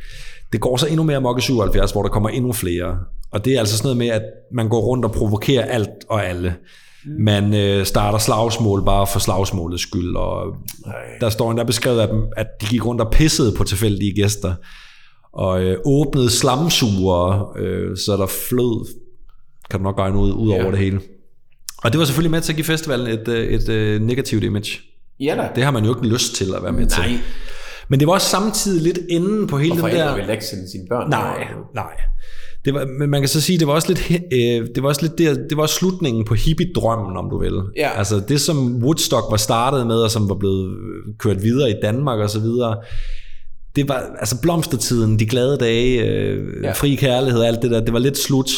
[0.52, 2.98] Det går så endnu mere amok i 77, hvor der kommer endnu flere.
[3.32, 4.22] Og det er altså sådan noget med, at
[4.54, 6.54] man går rundt og provokerer alt og alle.
[7.18, 10.56] Man øh, starter slagsmål bare for slagsmålets skyld, og
[11.20, 14.54] der står endda beskrevet af dem, at de gik rundt og pissede på tilfældige gæster,
[15.32, 18.86] og øh, åbnede slamsuger, øh, så der flød,
[19.70, 20.70] kan du nok regne ud, ud over Ja.
[20.70, 21.00] det hele.
[21.84, 24.78] Og det var selvfølgelig med til at give festivalen et, øh, et, et negativt image.
[25.20, 25.48] Ja da.
[25.54, 27.00] Det har man jo ikke lyst til at være med til.
[27.02, 27.18] Nej.
[27.88, 30.14] Men det var også samtidig lidt enden på hele Og den der...
[30.16, 31.10] vil ikke sende sine børn.
[31.10, 31.92] Nej, nej.
[32.64, 35.02] Det var, men man kan så sige, det var også lidt, øh, det var også
[35.02, 37.60] lidt der, det var slutningen på hippie-drømmen, om du vil.
[37.76, 37.90] Ja.
[37.98, 41.74] Altså det, som Woodstock var startet med, og som var blevet øh, kørt videre i
[41.82, 42.76] Danmark og så videre,
[43.76, 46.72] det var altså blomstertiden, de glade dage, øh, Ja.
[46.72, 48.50] fri kærlighed, alt det der, det var lidt slut.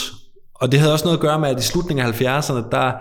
[0.55, 2.93] Og det havde også noget at gøre med, at i slutningen af 70'erne, der,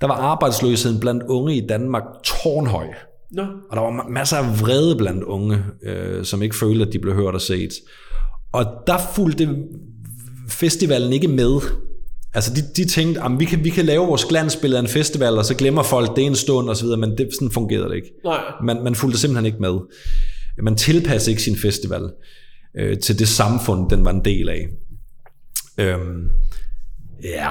[0.00, 2.86] der var arbejdsløsheden blandt unge i Danmark tårnhøj.
[3.30, 3.42] Nå.
[3.42, 6.98] Og der var ma- masser af vrede blandt unge, øh, som ikke følte, at de
[6.98, 7.70] blev hørt og set.
[8.52, 9.48] Og der fulgte
[10.48, 11.60] festivalen ikke med.
[12.34, 15.38] Altså de, de tænkte, at vi kan, vi kan lave vores glansbillede af en festival,
[15.38, 17.94] og så glemmer folk det en stund og så videre, men det, sådan fungerede det
[17.96, 18.08] ikke.
[18.24, 18.38] Nej.
[18.64, 19.74] Man, man fulgte simpelthen ikke med.
[20.58, 22.12] Man tilpasser ikke sin festival
[22.76, 24.68] øh, til det samfund, den var en del af.
[25.78, 26.30] Øhm,
[27.22, 27.50] ja.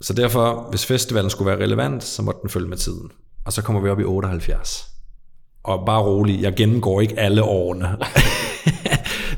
[0.00, 3.10] Så derfor, hvis festivalen skulle være relevant, så måtte den følge med tiden.
[3.44, 4.84] Og så kommer vi op i 78.
[5.62, 7.88] Og bare rolig, jeg gennemgår ikke alle årene.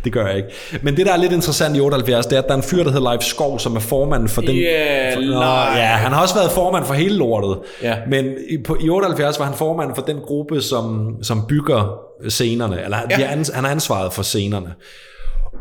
[0.05, 0.49] det gør jeg ikke.
[0.83, 2.83] Men det, der er lidt interessant i 78, det er, at der er en fyr,
[2.83, 4.57] der hedder Leif Skov, som er formanden for den...
[4.57, 5.77] Ja, for, Nå, Leif.
[5.77, 7.59] ja, han har også været formand for hele lortet.
[7.83, 7.97] Ja.
[8.11, 11.99] Men i, på, i 78 var han formand for den gruppe, som, som bygger
[12.29, 12.85] scenerne.
[12.85, 13.21] Eller ja.
[13.21, 13.31] Ja.
[13.31, 14.75] ans, han har ansvaret for scenerne.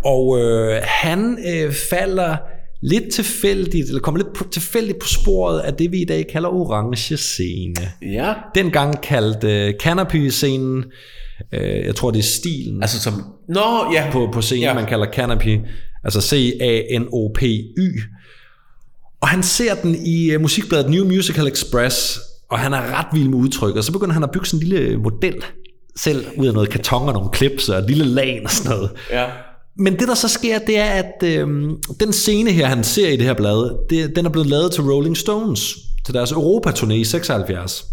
[0.05, 2.37] Og øh, han øh, falder
[2.81, 6.49] lidt tilfældigt, eller kommer lidt på, tilfældigt på sporet af det, vi i dag kalder
[6.49, 7.75] orange scene.
[8.01, 8.33] Ja.
[8.55, 10.83] Dengang kaldt øh, Canopy-scenen,
[11.51, 13.23] øh, jeg tror det er stilen Altså som...
[13.49, 14.09] Nå, ja.
[14.11, 14.69] på, på scenen, ja.
[14.69, 14.73] Ja.
[14.73, 15.59] man kalder Canopy,
[16.03, 18.01] altså C-A-N-O-P-Y.
[19.21, 22.19] Og han ser den i uh, musikbladet New Musical Express,
[22.49, 24.69] og han er ret vild med udtryk, og så begynder han at bygge sådan en
[24.69, 25.35] lille model,
[25.95, 28.91] selv ud af noget karton og nogle clips og et lille lag og sådan noget.
[29.11, 29.25] Ja.
[29.77, 33.17] Men det der så sker, det er, at øhm, den scene her, han ser i
[33.17, 37.03] det her blad, det, den er blevet lavet til Rolling Stones, til deres Europa-turné i
[37.03, 37.85] 76.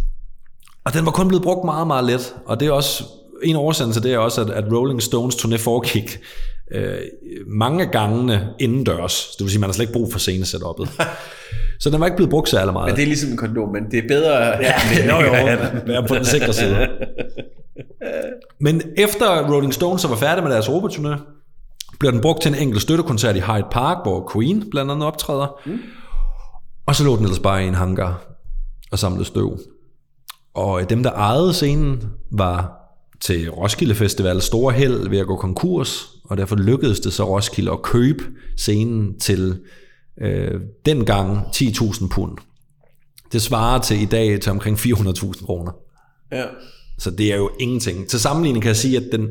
[0.84, 2.34] Og den var kun blevet brugt meget, meget let.
[2.46, 3.04] Og det er også,
[3.42, 6.18] en af årsagen til det er også, at, at Rolling Stones turné foregik
[6.72, 6.98] øh,
[7.46, 9.34] mange gangene indendørs.
[9.38, 10.88] Det vil sige, man har slet ikke brug for scenesetupet.
[11.82, 12.86] så den var ikke blevet brugt særlig meget.
[12.86, 14.36] Men det er ligesom en kondom, men det er bedre...
[14.36, 14.74] Ja,
[15.10, 15.32] jo, jo,
[15.86, 16.76] være på den sikre side.
[18.60, 21.20] Men efter Rolling Stones så var færdige med deres Europaturné,
[22.00, 25.60] blev den brugt til en enkelt støttekoncert i Hyde Park, hvor Queen blandt andet optræder.
[25.66, 25.78] Mm.
[26.86, 28.22] Og så lå den ellers bare i en hangar
[28.92, 29.58] og samlede støv.
[30.54, 32.80] Og dem, der ejede scenen, var
[33.20, 37.72] til Roskilde Festival store held ved at gå konkurs, og derfor lykkedes det så Roskilde
[37.72, 38.24] at købe
[38.56, 39.60] scenen til
[40.20, 42.38] øh, dengang 10.000 pund.
[43.32, 45.72] Det svarer til i dag til omkring 400.000 kroner.
[46.32, 46.44] ja.
[46.98, 48.09] Så det er jo ingenting.
[48.09, 49.28] Til sammenligning kan jeg sige, at den,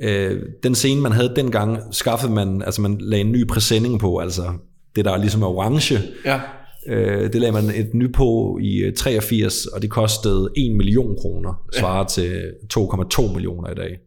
[0.00, 4.18] øh, den scene, man havde dengang, skaffede man, altså man lagde en ny præsending på,
[4.18, 4.52] altså
[4.96, 6.40] det der ligesom er orange, Ja.
[6.86, 11.16] Øh, det lagde man et nyt på i øh, 83, og det kostede 1 million
[11.20, 12.42] kroner, svarer til
[12.74, 13.98] 2,2 millioner i dag.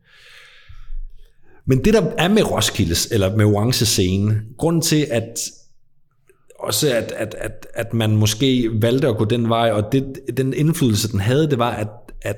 [1.66, 5.40] Men det der er med Roskildes, eller med orange scene, grunden til, at
[6.60, 10.54] også at, at, at, at man måske valgte at gå den vej, og det, den
[10.54, 11.88] indflydelse, den havde, det var, at,
[12.22, 12.38] at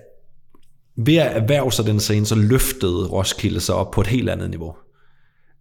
[0.97, 4.49] ved at erhverve sig den scene, så løftede Roskilde sig op på et helt andet
[4.49, 4.75] niveau.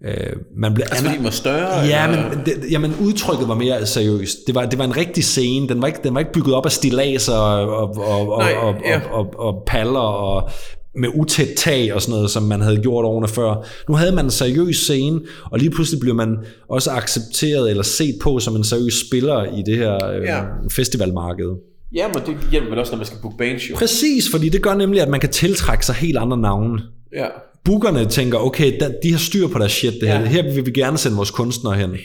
[0.06, 1.78] Øh, man blev Altså fordi den var større?
[1.86, 2.28] Ja, eller?
[2.28, 4.38] men, det, jamen udtrykket var mere seriøst.
[4.46, 5.68] Det var, det var en rigtig scene.
[5.68, 8.74] Den var ikke, den var ikke bygget op af stilaser og, og, og, Nej, og,
[8.84, 9.00] ja.
[9.12, 10.50] og, og, og paller og
[10.96, 13.66] med utæt tag og sådan noget, som man havde gjort årene før.
[13.88, 15.20] Nu havde man en seriøs scene,
[15.50, 16.36] og lige pludselig blev man
[16.68, 20.40] også accepteret eller set på som en seriøs spiller i det her øh, Ja.
[20.72, 21.48] festivalmarked.
[21.94, 23.76] Ja, men det hjælper vel også, når man skal booke bandshow.
[23.78, 26.80] Præcis, fordi det gør nemlig, at man kan tiltrække sig helt andre navne.
[27.16, 27.26] Ja.
[27.64, 30.20] Bookerne tænker, okay, der, de har styr på deres shit, det her.
[30.20, 30.26] Ja.
[30.26, 31.96] Her vil vi gerne sende vores kunstnere hen,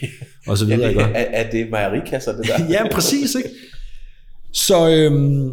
[0.47, 0.99] og så videre, Er ikke?
[1.01, 2.65] det, er, er det mejerikasser, det der?
[2.75, 3.49] ja, præcis, ikke?
[4.53, 5.49] Så, øhm,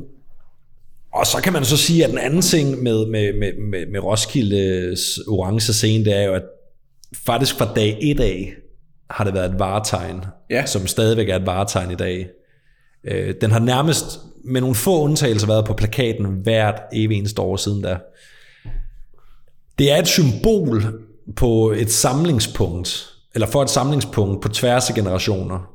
[1.14, 4.00] og så kan man så sige, at den anden ting med, med, med, med, med
[4.00, 6.42] Roskildes orange scene, det er jo, at
[7.26, 8.52] faktisk fra dag et af,
[9.10, 10.66] har det været et varetegn, Ja.
[10.66, 12.26] som stadigvæk er et varetegn i dag.
[13.04, 14.04] Øh, den har nærmest
[14.44, 17.96] med nogle få undtagelser været på plakaten hvert evig eneste år siden da.
[19.78, 20.82] Det er et symbol
[21.36, 25.70] på et samlingspunkt, eller for et samlingspunkt på tværs af generationer.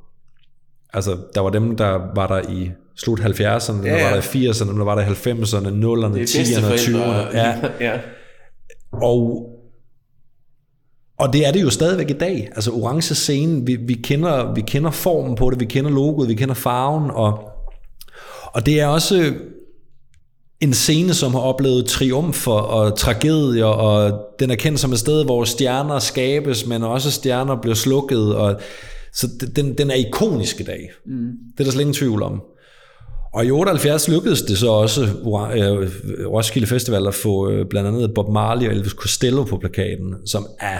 [0.93, 4.03] Altså, der var dem, der var der i slut 70'erne, dem, der Ja, ja.
[4.03, 6.71] var der i 80'erne, dem, der var der i 90'erne, 0'erne, Det er 10'erne og
[6.71, 6.71] 20'erne.
[6.71, 7.27] bedsteforældre.
[7.33, 7.55] Ja,
[7.91, 7.99] ja.
[8.93, 9.47] og,
[11.19, 12.49] og det er det jo stadigvæk i dag.
[12.55, 16.35] Altså orange scene, vi, vi, kender, vi kender formen på det, vi kender logoet, vi
[16.35, 17.39] kender farven, og,
[18.53, 19.33] og det er også
[20.61, 25.25] en scene, som har oplevet triumfer og tragedier, og den er kendt som et sted,
[25.25, 28.59] hvor stjerner skabes, men også stjerner bliver slukket, og
[29.13, 30.89] så den, den er ikonisk i dag.
[31.05, 31.29] Mm.
[31.57, 32.41] Det er der slet ingen tvivl om.
[33.33, 35.89] Og i 78 lykkedes det så også øh,
[36.27, 40.47] Roskilde Festival at få øh, blandt andet Bob Marley og Elvis Costello på plakaten, som
[40.59, 40.79] er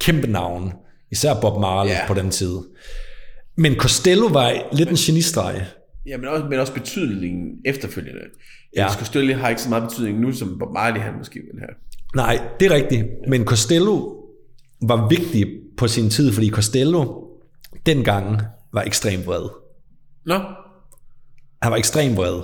[0.00, 0.72] kæmpe navn.
[1.12, 2.06] Især Bob Marley Ja.
[2.08, 2.52] på den tid.
[3.56, 5.66] Men Costello var lidt en genistreg.
[6.06, 8.20] Ja, men også, men også betydningen efterfølgende.
[8.76, 8.88] Ja.
[8.94, 11.74] Costello har ikke så meget betydning nu, som Bob Marley han måske vil have.
[12.14, 13.04] Nej, det er rigtigt.
[13.28, 13.96] Men Costello
[14.82, 15.46] var vigtig
[15.76, 17.24] på sin tid, fordi Costello
[17.86, 18.40] dengang
[18.72, 19.48] var ekstremt vred.
[20.26, 20.34] Nå,
[21.62, 22.42] Han var ekstremt vred.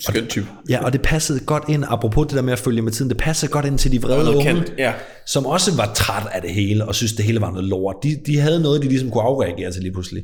[0.00, 0.46] Skøn type.
[0.68, 3.18] Ja, og det passede godt ind, apropos det der med at følge med tiden, det
[3.18, 4.92] passede godt ind til de vrede unge, kant, ja.
[5.26, 7.96] som også var træt af det hele, og synes det hele var noget lort.
[8.02, 10.22] De, de havde noget, de ligesom kunne afreagere til lige pludselig.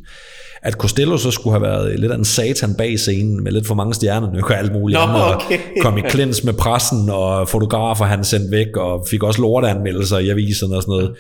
[0.63, 3.75] At Costello så skulle have været lidt af en satan bag scenen, med lidt for
[3.75, 5.59] mange stjerner, og alt muligt Nå, andet, og okay.
[5.83, 10.29] kom i klins med pressen, og fotografer han sendte væk, og fik også lorteanmeldelser i
[10.29, 11.15] aviserne og sådan noget.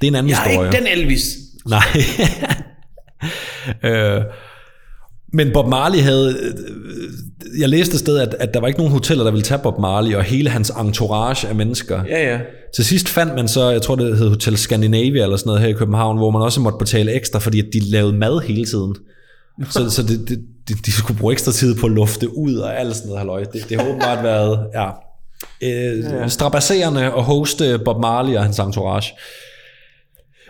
[0.00, 0.68] Det er en anden Jeg er historie.
[0.68, 1.22] ikke den Elvis.
[1.66, 1.82] Nej.
[3.90, 4.22] øh,
[5.32, 6.36] men Bob Marley havde...
[6.40, 6.54] øh,
[7.60, 9.78] Jeg læste et sted, at, at der var ikke nogen hoteller, der ville tage Bob
[9.80, 12.02] Marley, og hele hans entourage af mennesker.
[12.08, 12.40] Ja, ja.
[12.74, 15.68] Til sidst fandt man så, jeg tror det hed Hotel Scandinavia eller sådan noget her
[15.68, 18.96] i København, hvor man også måtte betale ekstra, fordi de lavede mad hele tiden.
[19.70, 20.38] Så, så det, det,
[20.68, 23.44] de, de skulle bruge ekstra tid på at lufte ud og alt sådan noget halløj.
[23.44, 24.88] Det, det har åbenbart været ja,
[25.62, 26.28] øh, ja.
[26.28, 29.12] strabasserende at hoste Bob Marley og hans entourage.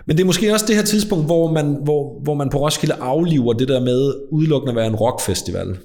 [0.07, 2.95] Men det er måske også det her tidspunkt, hvor man, hvor, hvor man på Roskilde
[2.95, 5.79] afliver det der med udelukkende at være en rockfestival.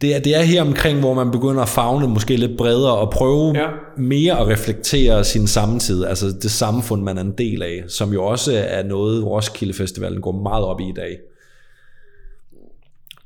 [0.00, 3.10] Det er, det er her omkring, hvor man begynder at fagne måske lidt bredere og
[3.10, 3.66] prøve ja.
[3.98, 8.24] Mere at reflektere sin samtid, altså det samfund, man er en del af, som jo
[8.24, 11.18] også er noget, Roskilde Festivalen går meget op i i dag.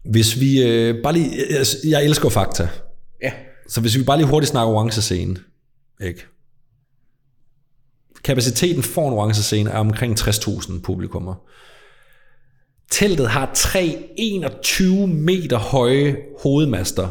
[0.04, 2.68] Hvis vi øh, bare lige, jeg, jeg elsker fakta,
[3.22, 3.32] Ja.
[3.68, 5.36] så hvis vi bare lige hurtigt snakker orange scene,
[6.02, 6.26] ikke?
[8.24, 11.34] Kapaciteten for en orange scene er omkring 60.000 publikummer.
[12.90, 17.08] Teltet har tre 21 meter høje hovedmaster,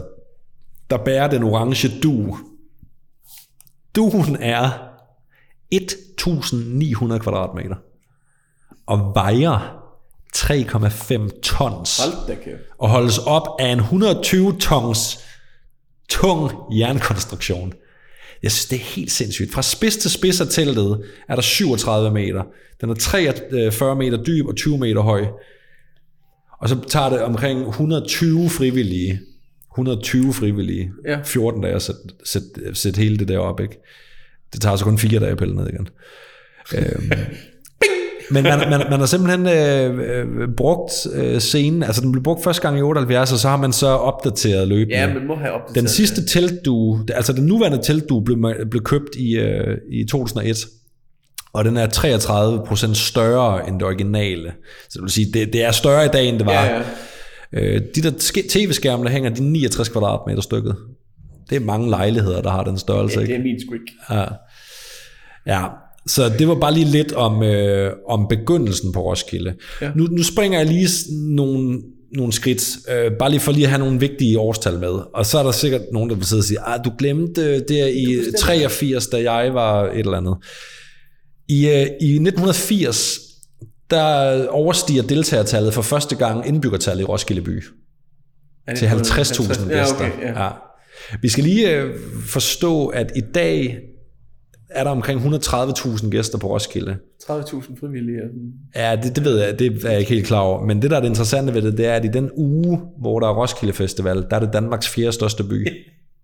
[0.89, 2.37] der bærer den orange dug.
[3.95, 4.69] Dugen er
[5.75, 7.75] 1.900 kvadratmeter
[8.85, 9.79] og vejer
[10.35, 12.01] 3,5 tons
[12.77, 15.19] og holdes op af en 120 tons
[16.09, 17.73] tung jernkonstruktion.
[18.43, 19.51] Jeg synes, det er helt sindssygt.
[19.51, 22.43] Fra spids til spids af teltet er der 37 meter.
[22.81, 25.25] Den er 43 meter dyb og 20 meter høj.
[26.59, 29.19] Og så tager det omkring 120 frivillige.
[29.73, 30.91] 120 frivillige.
[31.05, 31.19] Ja.
[31.25, 33.77] 14 dage at sætte, sætte, sætte hele det der op, ikke?
[34.53, 35.87] Det tager så kun fire dage at pille ned igen.
[36.75, 37.11] øhm,
[38.31, 42.43] men man, man, man har simpelthen øh, øh, brugt øh, scenen, altså den blev brugt
[42.43, 44.97] første gang i 78, og så har man så opdateret løbende.
[44.99, 48.37] Ja, man må have opdateret Den sidste teltdue, altså den nuværende teltdue blev,
[48.71, 50.57] blev købt i, øh, i 2001,
[51.53, 54.53] og den er 33% større end det originale.
[54.83, 56.65] Så det vil sige, det, det er større i dag, end det var.
[56.65, 56.81] Ja, ja.
[57.53, 60.75] Øh, de der sk- tv-skærme, der hænger, de er 69 kvadratmeter stykket.
[61.49, 63.19] Det er mange lejligheder, der har den størrelse.
[63.19, 63.93] Ja, det er min sgu ikke.
[64.09, 64.25] Ja.
[65.45, 65.65] ja,
[66.07, 69.55] så det var bare lige lidt om, øh, om begyndelsen på Roskilde.
[69.81, 69.91] Ja.
[69.95, 71.81] Nu, nu springer jeg lige nogle,
[72.15, 74.99] nogle skridt, øh, bare lige for lige at have nogle vigtige årstal med.
[75.13, 77.95] Og så er der sikkert nogen, der vil sidde og sige, ah, du glemte det
[77.95, 80.35] i 83, da jeg var et eller andet.
[81.49, 83.19] I, øh, I 1980,
[83.89, 87.63] der overstiger deltagertallet for første gang indbyggertallet i Roskilde by
[88.77, 89.95] til på 50.000 Ja, gæster.
[89.95, 90.43] okay, ja.
[90.43, 90.49] ja.
[91.21, 93.79] Vi skal lige øh, forstå, at i dag
[94.75, 96.97] er der omkring 130.000 gæster på Roskilde.
[97.23, 98.19] 30.000 frivillige.
[98.75, 100.65] Ja, det, det ved jeg, det er jeg ikke helt klar over.
[100.65, 103.19] Men det, der er det interessante ved det, det er, at i den uge, hvor
[103.19, 105.67] der er Roskilde Festival, der er det Danmarks fjerde største by.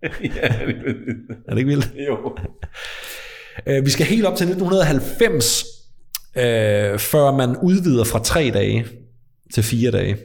[0.02, 0.76] ja, det
[1.48, 1.90] Er det ikke vildt?
[2.08, 2.36] jo.
[3.66, 5.64] Øh, Vi skal helt op til 1990,
[6.36, 8.86] øh, før man udvider fra tre dage
[9.54, 10.16] til fire dage.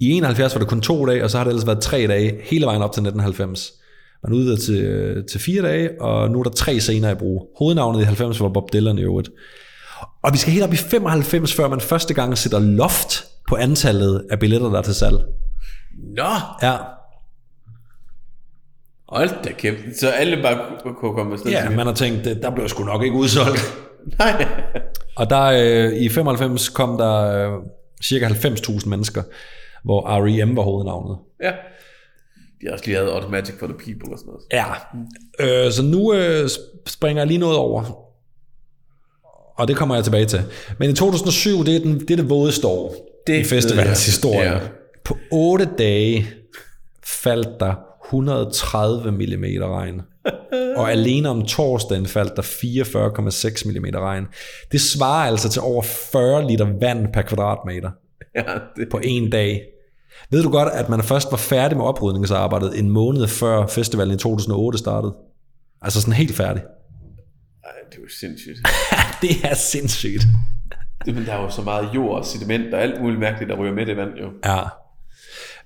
[0.00, 2.38] I 71 var det kun to dage, og så har det ellers været tre dage
[2.42, 3.72] hele vejen op til 1990.
[4.24, 7.48] Man udvider til, til fire dage, og nu er der tre scener i brug.
[7.58, 9.30] Hovednavnet i 90 var Bob Dylan i øvrigt.
[10.22, 14.26] Og vi skal helt op i 95, før man første gang sætter loft på antallet
[14.30, 15.16] af billetter, der er til salg.
[16.16, 16.22] Nå,
[16.62, 16.76] Ja,
[19.08, 19.96] hold da kæft.
[20.00, 23.16] Så alle bare kunne- komme afsted ja man har tænkt, der bliver sgu nok ikke
[23.16, 23.78] udsolgt.
[24.18, 24.46] Nej.
[25.16, 27.14] Og der øh, i 95 kom der
[27.52, 27.62] øh,
[28.04, 29.22] cirka 90.000 mennesker,
[29.84, 30.56] hvor R.E.M.
[30.56, 31.18] var hovednavnet.
[31.42, 31.52] Ja.
[32.60, 34.44] De har også lige lavet Automatic for the People og sådan noget.
[34.52, 35.66] Ja.
[35.66, 36.48] Øh, så nu øh,
[36.86, 38.06] springer jeg lige noget over.
[39.56, 40.42] Og det kommer jeg tilbage til.
[40.78, 42.94] Men i 2007, det er, den, det, er det vådeste år
[43.26, 44.52] Det i festivalens historie.
[44.52, 44.58] Ja.
[45.04, 46.26] På 8 dage
[47.04, 47.74] faldt der
[48.06, 50.02] 130 mm regn.
[50.76, 54.26] Og alene om torsdagen faldt der 44,6 mm regn.
[54.72, 57.90] Det svarer altså til over 40 liter vand per kvadratmeter
[58.34, 58.42] Ja,
[58.76, 59.62] det, på en dag.
[60.30, 64.18] Ved du godt, at man først var færdig med oprydningsarbejdet en måned før festivalen i
[64.18, 65.14] 2008 startede?
[65.82, 66.62] Altså sådan helt færdig.
[67.64, 68.58] ej, det er jo sindssygt.
[69.22, 70.22] det er sindssygt.
[71.04, 73.56] Det, men der er jo så meget jord og sediment og alt muligt mærkeligt, der
[73.56, 74.30] ryger med det vand jo.
[74.44, 74.62] Ja.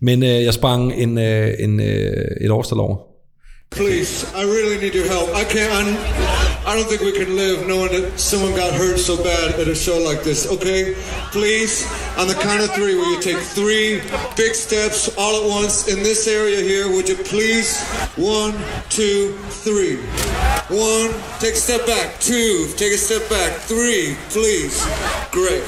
[0.01, 3.10] Men øh, jeg sprang en, øh, en, øh, et årstal over.
[3.70, 5.30] Please, I really need your help.
[5.30, 5.72] I can't.
[5.72, 5.97] I'm,
[6.66, 9.74] I don't think we can live knowing that someone got hurt so bad at a
[9.74, 10.51] show like this.
[10.51, 10.94] Okay,
[11.30, 11.86] please,
[12.18, 14.02] on the count of three, will you take three
[14.36, 16.90] big steps all at once in this area here?
[16.90, 17.80] Would you please?
[18.16, 18.52] One,
[18.90, 19.97] two, three.
[20.68, 22.18] One, take a step back.
[22.20, 23.52] Two, take a step back.
[23.70, 24.84] Three, please.
[25.30, 25.64] Great.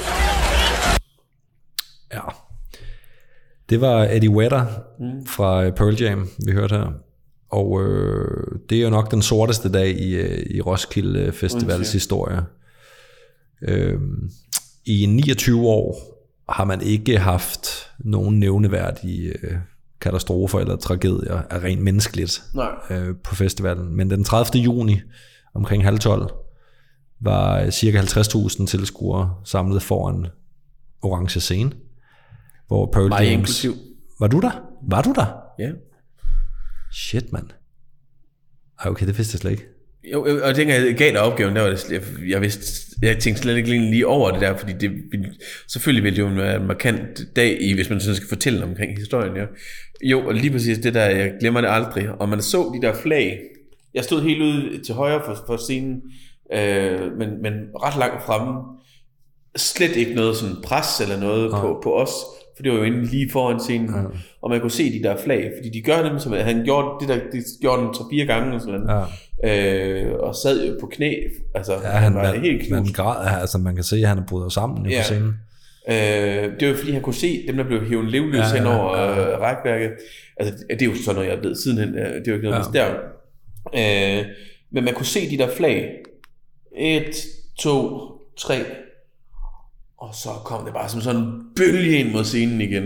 [2.11, 2.33] Ja.
[3.69, 4.65] Det var Eddie Vedder
[4.99, 5.25] mm.
[5.25, 7.12] fra øh, Pearl Jam, vi hørte her.
[7.53, 12.41] Og øh, det er jo nok den sorteste dag i, øh, i Roskilde Festivals historie.
[13.61, 13.99] Øh,
[14.85, 15.95] I 29 år
[16.49, 17.67] har man ikke haft
[17.99, 19.57] nogen nævneværdige øh,
[20.01, 22.71] katastrofer eller tragedier af rent menneskeligt Nej.
[22.89, 23.95] øh, på festivalen.
[23.95, 24.63] Men den 30.
[24.63, 25.01] juni
[25.53, 26.31] omkring halv 12
[27.19, 30.27] var øh, cirka 50.000 tilskuere samlet foran
[31.01, 31.71] orange scene,
[32.67, 33.31] hvor Pearl Mig James...
[33.31, 33.73] inklusiv.
[34.19, 34.51] Var du der?
[34.89, 35.25] Var du der?
[35.59, 35.69] Ja.
[36.93, 37.47] Shit, mand.
[38.79, 39.67] Ej, okay, det vidste jeg slet ikke.
[40.11, 43.19] Jo, jo, og dengang jeg gav dig opgaven, der var det, jeg, jeg, vidste, jeg
[43.19, 44.91] tænkte slet ikke lige over det der, fordi det
[45.67, 48.97] selvfølgelig ville det jo være en markant dag, i, hvis man sådan skal fortælle omkring
[48.97, 49.35] historien.
[49.35, 49.45] Ja.
[50.03, 52.09] Jo, og lige præcis det der, jeg glemmer det aldrig.
[52.09, 53.41] Og man så de der flag.
[53.93, 56.01] Jeg stod helt ude til højre for, for scenen,
[56.53, 58.61] øh, men, men ret langt fremme.
[59.55, 62.11] Slet ikke noget sådan pres eller noget på, på os,
[62.55, 63.89] for det var jo inde lige foran scenen.
[63.89, 64.01] Ja.
[64.41, 67.07] Og man kunne se de der flag, fordi de gør dem, som han gjorde det
[67.09, 69.07] der, det gjorde den tre fire gange og sådan noget.
[69.43, 70.03] Ja.
[70.03, 71.13] Øh, og sad jo på knæ,
[71.55, 72.95] altså Ja, han, var man, helt man knust.
[72.95, 74.99] græd, altså man kan se, at han er brudt sammen ja.
[74.99, 75.33] På scenen.
[75.89, 75.95] Øh,
[76.59, 78.97] det var jo fordi, han kunne se dem, der blev hævet levløs Ja, hen over
[78.97, 79.31] ja, ja.
[79.33, 79.91] øh, rækværket.
[80.37, 81.89] Altså, det er jo sådan noget, jeg ved sidenhen.
[81.97, 82.79] øh, Det er jo ikke noget, ja.
[83.73, 84.19] der.
[84.19, 84.25] Øh,
[84.71, 85.89] men man kunne se de der flag.
[86.77, 87.15] Et,
[87.59, 87.99] to,
[88.37, 88.55] tre.
[90.03, 92.83] Og så kom det bare som sådan en bølge ind mod scenen igen.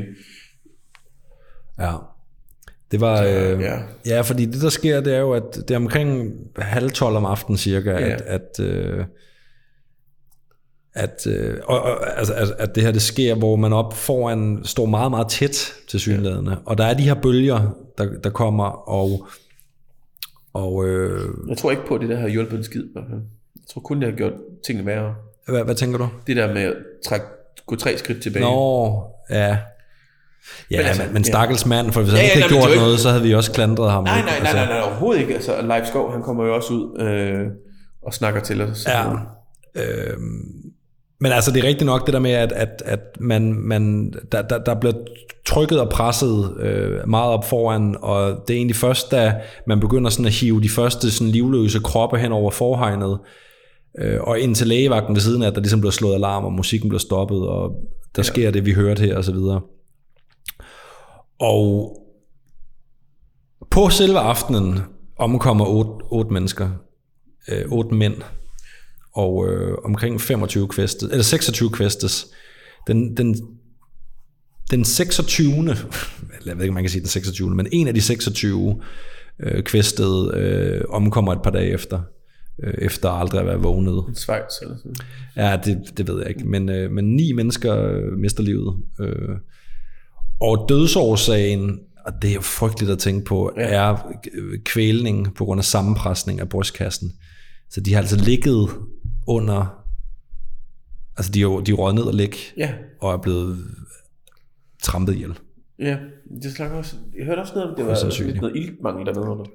[1.80, 1.94] Ja.
[2.92, 3.80] Det var, øh, ja.
[4.06, 7.26] ja, fordi det der sker, det er jo, at det er omkring halv 12 om
[7.26, 7.98] aftenen cirka, Ja.
[8.14, 9.06] at, at, øh,
[10.94, 14.60] at, øh, og, og, altså, at, at det her det sker, hvor man op foran
[14.64, 16.52] står meget, meget tæt til synlædende.
[16.52, 16.58] Ja.
[16.66, 19.28] Og der er de her bølger, der, der kommer, og,
[20.54, 22.84] og øh, Jeg tror ikke på, at det der har hjulpet en skid.
[22.96, 23.04] Jeg
[23.70, 24.34] tror kun, det har gjort
[24.66, 25.16] tingene værre.
[25.48, 26.08] Hvad, hvad tænker du?
[26.28, 26.74] Det der med at
[27.06, 27.26] trække,
[27.68, 28.46] gå tre skridt tilbage.
[28.46, 29.58] Nå, ja.
[30.72, 31.28] Ja, men, altså, men, men ja.
[31.28, 33.24] stakkels mand, for hvis han Ja, ja, ikke havde gjort jo ikke- noget, så havde
[33.24, 34.04] vi også klandret ham.
[34.04, 35.34] Nej, nej, nej, Altså, nej, nej, overhovedet ikke.
[35.34, 37.48] Altså, Leif Skov, han kommer jo også ud øh,
[38.06, 38.86] og snakker til os.
[38.88, 39.04] Ja.
[39.76, 40.18] Øh,
[41.20, 44.42] men altså, det er rigtigt nok det der med, at, at, at man, man, der,
[44.42, 44.94] der, der bliver
[45.46, 49.34] trykket og presset øh, meget op foran, og det er egentlig først, da
[49.68, 53.20] man begynder sådan at hive de første sådan livløse kroppe hen over forhegnet,
[54.00, 56.54] øh, og ind til lægevagten ved siden af, at der ligesom bliver slået alarm, og
[56.54, 57.70] musikken bliver stoppet, og
[58.16, 58.24] der ja.
[58.24, 59.62] sker det, vi hørte her, og så videre.
[61.40, 61.98] Og
[63.72, 64.80] på selve aftenen
[65.18, 66.70] omkommer otte, otte mennesker,
[67.48, 68.16] øh, otte mænd,
[69.16, 72.28] og øh, omkring 25 kvæstes, eller 26 kvæstes.
[72.88, 73.36] Den, den,
[74.72, 75.54] den 26.
[75.60, 75.76] eller
[76.46, 77.56] jeg ved ikke, om man kan sige den 26.
[77.56, 78.82] Men en af de 26
[79.40, 82.02] øh, kvæstede øh, omkommer et par dage efter,
[82.64, 84.04] øh, efter aldrig at være vågnet.
[84.18, 84.96] Schweiz eller sådan.
[85.36, 86.48] Ja, det, det ved jeg ikke.
[86.48, 88.78] Men, øh, men ni mennesker øh, mister livet.
[89.00, 89.38] Øh,
[90.42, 93.62] og dødsårsagen, og det er jo frygteligt at tænke på, ja.
[93.68, 97.12] er øh, kvælning på grund af sammenpresning af brystkassen.
[97.70, 98.70] Så de har altså ligget
[99.28, 99.86] under,
[101.18, 103.58] altså de er de er røget ned og ligge, Ja, og er blevet
[104.84, 105.34] trampet ihjel.
[105.80, 105.98] ja.
[106.44, 109.46] Det slags også, jeg hørte også noget om, det var lidt noget iltmangel dernede under.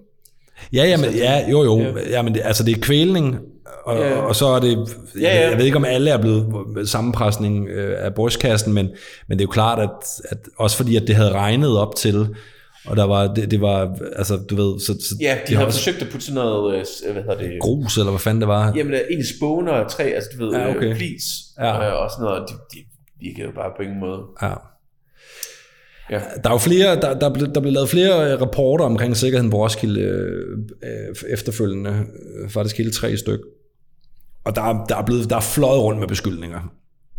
[0.72, 1.78] Ja, ja, men, ja jo, jo.
[1.80, 1.92] Ja.
[2.10, 3.38] ja men det, altså det er kvælning,
[3.84, 4.78] og, Ja, og så er det,
[5.20, 5.48] Ja, ja.
[5.50, 8.88] jeg ved ikke om alle er blevet sammenpresning øh, af brystkassen, men,
[9.28, 9.90] men det er jo klart, at,
[10.30, 12.28] at også fordi at det havde regnet op til,
[12.86, 15.54] og der var, det, det var, altså du ved, så, så Ja, de, har de
[15.54, 18.40] havde også forsøgt at putte sådan noget, øh, hvad hedder det, grus, eller hvad fanden
[18.40, 18.72] det var.
[18.76, 20.96] jamen øh, egentlig spåner og træ, altså du ved, Ja, ja, okay.
[20.96, 21.22] flis
[21.58, 21.88] Ja.
[21.90, 22.84] øh, og sådan noget, de, de
[23.20, 24.20] virkede jo bare på ingen måde.
[24.42, 24.52] Ja.
[26.10, 26.20] Ja.
[26.44, 29.50] Der er jo flere, der, der, blev, der blev lavet flere øh, rapporter omkring sikkerheden
[29.50, 31.90] på Roskilde øh, øh, efterfølgende,
[32.42, 33.40] øh, faktisk hele tre styk.
[34.44, 36.72] Og der, er- der er blevet, der er fløjet rundt med beskyldninger.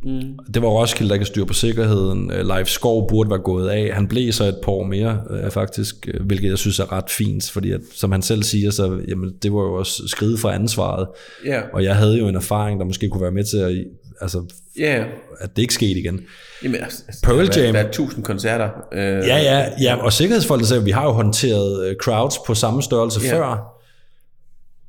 [0.05, 0.21] Mm.
[0.53, 2.31] Det var Roskilde, der kan styre på sikkerheden.
[2.43, 3.93] Leif Skov burde være gået af.
[3.93, 7.51] Han blev så et par år mere, øh, faktisk, hvilket jeg synes er ret fint,
[7.51, 11.07] fordi at, som han selv siger, så jamen, det var jo også skridt fra ansvaret.
[11.45, 13.85] Ja, Og jeg havde jo en erfaring, der måske kunne være med til, at,
[14.23, 14.43] altså,
[14.79, 15.03] ja.
[15.39, 16.21] at det ikke skete igen.
[16.63, 17.73] Jamen, altså, altså, Pearl der, Jam.
[17.73, 18.69] været- Der er tusind koncerter.
[18.93, 22.53] Øh, Ja, ja, ja, og sikkerhedsfolk sagde, at vi har jo håndteret øh, crowds på
[22.53, 23.27] samme størrelse Ja.
[23.27, 23.35] ja.
[23.41, 23.69] før.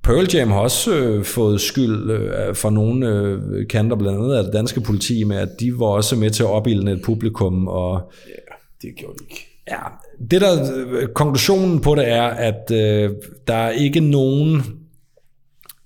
[0.02, 4.44] Pearl Jam har også øh, fået skyld øh, fra nogle øh, kanter, blandt andet af
[4.44, 8.12] det danske politi, med at de var også med til at opildne et publikum, og
[8.82, 9.47] Det gjorde de ikke.
[9.70, 9.77] Ja,
[10.31, 13.11] det der, øh, konklusionen på det er, at øh,
[13.48, 14.62] der er ikke nogen,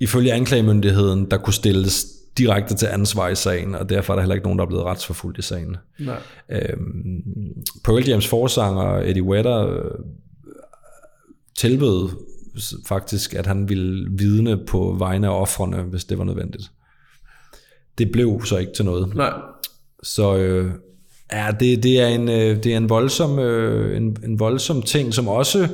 [0.01, 2.07] ifølge anklagemyndigheden, der kunne stilles
[2.39, 4.85] direkte til ansvar i sagen, og derfor er der heller ikke nogen, der er blevet
[4.85, 5.77] retsforfulgt i sagen.
[5.99, 6.21] Nej.
[6.51, 7.23] Øhm,
[7.85, 9.91] Pearl Jams forsanger Eddie Vedder øh,
[11.57, 12.09] tilbød
[12.87, 16.71] faktisk, at han ville vidne på vegne af offrene, hvis det var nødvendigt.
[17.99, 19.15] Det blev så ikke til noget.
[19.15, 19.33] Nej.
[20.03, 20.71] Så øh,
[21.33, 25.15] ja, det, det, er en, øh, det er en voldsom, øh, en, en voldsom ting,
[25.15, 25.69] som også,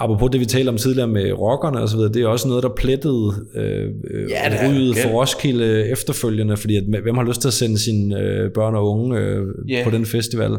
[0.00, 2.62] apropos det vi talte om tidligere med rockerne og så videre, det er også noget,
[2.62, 3.90] der plettede øh,
[4.30, 8.20] Ja, ryget er- for Roskilde efterfølgende, fordi at, hvem har lyst til at sende sine
[8.20, 9.80] øh, børn og unge øh, Ja.
[9.84, 10.50] på den festival,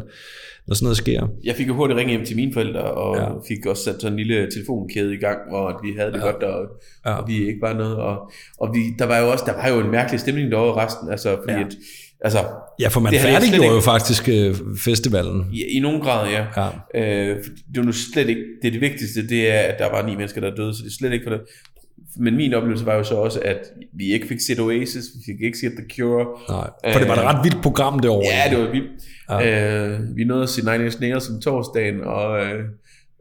[0.66, 1.28] når sådan noget sker?
[1.44, 3.26] Jeg fik jo hurtigt ringe hjem til mine forældre, og Ja.
[3.48, 6.24] fik også sat sådan en lille telefonkæde i gang, hvor vi havde det ja.
[6.30, 6.60] godt, og,
[7.06, 7.12] Ja.
[7.14, 7.96] og vi ikke var noget.
[7.96, 8.16] Og,
[8.60, 11.36] og vi, der var jo også der var jo en mærkelig stemning derovre resten, altså
[11.42, 11.60] fordi ja.
[11.66, 11.72] at,
[12.20, 12.38] altså,
[12.80, 14.54] Ja, for man Det færdiggjorde jo ikke- faktisk øh,
[14.84, 15.46] festivalen.
[15.52, 16.44] i, i nogen grad, ja.
[16.56, 16.68] Ja.
[17.30, 20.06] Øh, det var nu slet ikke, det, er det vigtigste, det er, at der var
[20.06, 21.40] ni mennesker, der døde, så det er slet ikke for det.
[22.20, 23.58] Men min oplevelse var jo så også, at
[23.94, 26.26] vi ikke fik set Oasis, vi fik ikke set The Cure.
[26.48, 28.22] Nej, for det var et Øh, ret vildt program det år.
[28.32, 28.90] Ja, det var vildt.
[29.30, 29.88] Ja.
[29.88, 32.64] Øh, vi nåede at se Nine Inch Nails om torsdagen, og, øh,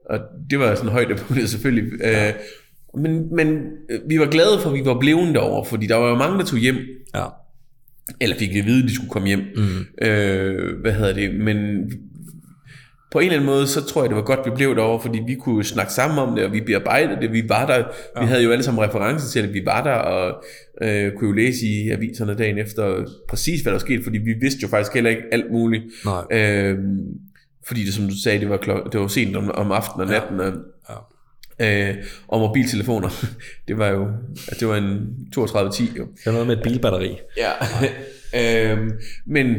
[0.09, 0.19] og
[0.49, 1.99] det var sådan højdepunktet selvfølgelig.
[2.01, 2.27] Ja.
[2.27, 2.33] Øh,
[2.97, 3.47] men, men
[3.89, 6.39] øh, vi var glade for, at vi var blevet derovre, fordi der var jo mange,
[6.39, 6.77] der tog hjem,
[7.15, 7.23] ja.
[8.21, 9.41] Eller fik at vide, at de skulle komme hjem.
[9.55, 10.07] Mm.
[10.07, 11.35] Øh, hvad hedder det?
[11.39, 11.57] Men
[13.11, 15.19] på en eller anden måde, så tror jeg, det var godt, vi blev derovre, fordi
[15.27, 17.31] vi kunne snakke sammen om det, og vi bearbejdede det.
[17.33, 17.77] Vi var der.
[17.77, 18.21] Ja.
[18.21, 19.53] Vi havde jo alle sammen referencer til det.
[19.53, 20.43] Vi var der, og
[20.81, 24.33] øh, kunne jo læse i aviserne dagen efter præcis, hvad der var sket, fordi vi
[24.41, 25.83] vidste jo faktisk heller ikke alt muligt.
[26.05, 26.23] Nej.
[26.39, 26.77] Øh,
[27.67, 30.13] fordi det, som du sagde, det var, klok- det var sent om, om aftenen og
[30.13, 30.53] natten, og,
[30.89, 30.95] Ja.
[31.61, 31.95] Øh,
[32.27, 33.09] og mobiltelefoner,
[33.67, 34.07] det var jo,
[34.59, 36.03] det var en 3210 jo.
[36.03, 37.17] Det var noget med et bilbatteri.
[37.37, 37.51] Ja.
[38.71, 38.91] øhm,
[39.25, 39.55] men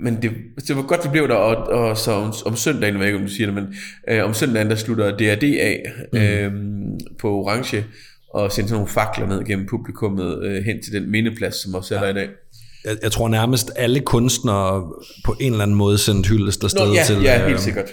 [0.00, 0.30] men det,
[0.68, 3.18] det var godt, vi blev der, og, og så om, om søndagen, jeg ved ikke,
[3.18, 3.74] om du siger det, men
[4.08, 5.82] øh, om søndagen, der slutter DRD af
[6.12, 6.18] mm.
[6.18, 7.84] øhm, på Orange,
[8.34, 11.96] og sender sådan nogle fakler ned gennem publikummet øh, hen til den mindeplads, som også
[11.96, 12.28] er der i dag.
[12.84, 14.92] Jeg, jeg tror nærmest alle kunstnere
[15.24, 17.90] på en eller anden måde sendte hyldest afsted Nå, ja, til, ja, øh, helt sikkert.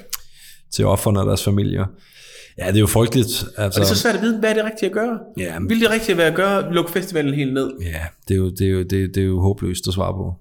[0.72, 1.86] til offerne og deres familier.
[2.58, 3.46] Ja, det er jo frygteligt.
[3.58, 5.20] Altså, Og det er så svært at vide, hvad er det rigtige at gøre?
[5.38, 5.56] Ja.
[5.70, 7.72] Vil det rigtige være at gøre, lukke festivalen helt ned?
[7.82, 10.34] ja, det er, jo, det, er jo, det, det er jo håbløst at svare på.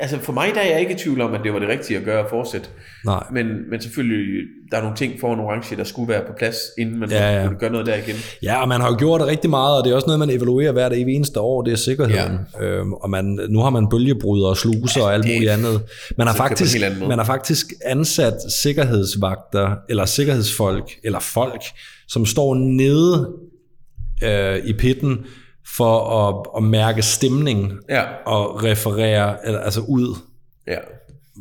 [0.00, 1.98] Altså for mig der er jeg ikke i tvivl om, at det var det rigtige
[1.98, 2.68] at gøre at fortsætte.
[3.04, 3.24] Nej.
[3.32, 7.00] Men, men selvfølgelig, der er nogle ting foran orange, der skulle være på plads, inden
[7.00, 7.46] man Ja, ja.
[7.46, 8.16] kunne gøre noget der igen.
[8.42, 10.72] Ja, og man har jo gjort rigtig meget, og det er også noget, man evaluerer
[10.72, 12.38] hvert evig eneste år, det er sikkerheden.
[12.60, 12.64] Ja.
[12.64, 15.82] Øhm, og man, nu har man bølgebryder og sluser og alt muligt andet.
[16.18, 16.76] Man har, en faktisk,
[17.08, 21.62] man har faktisk ansat sikkerhedsvagter, eller sikkerhedsfolk, eller folk,
[22.08, 23.32] som står nede
[24.24, 25.18] øh, i pitten
[25.76, 30.16] for at, at mærke stemning Ja, og referere eller, altså ud.
[30.66, 30.76] ja.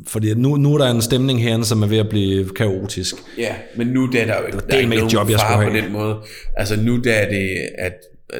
[0.07, 3.15] Fordi nu, nu er der en stemning herinde, som er ved at blive kaotisk.
[3.37, 5.69] Ja, men nu der er der jo ikke, der er ikke nogen job, jeg skulle
[5.69, 6.17] på den måde.
[6.57, 7.93] Altså nu der er det, at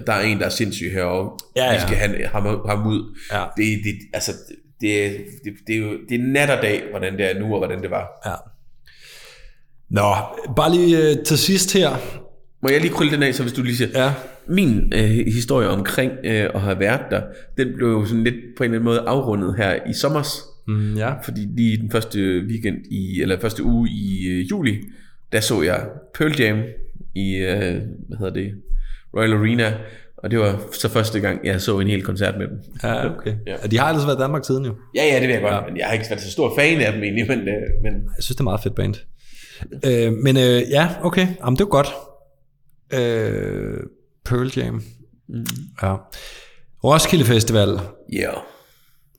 [0.08, 1.32] der er en, der er sindssyg herovre.
[1.56, 1.74] Ja, ja.
[1.74, 3.18] Vi skal have ham, ham ud.
[3.32, 3.44] Ja.
[3.58, 4.32] Det, det, altså,
[4.82, 5.12] det,
[5.44, 7.82] det, det, er jo det er nat og dag, hvordan det er nu, og hvordan
[7.82, 8.06] det var.
[8.26, 8.34] Ja.
[9.90, 10.14] Nå,
[10.56, 11.96] bare lige øh, til sidst her.
[12.68, 14.14] Må jeg lige krølle den af, så hvis du lige siger, Ja.
[14.48, 15.02] min øh,
[15.34, 17.22] historie omkring øh, at have været der,
[17.57, 20.41] den blev jo sådan lidt på en eller anden måde afrundet her i sommers.
[20.68, 21.14] Mm, ja.
[21.23, 22.19] Fordi lige den første
[22.49, 24.77] weekend i, eller første uge i øh, juli,
[25.31, 25.85] der så jeg
[26.18, 26.57] Pearl Jam
[27.15, 28.52] i, øh, hvad hedder det,
[29.18, 29.73] Royal Arena,
[30.18, 32.57] og det var så første gang, jeg så en hel koncert med dem.
[32.84, 33.34] Ja, okay.
[33.48, 33.52] Ja.
[33.64, 33.68] Ja.
[33.68, 34.76] De har ellers været i Danmark siden jo.
[34.95, 35.61] Ja, ja, det ved jeg godt, ja.
[35.69, 38.23] men jeg har ikke været så stor fan af dem egentlig, men, øh, men Jeg
[38.23, 38.95] synes, det er meget fedt band.
[39.85, 41.27] Øh, men øh, ja, okay.
[41.44, 41.88] Jamen, det er godt.
[42.94, 43.78] Øh,
[44.26, 44.84] Pearl Jam.
[45.30, 45.46] Mm.
[45.82, 45.96] Ja.
[46.84, 47.80] Roskilde Festival
[48.14, 48.38] ja, yeah.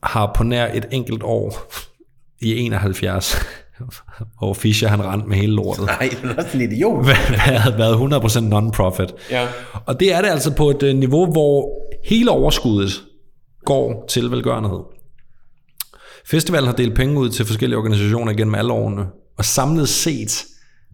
[0.02, 1.72] har på nær et enkelt år
[2.46, 3.36] i 71,
[4.38, 7.06] hvor Fischer han rendte med hele lortet, nej, det er også en idiot.
[7.06, 9.14] været, været 100% non-profit.
[9.30, 9.48] Ja,
[9.86, 11.70] Og det er det altså på et øh, niveau, hvor
[12.04, 12.90] hele overskuddet
[13.64, 14.80] går til velgørenhed.
[16.26, 19.06] Festivalen har delt penge ud til forskellige organisationer gennem alle årene,
[19.38, 20.44] og samlet set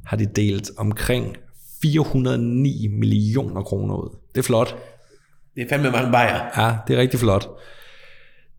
[0.06, 1.36] har de delt omkring
[1.84, 4.16] 409 millioner kroner ud.
[4.34, 4.76] Det er flot.
[5.54, 6.62] det er fandme mange bajer.
[6.62, 7.48] Ja, det er rigtig flot.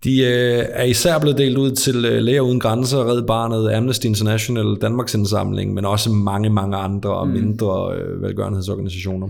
[0.04, 4.06] De øh, er især blevet delt ud til øh, Læger Uden Grænser, Red Barnet, Amnesty
[4.06, 9.30] International, Danmarks Indsamling, men også mange, mange andre og mindre øh, velgørenhedsorganisationer.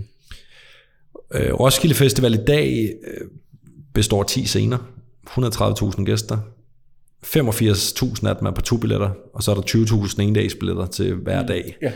[1.34, 3.28] Øh, Roskilde Festival i dag øh,
[3.94, 4.78] består af 10 scener,
[5.28, 6.38] 130.000 gæster,
[7.26, 11.46] 85.000 af dem er på to billetter, og så er der 20.000 endagsbilletter til hver
[11.46, 11.76] dag.
[11.82, 11.92] Ja.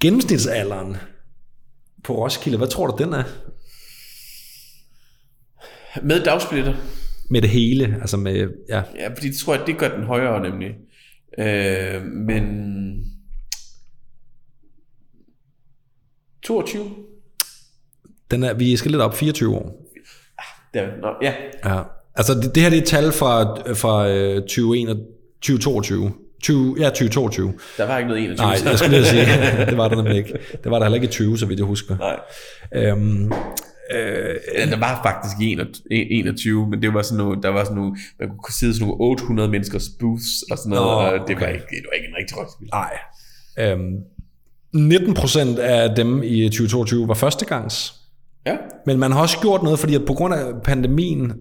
[0.00, 0.96] Gennemsnitsalderen
[2.04, 3.24] på Roskilde, hvad tror du, den er?
[6.02, 6.74] Med dagsplitter.
[7.30, 8.82] Med det hele, altså med, ja.
[8.96, 10.74] Ja, fordi det tror jeg, det gør den højere nemlig.
[11.38, 13.04] Øh, men...
[16.42, 16.90] 22?
[18.30, 19.86] Den er, vi skal lidt op 24 år.
[20.38, 20.44] Ah,
[20.74, 21.34] ja, nå, ja.
[21.64, 21.82] ja.
[22.14, 25.06] Altså det, det her det er et tal fra, fra øh, 2021 og
[25.40, 26.12] 2022.
[26.42, 27.52] 20, ja, 2022.
[27.76, 28.46] Der var ikke noget 21.
[28.46, 29.26] Nej, jeg skulle lige sige,
[29.70, 30.32] det var der nemlig ikke.
[30.64, 31.96] Det var der heller ikke i 20, så vidt jeg husker.
[31.96, 32.16] Nej.
[32.74, 33.32] Øhm,
[33.92, 35.56] Ja, der var faktisk i
[35.90, 39.00] 21, men det var sådan nogle, der var sådan nogle, man kunne sidde sådan nogle
[39.00, 42.14] 800 menneskers booths og sådan noget, Nå, og det var ikke, det var ikke en
[42.18, 42.70] rigtig Roskilde.
[42.72, 42.98] nej.
[43.58, 43.96] Øhm,
[44.74, 47.94] 19 procent af dem i 2022 var førstegangs.
[48.46, 48.56] Ja.
[48.86, 51.32] Men man har også gjort noget, fordi at på grund af pandemien,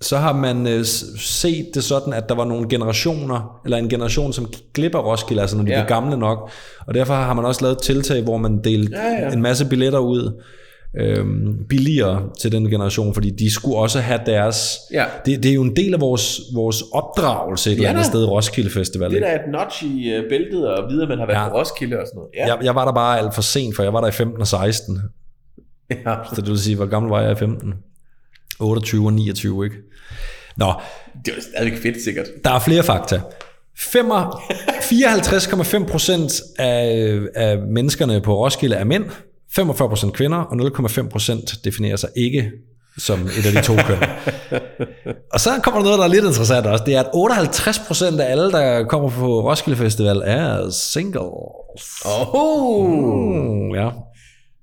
[0.00, 0.84] så har man øh,
[1.18, 5.04] set det sådan, at der var nogle generationer, eller en generation, som gik glip af
[5.04, 5.76] Roskilde, altså når de Ja.
[5.78, 5.82] ja.
[5.84, 6.50] blev gamle nok.
[6.86, 9.32] Og derfor har man også lavet et tiltag, hvor man delte Ja, ja.
[9.32, 10.42] en masse billetter ud,
[11.00, 14.68] øhm, billigere til den generation, fordi de skulle også have deres...
[14.92, 15.04] Ja.
[15.26, 18.70] Det, det er jo en del af vores, vores opdragelse et eller andet sted, Roskilde
[18.70, 19.10] Festival.
[19.10, 21.42] Det der er et notch i uh, bæltet, og vide, at man har været Ja.
[21.42, 21.48] ja.
[21.48, 22.30] på Roskilde og sådan noget.
[22.36, 22.46] Ja.
[22.54, 24.46] Jeg, jeg var der bare alt for sent, for jeg var der i 15 og
[24.46, 24.98] 16.
[25.90, 26.14] ja.
[26.34, 27.74] Så det vil sige, hvor gammel var jeg i 15?
[28.60, 29.76] 28 og 29, ikke?
[30.56, 30.72] Nå,
[31.24, 32.26] Det var stadigvæk fedt, sikkert.
[32.44, 33.20] der er flere fakta.
[33.78, 34.40] 5 og-
[34.82, 39.04] 54,5 procent af, af menneskerne på Roskilde er mænd,
[39.54, 42.50] 45 procent kvinder, og 0,5 procent definerer sig ikke
[42.98, 43.96] som et af de to køn.
[45.32, 46.84] og så kommer der noget, der er lidt interessant også.
[46.84, 51.22] Det er, at 58 procent af alle, der kommer på Roskilde Festival, er singles.
[52.04, 52.90] Oh.
[52.90, 53.90] Mm, ja,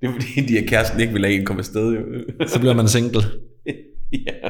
[0.02, 1.92] Det er fordi, de her kæresten ikke vil have en komme afsted.
[1.92, 2.00] Jo.
[2.48, 3.24] så bliver man single.
[4.28, 4.50] ja.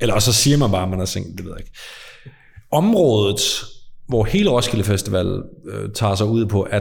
[0.00, 1.78] Eller også så siger man bare, at man er single, det ved jeg ikke.
[2.70, 3.40] Området,
[4.08, 6.80] hvor hele Roskilde Festival øh, tager sig ud på, er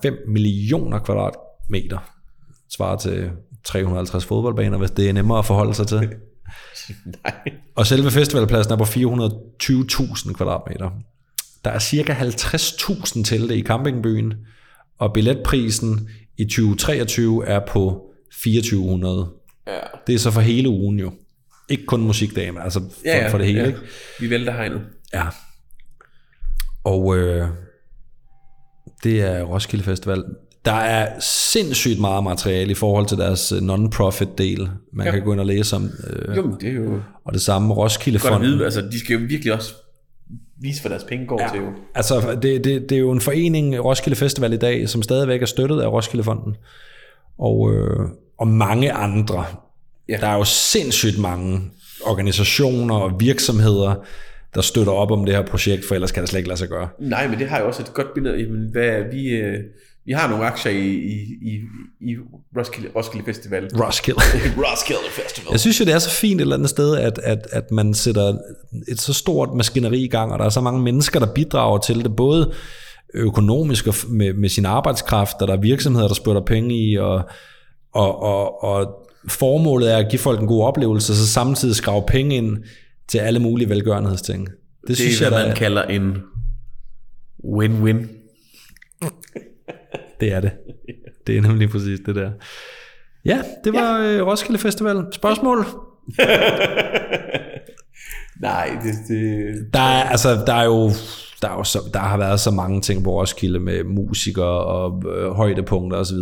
[0.00, 1.98] 2,5 millioner kvadratmeter.
[2.76, 3.30] Svarer til
[3.64, 5.98] 350 fodboldbaner, hvis det er nemmere at forholde sig til.
[7.24, 7.40] Nej.
[7.74, 10.90] Og selve festivalpladsen er på 420.000 kvadratmeter.
[11.64, 14.34] Der er cirka 50.000 telte i campingbyen,
[14.98, 16.08] og billetprisen
[16.38, 19.28] i 2023 er på 2400.
[19.66, 19.72] Ja.
[20.06, 21.12] Det er så for hele ugen jo.
[21.68, 23.60] Ikke kun musikdagen, men altså for, Ja, ja, for det hele.
[23.60, 23.66] ja.
[23.66, 23.78] Ikke?
[24.20, 24.80] Vi vælter hegnet.
[25.14, 25.24] Ja.
[26.84, 27.46] Og øh,
[29.04, 30.24] det er Roskilde Festival.
[30.64, 35.12] Der er sindssygt meget materiale i forhold til deres øh, non-profit del, man ja.
[35.12, 35.90] kan gå ind og læse om.
[36.06, 38.42] Øh, Jo, det er jo og det samme Roskilde Fonden.
[38.42, 38.64] vide.
[38.64, 39.74] Altså, de skal jo virkelig også
[40.60, 41.48] vise, hvad deres penge går ja.
[41.52, 41.60] til.
[41.60, 41.66] Jo.
[41.94, 45.46] Altså, det, det, det er jo en forening, Roskilde Festival i dag, som stadigvæk er
[45.46, 46.56] støttet af Roskilde Fonden.
[47.38, 47.96] Og, øh,
[48.38, 49.44] og mange andre.
[50.08, 50.16] Ja.
[50.16, 51.60] Der er jo sindssygt mange
[52.04, 53.94] organisationer og virksomheder,
[54.54, 56.68] der støtter op om det her projekt, for ellers kan det slet ikke lade sig
[56.68, 56.88] gøre.
[57.00, 59.28] Nej, men det har jo også et godt billede af, jamen, hvad vi...
[59.28, 59.58] Øh,
[60.04, 61.12] vi har nogle aktier i, i,
[61.42, 61.60] i,
[62.00, 62.16] i
[62.56, 63.68] Roskilde, Roskilde Festival.
[63.84, 64.20] Roskilde.
[64.70, 65.48] Roskilde Festival.
[65.50, 67.94] Jeg synes jo, det er så fint et eller andet sted, at, at, at man
[67.94, 68.38] sætter
[68.88, 72.04] et så stort maskineri i gang, og der er så mange mennesker, der bidrager til
[72.04, 72.52] det, både
[73.14, 77.22] økonomisk og med, med sin arbejdskraft, og der er virksomheder, der spytter penge i, og,
[77.92, 82.02] og, og, og formålet er at give folk en god oplevelse, og så samtidig skrave
[82.06, 82.56] penge ind
[83.08, 84.48] til alle mulige velgørenhedsting.
[84.48, 86.16] Det, det synes er, jeg, hvad der, man kalder en
[87.44, 88.06] win-win.
[90.20, 90.50] det er det.
[91.26, 92.30] Det er nemlig præcis det der.
[93.24, 94.20] Ja, det var ja.
[94.20, 95.04] Roskilde Festival.
[95.12, 95.58] Spørgsmål?
[98.40, 100.90] Nej, det, det, Der er, altså, der er jo
[101.42, 105.02] der, er jo så, der har været så mange ting på Roskilde med musikere og
[105.16, 106.16] øh, højdepunkter osv.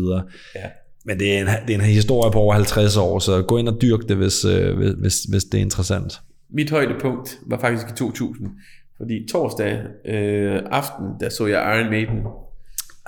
[0.55, 0.69] Ja.
[1.07, 3.69] Men det er, en, det er en historie på over 50 år, så gå ind
[3.69, 6.21] og dyrk det, hvis, øh, hvis- hvis, det er interessant.
[6.51, 8.49] Mit højdepunkt var faktisk i 2000.
[8.97, 9.79] Fordi torsdag
[10.09, 12.19] øh, aften, der så jeg Iron Maiden.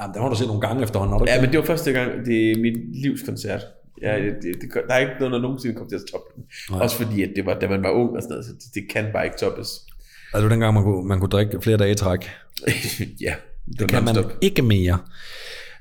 [0.00, 1.34] Jamen, den har du set nogle gange efterhånden, har du ikke?
[1.34, 3.60] Ja, men det var første gang, det er mit livskoncert.
[4.02, 6.44] Ja, det, det, der er ikke noget, der nogensinde kommer til at toppe den.
[6.70, 6.80] Nej.
[6.80, 8.82] Også fordi, at det var, da man var ung og sådan noget, så det, det
[8.92, 9.68] kan bare ikke toppes.
[9.68, 12.20] Altså, det var dengang, man kunne, man kunne drikke flere dage i træk.
[13.26, 13.34] ja,
[13.68, 14.32] det, Det kan man non-stop.
[14.42, 14.98] ikke mere.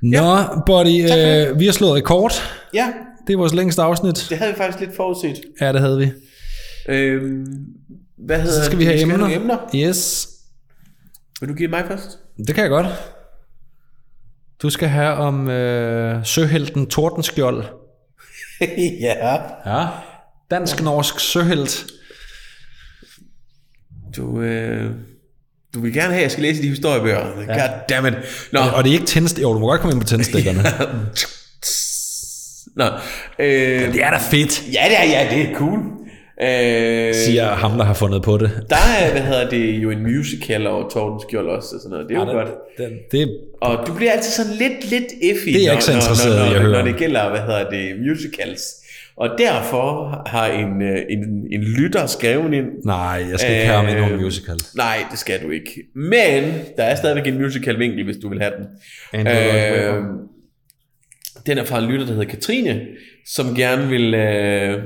[0.02, 0.45] Nå, ja.
[0.65, 1.03] buddy,
[1.52, 2.32] øh, vi har slået rekord.
[2.74, 2.94] Ja,
[3.28, 4.26] Det er vores længste afsnit.
[4.30, 5.41] det havde vi faktisk lidt forudset.
[5.61, 6.11] Ja, det havde vi.
[6.90, 7.45] Øhm,
[8.18, 9.18] hvad hedder Så skal vi have emner.
[9.18, 9.57] nogle emner.
[9.76, 10.28] Yes,
[11.40, 12.19] Vil du give mig først?
[12.48, 12.88] det kan jeg godt.
[14.61, 17.64] Du skal have om øh, søhelten Tordenskjold.
[19.02, 19.36] ja.
[19.65, 19.88] Ja.
[20.52, 21.86] Dansk-norsk søhelt.
[24.18, 24.91] Du, øh,
[25.77, 27.17] du vil gerne have, at jeg skal læse de historiebøger.
[27.47, 27.53] Ja.
[27.53, 28.13] God damn it.
[28.51, 29.41] Nå, Og det er ikke tændst...
[29.41, 30.63] Jo, du må godt komme ind på tændstikkerne.
[32.75, 32.85] Nå
[33.39, 35.79] øh, det er da fedt, ja, det er, ja, det er cool.
[36.41, 38.51] Øh, siger ham, der har fundet på det.
[38.69, 42.09] der er, hvad hedder det, jo en musical over Torben Skjold også, og sådan noget.
[42.09, 42.49] Det er jo Ja, godt.
[42.77, 45.91] den, det, Og du bliver altid sådan lidt, lidt iffy, Det er jeg ikke så
[45.93, 46.85] når, når, når, når om.
[46.85, 48.61] det gælder, hvad hedder det, musicals.
[49.18, 53.77] Og derfor har en, øh, en, en lytter skrevet ind, nej, jeg skal ikke have
[53.77, 54.57] ham i Øh, nogen musical.
[54.76, 55.84] Nej, det skal du ikke.
[55.95, 56.44] Men
[56.77, 59.27] der er stadigvæk en musical vinkel, hvis du vil have den.
[59.27, 60.03] Øh.
[61.45, 62.81] Den er fra en lytter, der hedder Katrine,
[63.26, 64.84] som gerne vil, øh,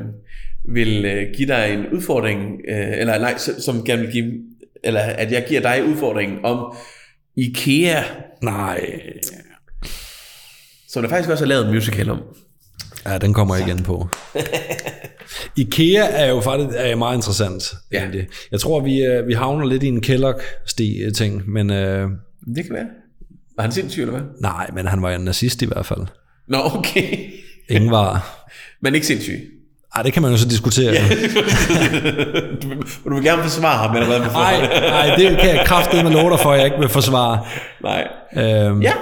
[0.73, 4.33] vil øh, give dig en udfordring, øh, eller nej, som, som gerne vil give,
[4.83, 6.75] eller at jeg giver dig udfordringen om
[7.37, 8.01] IKEA,
[8.41, 9.01] Nej.
[10.87, 12.21] som der faktisk også er lavet en musical om.
[13.05, 14.07] Ja, den kommer jeg igen på.
[15.57, 17.63] IKEA er jo faktisk er meget interessant.
[17.91, 17.99] Ja.
[17.99, 18.27] egentlig.
[18.51, 22.09] Jeg tror, vi, øh, vi havner lidt i en Kellogg-sti-ting, men øh,
[22.55, 22.85] Det kan være.
[23.57, 24.21] Var han sindssyg, eller hvad?
[24.39, 26.01] nej, men han var en nazist i hvert fald.
[26.47, 27.17] Nå, okay.
[27.69, 28.37] Ingen var...
[28.83, 29.49] Men ikke sindssyg.
[29.95, 30.91] Ej, det kan man jo så diskutere.
[30.93, 31.03] Ja.
[32.61, 36.29] Du, vil- du vil gerne forsvare ham allerede på nej, det kan jeg kraftedeme love
[36.31, 37.45] dig for, at jeg ikke vil forsvare.
[37.83, 38.07] Nej.
[38.37, 38.93] Øhm, Ja,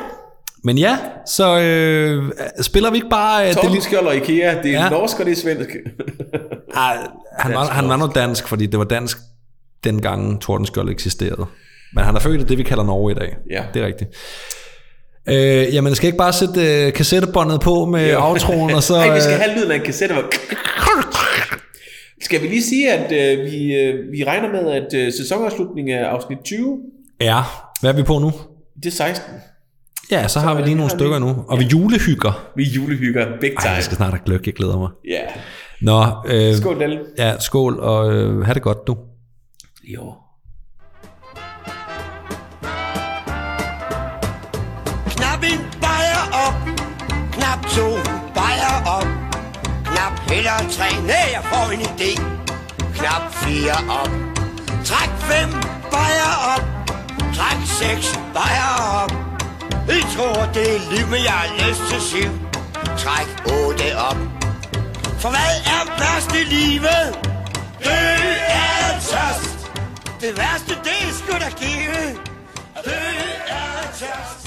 [0.64, 2.32] Men ja, så øh,
[2.62, 3.48] spiller vi ikke bare...
[3.48, 4.90] Øh, Torben det, Skjold og IKEA, det er Ja.
[4.90, 5.70] norsk og det er svensk.
[6.76, 6.98] ej,
[7.40, 9.18] han, var, han var nu dansk, fordi det var dansk
[9.84, 11.46] dengang Tordenskjold eksisterede.
[11.94, 13.36] Men han er født i det, vi kalder Norge i dag.
[13.52, 13.64] Ja.
[13.74, 14.10] Det er rigtigt.
[15.30, 18.30] Øh, jamen, skal jeg ikke bare sætte øh, kassettebåndet på med ja.
[18.30, 18.94] outroen, og så...
[19.06, 20.16] Nej, vi skal øh, have lyden af en kassette.
[20.16, 20.24] Hvor...
[22.22, 26.08] Skal vi lige sige, at øh, vi, øh, vi regner med, at øh, sæsonafslutningen er
[26.08, 26.80] afsnit 20,
[27.22, 27.42] Ja,
[27.82, 28.32] hvad er vi på nu?
[28.84, 29.34] det er 16.
[30.12, 31.46] Ja, så har vi lige nogle har vi- stykker nu.
[31.48, 32.50] Og vi julehygger.
[32.56, 33.74] Vi julehygger big Ej, time.
[33.74, 34.90] jeg skal snart have gløk, jeg glæder mig.
[35.08, 35.22] Ja.
[35.82, 37.00] Nå, øh, Skål, Dalle.
[37.18, 38.98] Ja, skål, og øh, have det godt, du.
[39.84, 40.14] Jo.
[45.16, 46.56] Knap en bajer op,
[47.36, 47.88] knap to
[48.38, 49.08] bajer op,
[49.90, 52.12] knap heller tre, nej, jeg får en idé.
[52.98, 54.12] Knap fire op,
[54.86, 55.50] træk fem
[55.92, 56.64] bajer op,
[57.36, 58.72] træk seks bajer
[59.04, 59.29] op.
[59.90, 62.32] I tror, det er liv, men jeg har lyst til syv.
[62.98, 64.18] Træk otte op.
[65.22, 67.06] For hvad er værst i livet?
[67.80, 68.16] Det
[68.48, 69.72] er tørst.
[70.22, 72.18] Det værste, det er sgu da give.
[72.86, 72.94] Det
[73.48, 74.39] er tørst.